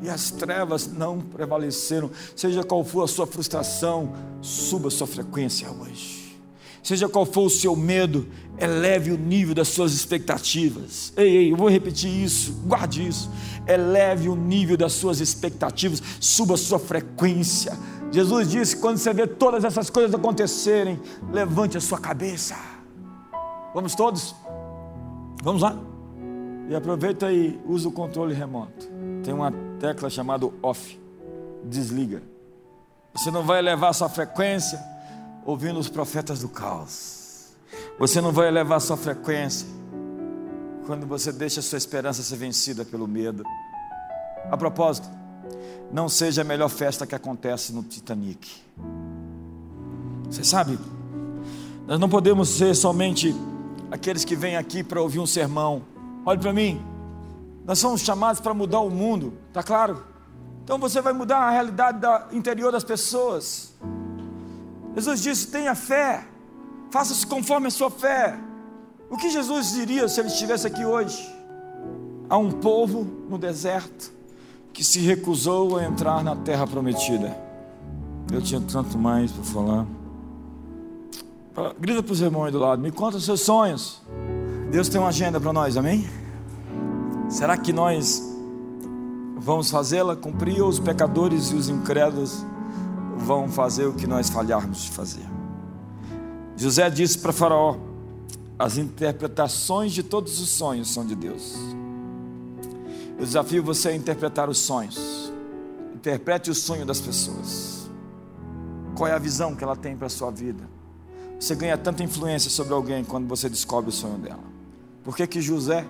e 0.01 0.09
as 0.09 0.29
trevas 0.29 0.87
não 0.87 1.21
prevaleceram. 1.21 2.11
Seja 2.35 2.65
qual 2.65 2.83
for 2.83 3.03
a 3.03 3.07
sua 3.07 3.25
frustração, 3.25 4.11
suba 4.41 4.89
a 4.89 4.91
sua 4.91 5.07
frequência 5.07 5.71
hoje. 5.71 6.37
Seja 6.83 7.07
qual 7.07 7.25
for 7.25 7.45
o 7.45 7.49
seu 7.49 7.77
medo, 7.77 8.27
eleve 8.59 9.11
o 9.11 9.17
nível 9.17 9.55
das 9.55 9.69
suas 9.69 9.93
expectativas. 9.93 11.13
Ei, 11.15 11.37
ei, 11.37 11.53
eu 11.53 11.55
vou 11.55 11.69
repetir 11.69 12.09
isso, 12.09 12.51
guarde 12.65 13.07
isso. 13.07 13.31
Eleve 13.65 14.27
o 14.27 14.35
nível 14.35 14.75
das 14.75 14.91
suas 14.91 15.21
expectativas, 15.21 16.03
suba 16.19 16.55
a 16.55 16.57
sua 16.57 16.77
frequência. 16.77 17.71
Jesus 18.11 18.49
disse: 18.49 18.77
quando 18.77 18.97
você 18.97 19.13
vê 19.13 19.25
todas 19.25 19.63
essas 19.63 19.89
coisas 19.89 20.13
acontecerem, 20.13 20.99
levante 21.31 21.77
a 21.77 21.81
sua 21.81 21.99
cabeça. 21.99 22.55
Vamos 23.73 23.95
todos? 23.95 24.35
Vamos 25.41 25.61
lá? 25.61 25.75
E 26.69 26.75
aproveita 26.75 27.31
e 27.31 27.59
usa 27.65 27.87
o 27.87 27.91
controle 27.91 28.33
remoto. 28.33 28.87
Tem 29.23 29.33
uma 29.33 29.51
tecla 29.79 30.09
chamada 30.09 30.47
off. 30.61 30.99
Desliga. 31.63 32.21
Você 33.13 33.31
não 33.31 33.43
vai 33.43 33.59
elevar 33.59 33.93
sua 33.93 34.09
frequência 34.09 34.79
ouvindo 35.45 35.79
os 35.79 35.89
profetas 35.89 36.39
do 36.39 36.49
caos. 36.49 37.55
Você 37.99 38.21
não 38.21 38.31
vai 38.31 38.47
elevar 38.47 38.79
sua 38.81 38.97
frequência 38.97 39.67
quando 40.85 41.05
você 41.05 41.31
deixa 41.31 41.61
sua 41.61 41.77
esperança 41.77 42.23
ser 42.23 42.35
vencida 42.35 42.83
pelo 42.83 43.07
medo. 43.07 43.43
A 44.49 44.57
propósito, 44.57 45.09
não 45.91 46.07
seja 46.07 46.41
a 46.41 46.45
melhor 46.45 46.69
festa 46.69 47.05
que 47.05 47.15
acontece 47.15 47.73
no 47.73 47.83
Titanic. 47.83 48.49
Você 50.29 50.43
sabe, 50.43 50.79
nós 51.87 51.99
não 51.99 52.09
podemos 52.09 52.49
ser 52.49 52.75
somente 52.75 53.35
aqueles 53.89 54.23
que 54.23 54.35
vêm 54.35 54.55
aqui 54.55 54.83
para 54.83 55.01
ouvir 55.01 55.19
um 55.19 55.27
sermão 55.27 55.83
Olhe 56.23 56.39
para 56.39 56.53
mim. 56.53 56.79
Nós 57.65 57.79
somos 57.79 58.01
chamados 58.01 58.39
para 58.39 58.53
mudar 58.53 58.79
o 58.81 58.89
mundo, 58.89 59.33
tá 59.51 59.63
claro? 59.63 60.03
Então 60.63 60.77
você 60.77 61.01
vai 61.01 61.13
mudar 61.13 61.37
a 61.37 61.49
realidade 61.49 61.99
da, 61.99 62.27
interior 62.31 62.71
das 62.71 62.83
pessoas. 62.83 63.73
Jesus 64.95 65.21
disse: 65.21 65.47
tenha 65.47 65.73
fé, 65.73 66.25
faça-se 66.91 67.25
conforme 67.25 67.67
a 67.67 67.71
sua 67.71 67.89
fé. 67.89 68.37
O 69.09 69.17
que 69.17 69.29
Jesus 69.29 69.71
diria 69.71 70.07
se 70.07 70.19
ele 70.19 70.29
estivesse 70.29 70.67
aqui 70.67 70.85
hoje? 70.85 71.27
Há 72.29 72.37
um 72.37 72.51
povo 72.51 73.03
no 73.27 73.37
deserto 73.37 74.13
que 74.73 74.83
se 74.83 74.99
recusou 74.99 75.77
a 75.77 75.83
entrar 75.83 76.23
na 76.23 76.35
terra 76.35 76.65
prometida. 76.65 77.37
Eu 78.31 78.41
tinha 78.41 78.61
tanto 78.61 78.97
mais 78.97 79.31
para 79.31 79.43
falar. 79.43 79.85
Grita 81.79 82.01
para 82.01 82.13
os 82.13 82.21
irmãos 82.21 82.51
do 82.51 82.59
lado, 82.59 82.81
me 82.81 82.91
conta 82.91 83.17
os 83.17 83.25
seus 83.25 83.41
sonhos. 83.41 84.01
Deus 84.71 84.87
tem 84.87 85.01
uma 85.01 85.09
agenda 85.09 85.39
para 85.39 85.51
nós, 85.51 85.75
amém? 85.75 86.07
Será 87.29 87.57
que 87.57 87.73
nós 87.73 88.23
vamos 89.37 89.69
fazê-la 89.69 90.15
cumprir 90.15 90.61
ou 90.61 90.69
os 90.69 90.79
pecadores 90.79 91.47
e 91.51 91.55
os 91.55 91.67
incrédulos 91.67 92.45
vão 93.17 93.49
fazer 93.49 93.85
o 93.85 93.93
que 93.93 94.07
nós 94.07 94.29
falharmos 94.29 94.83
de 94.83 94.91
fazer? 94.91 95.25
José 96.55 96.89
disse 96.89 97.17
para 97.17 97.33
Faraó: 97.33 97.75
as 98.57 98.77
interpretações 98.77 99.91
de 99.91 100.03
todos 100.03 100.39
os 100.39 100.49
sonhos 100.49 100.89
são 100.89 101.05
de 101.05 101.15
Deus. 101.15 101.57
Eu 103.17 103.25
desafio 103.25 103.63
você 103.63 103.89
a 103.89 103.95
interpretar 103.95 104.49
os 104.49 104.57
sonhos. 104.57 105.31
Interprete 105.93 106.49
o 106.49 106.55
sonho 106.55 106.85
das 106.85 106.99
pessoas. 106.99 107.89
Qual 108.95 109.07
é 109.07 109.13
a 109.13 109.19
visão 109.19 109.55
que 109.55 109.63
ela 109.63 109.75
tem 109.75 109.95
para 109.95 110.07
a 110.07 110.09
sua 110.09 110.31
vida? 110.31 110.67
Você 111.39 111.55
ganha 111.55 111.77
tanta 111.77 112.03
influência 112.03 112.51
sobre 112.51 112.73
alguém 112.73 113.03
quando 113.03 113.27
você 113.27 113.49
descobre 113.49 113.89
o 113.89 113.93
sonho 113.93 114.17
dela. 114.17 114.43
Por 115.03 115.15
que, 115.15 115.25
que 115.25 115.41
José 115.41 115.85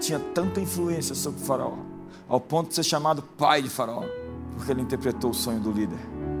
tinha 0.00 0.18
tanta 0.18 0.60
influência 0.60 1.14
sobre 1.14 1.40
o 1.40 1.44
faraó? 1.44 1.76
Ao 2.28 2.40
ponto 2.40 2.68
de 2.68 2.74
ser 2.74 2.82
chamado 2.82 3.22
pai 3.22 3.62
de 3.62 3.68
faraó. 3.68 4.04
Porque 4.56 4.72
ele 4.72 4.82
interpretou 4.82 5.30
o 5.30 5.34
sonho 5.34 5.60
do 5.60 5.70
líder. 5.70 5.98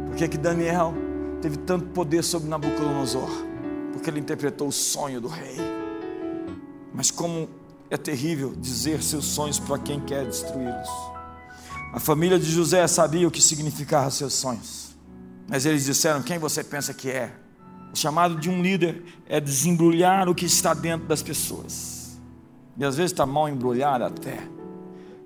Por 0.08 0.16
que, 0.16 0.28
que 0.28 0.38
Daniel 0.38 0.94
teve 1.40 1.58
tanto 1.58 1.86
poder 1.86 2.22
sobre 2.22 2.48
Nabucodonosor? 2.48 3.28
Porque 3.92 4.10
ele 4.10 4.20
interpretou 4.20 4.68
o 4.68 4.72
sonho 4.72 5.20
do 5.20 5.28
rei. 5.28 5.56
Mas 6.92 7.10
como 7.10 7.48
é 7.94 7.96
terrível 7.96 8.52
dizer 8.56 9.02
seus 9.02 9.24
sonhos 9.24 9.58
para 9.58 9.78
quem 9.78 10.00
quer 10.00 10.26
destruí-los. 10.26 10.88
A 11.92 12.00
família 12.00 12.38
de 12.38 12.50
José 12.50 12.86
sabia 12.88 13.26
o 13.26 13.30
que 13.30 13.40
significavam 13.40 14.10
seus 14.10 14.34
sonhos. 14.34 14.96
Mas 15.48 15.64
eles 15.64 15.84
disseram: 15.84 16.22
Quem 16.22 16.38
você 16.38 16.64
pensa 16.64 16.92
que 16.92 17.08
é? 17.08 17.32
O 17.92 17.96
chamado 17.96 18.34
de 18.34 18.50
um 18.50 18.60
líder 18.60 19.04
é 19.28 19.40
desembrulhar 19.40 20.28
o 20.28 20.34
que 20.34 20.44
está 20.44 20.74
dentro 20.74 21.06
das 21.06 21.22
pessoas. 21.22 22.20
E 22.76 22.84
às 22.84 22.96
vezes 22.96 23.12
está 23.12 23.24
mal 23.24 23.48
embrulhado 23.48 24.04
até. 24.04 24.40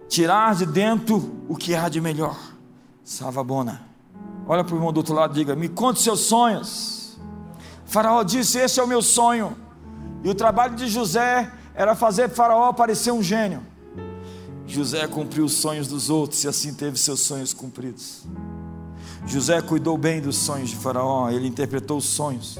Tirar 0.06 0.54
de 0.54 0.66
dentro 0.66 1.42
o 1.48 1.56
que 1.56 1.74
há 1.74 1.88
de 1.88 2.02
melhor. 2.02 2.38
Savabona. 3.02 3.80
Olha 4.46 4.62
para 4.62 4.74
o 4.74 4.76
irmão 4.76 4.92
do 4.92 4.98
outro 4.98 5.14
lado 5.14 5.32
e 5.32 5.38
diga: 5.38 5.56
Me 5.56 5.70
conte 5.70 6.02
seus 6.02 6.20
sonhos. 6.20 7.18
O 7.86 7.90
faraó 7.90 8.22
disse: 8.22 8.58
Esse 8.58 8.78
é 8.78 8.82
o 8.82 8.86
meu 8.86 9.00
sonho. 9.00 9.56
E 10.22 10.28
o 10.28 10.34
trabalho 10.34 10.76
de 10.76 10.86
José 10.88 11.50
era 11.78 11.94
fazer 11.94 12.28
Faraó 12.28 12.72
parecer 12.72 13.12
um 13.12 13.22
gênio. 13.22 13.62
José 14.66 15.06
cumpriu 15.06 15.44
os 15.44 15.52
sonhos 15.52 15.86
dos 15.86 16.10
outros 16.10 16.42
e 16.42 16.48
assim 16.48 16.74
teve 16.74 16.98
seus 16.98 17.20
sonhos 17.20 17.54
cumpridos. 17.54 18.24
José 19.24 19.62
cuidou 19.62 19.96
bem 19.96 20.20
dos 20.20 20.36
sonhos 20.36 20.70
de 20.70 20.76
Faraó, 20.76 21.30
ele 21.30 21.46
interpretou 21.46 21.98
os 21.98 22.04
sonhos 22.04 22.58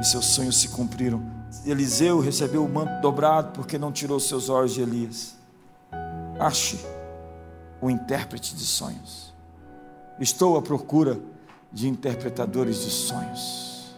e 0.00 0.04
seus 0.04 0.26
sonhos 0.26 0.60
se 0.60 0.68
cumpriram. 0.68 1.28
Eliseu 1.66 2.20
recebeu 2.20 2.64
o 2.64 2.68
manto 2.68 3.00
dobrado 3.02 3.50
porque 3.52 3.78
não 3.78 3.90
tirou 3.90 4.20
seus 4.20 4.48
olhos 4.48 4.74
de 4.74 4.82
Elias. 4.82 5.34
Ache 6.38 6.78
o 7.80 7.90
intérprete 7.90 8.54
de 8.54 8.64
sonhos. 8.64 9.34
Estou 10.20 10.56
à 10.56 10.62
procura 10.62 11.18
de 11.72 11.88
interpretadores 11.88 12.84
de 12.84 12.90
sonhos. 12.90 13.92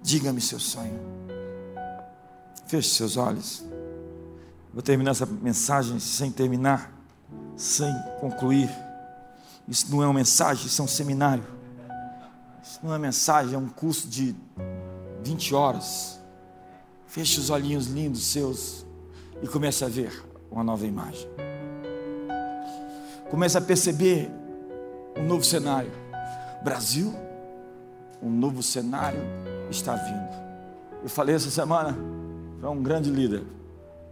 Diga-me 0.00 0.40
seu 0.40 0.60
sonho. 0.60 1.27
Feche 2.68 2.90
seus 2.90 3.16
olhos. 3.16 3.64
Vou 4.74 4.82
terminar 4.82 5.12
essa 5.12 5.24
mensagem 5.24 5.98
sem 5.98 6.30
terminar, 6.30 6.92
sem 7.56 7.90
concluir. 8.20 8.70
Isso 9.66 9.90
não 9.90 10.02
é 10.02 10.06
uma 10.06 10.12
mensagem, 10.12 10.66
isso 10.66 10.82
é 10.82 10.84
um 10.84 10.88
seminário. 10.88 11.44
Isso 12.62 12.78
não 12.82 12.90
é 12.90 12.92
uma 12.92 12.98
mensagem, 12.98 13.54
é 13.54 13.58
um 13.58 13.68
curso 13.68 14.06
de 14.06 14.36
20 15.24 15.54
horas. 15.54 16.20
Feche 17.06 17.40
os 17.40 17.48
olhinhos 17.48 17.86
lindos 17.86 18.26
seus 18.26 18.84
e 19.42 19.48
comece 19.48 19.82
a 19.82 19.88
ver 19.88 20.22
uma 20.50 20.62
nova 20.62 20.86
imagem. 20.86 21.26
Comece 23.30 23.56
a 23.56 23.62
perceber 23.62 24.30
um 25.16 25.24
novo 25.24 25.42
cenário. 25.42 25.90
Brasil, 26.62 27.14
um 28.22 28.28
novo 28.28 28.62
cenário 28.62 29.20
está 29.70 29.94
vindo. 29.94 30.48
Eu 31.02 31.08
falei 31.08 31.34
essa 31.34 31.50
semana 31.50 31.96
para 32.60 32.70
um 32.70 32.82
grande 32.82 33.10
líder. 33.10 33.44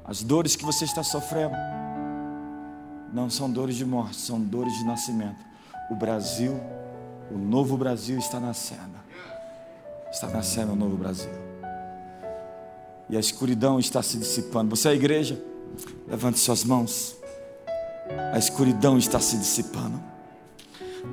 As 0.05 0.23
dores 0.23 0.55
que 0.55 0.65
você 0.65 0.85
está 0.85 1.03
sofrendo 1.03 1.55
não 3.13 3.29
são 3.29 3.51
dores 3.51 3.77
de 3.77 3.85
morte, 3.85 4.17
são 4.17 4.41
dores 4.41 4.73
de 4.79 4.85
nascimento. 4.85 5.45
O 5.91 5.95
Brasil, 5.95 6.61
o 7.31 7.37
novo 7.39 7.77
Brasil 7.77 8.19
está 8.19 8.39
nascendo. 8.39 8.97
Está 10.11 10.29
nascendo 10.29 10.73
o 10.73 10.77
novo 10.77 10.97
Brasil. 10.97 11.31
E 13.09 13.17
a 13.17 13.21
escuridão 13.21 13.79
está 13.79 14.03
se 14.03 14.19
dissipando. 14.19 14.75
Você 14.75 14.89
é 14.89 14.91
a 14.93 14.95
igreja? 14.95 15.41
Levante 16.07 16.39
suas 16.39 16.65
mãos. 16.65 17.17
A 18.33 18.39
escuridão 18.39 18.97
está 18.97 19.21
se 19.21 19.37
dissipando. 19.37 20.01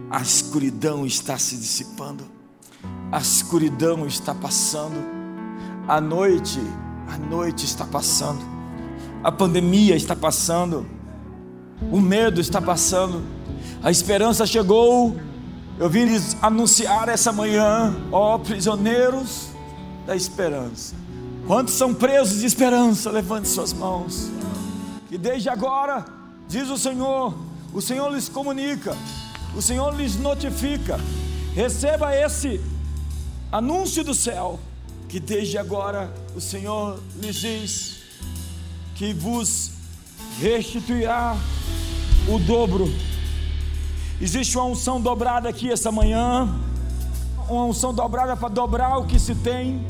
A 0.09 0.21
escuridão 0.21 1.05
está 1.05 1.37
se 1.37 1.55
dissipando. 1.55 2.25
A 3.11 3.19
escuridão 3.19 4.05
está 4.05 4.33
passando. 4.33 4.97
A 5.87 5.99
noite 5.99 6.59
a 7.07 7.17
noite 7.17 7.65
está 7.65 7.85
passando, 7.85 8.41
a 9.23 9.31
pandemia 9.31 9.95
está 9.95 10.15
passando, 10.15 10.85
o 11.91 11.99
medo 11.99 12.39
está 12.39 12.61
passando, 12.61 13.21
a 13.81 13.91
esperança 13.91 14.45
chegou. 14.45 15.15
Eu 15.79 15.89
vim 15.89 16.05
lhes 16.05 16.37
anunciar 16.41 17.09
essa 17.09 17.31
manhã, 17.31 17.95
ó 18.11 18.37
prisioneiros 18.37 19.49
da 20.05 20.15
esperança. 20.15 20.95
Quantos 21.47 21.73
são 21.73 21.93
presos 21.93 22.39
de 22.39 22.45
esperança? 22.45 23.09
Levante 23.09 23.47
suas 23.47 23.73
mãos. 23.73 24.31
Que 25.09 25.17
desde 25.17 25.49
agora, 25.49 26.05
diz 26.47 26.69
o 26.69 26.77
Senhor, 26.77 27.33
o 27.73 27.81
Senhor 27.81 28.09
lhes 28.13 28.29
comunica, 28.29 28.95
o 29.55 29.61
Senhor 29.61 29.95
lhes 29.95 30.15
notifica. 30.15 30.99
Receba 31.53 32.15
esse 32.15 32.61
anúncio 33.51 34.03
do 34.03 34.13
céu 34.13 34.59
que 35.13 35.19
desde 35.19 35.59
agora 35.59 36.11
o 36.35 36.41
Senhor 36.41 36.99
lhes 37.17 37.35
diz 37.35 37.97
que 38.95 39.13
vos 39.13 39.73
restituirá 40.41 41.37
o 42.27 42.39
dobro. 42.39 42.91
Existe 44.19 44.57
uma 44.57 44.65
unção 44.65 44.99
dobrada 44.99 45.47
aqui 45.47 45.71
essa 45.71 45.91
manhã, 45.91 46.49
uma 47.47 47.65
unção 47.65 47.93
dobrada 47.93 48.35
para 48.35 48.49
dobrar 48.49 48.97
o 48.97 49.05
que 49.05 49.19
se 49.19 49.35
tem, 49.35 49.85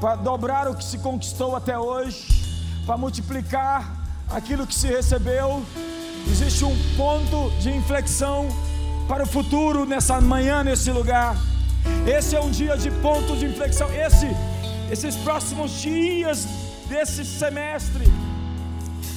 para 0.00 0.16
dobrar 0.16 0.68
o 0.68 0.74
que 0.74 0.84
se 0.84 0.96
conquistou 0.96 1.54
até 1.54 1.78
hoje, 1.78 2.26
para 2.86 2.96
multiplicar 2.96 3.94
aquilo 4.30 4.66
que 4.66 4.74
se 4.74 4.86
recebeu. 4.86 5.62
Existe 6.30 6.64
um 6.64 6.74
ponto 6.96 7.50
de 7.60 7.68
inflexão 7.68 8.48
para 9.06 9.24
o 9.24 9.26
futuro 9.26 9.84
nessa 9.84 10.18
manhã, 10.18 10.64
nesse 10.64 10.90
lugar. 10.90 11.36
Esse 12.06 12.36
é 12.36 12.40
um 12.40 12.50
dia 12.50 12.76
de 12.76 12.90
ponto 12.90 13.36
de 13.36 13.46
inflexão. 13.46 13.88
Esse, 13.92 14.28
esses 14.90 15.16
próximos 15.16 15.80
dias 15.80 16.46
desse 16.88 17.24
semestre 17.24 18.04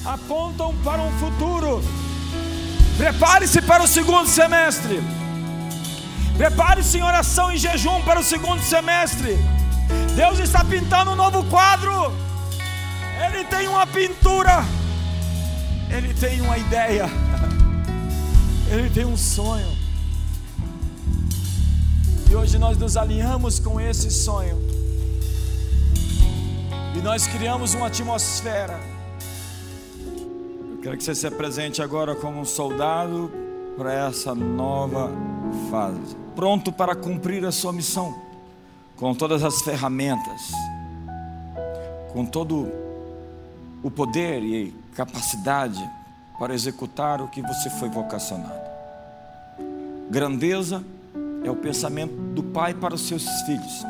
apontam 0.04 0.74
para 0.84 1.02
um 1.02 1.12
futuro. 1.18 1.82
Prepare-se 2.96 3.60
para 3.62 3.82
o 3.82 3.88
segundo 3.88 4.28
semestre. 4.28 5.02
Prepare-se 6.36 6.98
em 6.98 7.02
oração 7.02 7.52
e 7.52 7.58
jejum 7.58 8.00
para 8.02 8.20
o 8.20 8.24
segundo 8.24 8.62
semestre. 8.62 9.36
Deus 10.14 10.38
está 10.38 10.64
pintando 10.64 11.12
um 11.12 11.16
novo 11.16 11.44
quadro. 11.44 12.12
Ele 13.26 13.44
tem 13.44 13.66
uma 13.66 13.86
pintura. 13.86 14.64
Ele 15.90 16.14
tem 16.14 16.40
uma 16.40 16.58
ideia. 16.58 17.08
Ele 18.70 18.90
tem 18.90 19.04
um 19.04 19.16
sonho. 19.16 19.73
Hoje 22.34 22.58
nós 22.58 22.76
nos 22.76 22.96
alinhamos 22.96 23.60
com 23.60 23.80
esse 23.80 24.10
sonho. 24.10 24.58
E 26.96 26.98
nós 27.00 27.28
criamos 27.28 27.74
uma 27.74 27.86
atmosfera. 27.86 28.80
Eu 30.70 30.78
quero 30.82 30.96
que 30.96 31.04
você 31.04 31.14
se 31.14 31.28
apresente 31.28 31.80
agora 31.80 32.16
como 32.16 32.40
um 32.40 32.44
soldado 32.44 33.30
para 33.76 33.92
essa 34.08 34.34
nova 34.34 35.10
fase, 35.70 36.16
pronto 36.34 36.72
para 36.72 36.96
cumprir 36.96 37.44
a 37.44 37.52
sua 37.52 37.72
missão, 37.72 38.12
com 38.96 39.14
todas 39.14 39.44
as 39.44 39.62
ferramentas, 39.62 40.50
com 42.12 42.26
todo 42.26 42.68
o 43.82 43.90
poder 43.90 44.42
e 44.42 44.74
capacidade 44.96 45.82
para 46.38 46.52
executar 46.52 47.20
o 47.20 47.28
que 47.28 47.40
você 47.40 47.70
foi 47.70 47.88
vocacionado. 47.88 48.64
Grandeza 50.10 50.84
é 51.44 51.50
o 51.50 51.56
pensamento 51.56 52.14
do 52.34 52.42
pai 52.42 52.74
para 52.74 52.94
os 52.94 53.02
seus 53.02 53.24
filhos. 53.42 53.84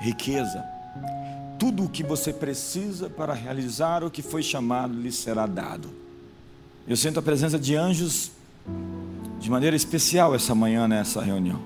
Riqueza. 0.00 0.64
Tudo 1.58 1.84
o 1.84 1.88
que 1.88 2.02
você 2.02 2.32
precisa 2.32 3.08
para 3.08 3.32
realizar 3.32 4.04
o 4.04 4.10
que 4.10 4.20
foi 4.20 4.42
chamado 4.42 4.92
lhe 4.92 5.10
será 5.10 5.46
dado. 5.46 5.88
Eu 6.86 6.96
sinto 6.96 7.18
a 7.18 7.22
presença 7.22 7.58
de 7.58 7.74
anjos 7.74 8.30
de 9.40 9.50
maneira 9.50 9.76
especial 9.76 10.34
essa 10.34 10.54
manhã 10.54 10.86
nessa 10.86 11.22
reunião. 11.22 11.60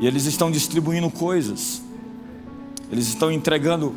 E 0.00 0.06
eles 0.06 0.24
estão 0.24 0.50
distribuindo 0.50 1.10
coisas. 1.10 1.82
Eles 2.90 3.06
estão 3.08 3.30
entregando 3.30 3.94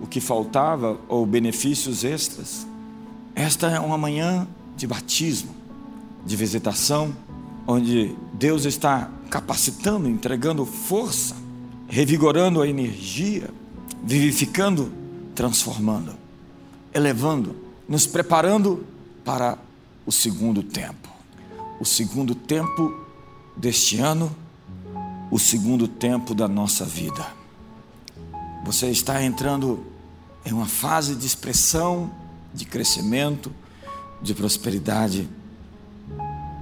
o 0.00 0.06
que 0.06 0.20
faltava 0.20 0.98
ou 1.08 1.26
benefícios 1.26 2.04
extras. 2.04 2.66
Esta 3.34 3.68
é 3.68 3.80
uma 3.80 3.98
manhã 3.98 4.46
de 4.76 4.86
batismo, 4.86 5.54
de 6.24 6.36
visitação, 6.36 7.14
onde 7.66 8.16
Deus 8.32 8.64
está 8.64 9.10
capacitando, 9.28 10.08
entregando 10.08 10.64
força, 10.64 11.34
revigorando 11.88 12.62
a 12.62 12.68
energia, 12.68 13.50
vivificando, 14.02 14.92
transformando, 15.34 16.14
elevando, 16.94 17.56
nos 17.88 18.06
preparando 18.06 18.86
para 19.24 19.58
o 20.04 20.12
segundo 20.12 20.62
tempo. 20.62 21.08
O 21.80 21.84
segundo 21.84 22.34
tempo 22.34 23.04
deste 23.56 23.98
ano, 23.98 24.34
o 25.30 25.38
segundo 25.38 25.88
tempo 25.88 26.34
da 26.34 26.46
nossa 26.46 26.84
vida. 26.84 27.26
Você 28.64 28.88
está 28.88 29.22
entrando 29.22 29.84
em 30.44 30.52
uma 30.52 30.66
fase 30.66 31.14
de 31.14 31.26
expressão, 31.26 32.10
de 32.54 32.64
crescimento, 32.64 33.52
de 34.22 34.32
prosperidade 34.34 35.28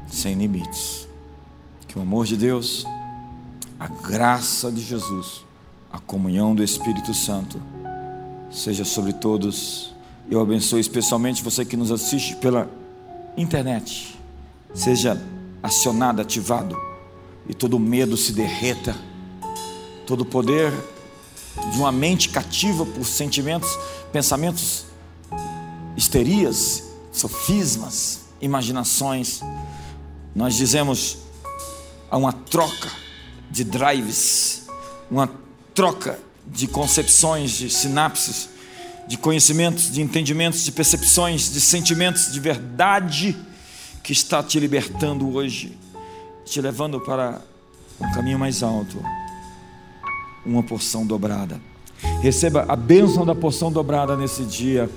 sem 0.09 0.35
limites. 0.35 1.09
Que 1.87 1.99
o 1.99 2.03
amor 2.03 2.27
de 2.27 2.37
Deus, 2.37 2.87
a 3.79 3.89
graça 3.89 4.71
de 4.71 4.83
Jesus, 4.83 5.45
a 5.93 5.99
comunhão 5.99 6.55
do 6.55 6.63
Espírito 6.63 7.15
Santo 7.15 7.61
seja 8.51 8.85
sobre 8.85 9.13
todos. 9.13 9.95
Eu 10.31 10.41
abençoe 10.41 10.81
especialmente 10.81 11.43
você 11.43 11.65
que 11.65 11.77
nos 11.77 11.93
assiste 11.93 12.37
pela 12.37 12.69
internet. 13.37 14.19
Seja 14.75 15.21
acionado, 15.63 16.21
ativado 16.21 16.77
e 17.49 17.55
todo 17.55 17.79
medo 17.79 18.17
se 18.17 18.33
derreta. 18.33 18.97
Todo 20.07 20.25
poder 20.25 20.73
de 21.73 21.79
uma 21.79 21.93
mente 21.93 22.29
cativa 22.29 22.85
por 22.85 23.05
sentimentos, 23.05 23.79
pensamentos, 24.13 24.87
histerias, 25.97 26.85
sofismas, 27.13 28.21
imaginações. 28.41 29.41
Nós 30.35 30.57
dizemos 30.57 31.19
a 32.11 32.17
uma 32.17 32.33
troca 32.33 32.91
de 33.51 33.63
drives, 33.63 34.67
uma 35.11 35.31
troca 35.75 36.19
de 36.47 36.67
concepções, 36.67 37.53
de 37.53 37.71
sinapses, 37.71 38.49
de 39.07 39.17
conhecimentos, 39.17 39.91
de 39.91 40.03
entendimentos, 40.03 40.65
de 40.65 40.73
percepções, 40.73 41.53
de 41.53 41.61
sentimentos, 41.61 42.33
de 42.33 42.41
verdade 42.41 43.37
que 44.03 44.13
está 44.13 44.43
te 44.43 44.59
libertando 44.59 45.33
hoje, 45.35 45.79
te 46.45 46.61
levando 46.61 47.01
para 47.01 47.41
um 48.01 48.13
caminho 48.13 48.39
mais 48.39 48.63
alto, 48.63 49.03
uma 50.45 50.63
porção 50.63 51.07
dobrada. 51.07 51.61
Receba 52.21 52.65
a 52.69 52.77
bênção 52.77 53.25
da 53.25 53.35
porção 53.35 53.71
dobrada 53.71 54.17
nesse 54.17 54.43
dia 54.45 54.91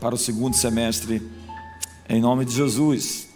para 0.00 0.14
o 0.14 0.18
segundo 0.18 0.54
semestre, 0.54 1.22
em 2.08 2.20
nome 2.20 2.44
de 2.44 2.54
Jesus. 2.54 3.33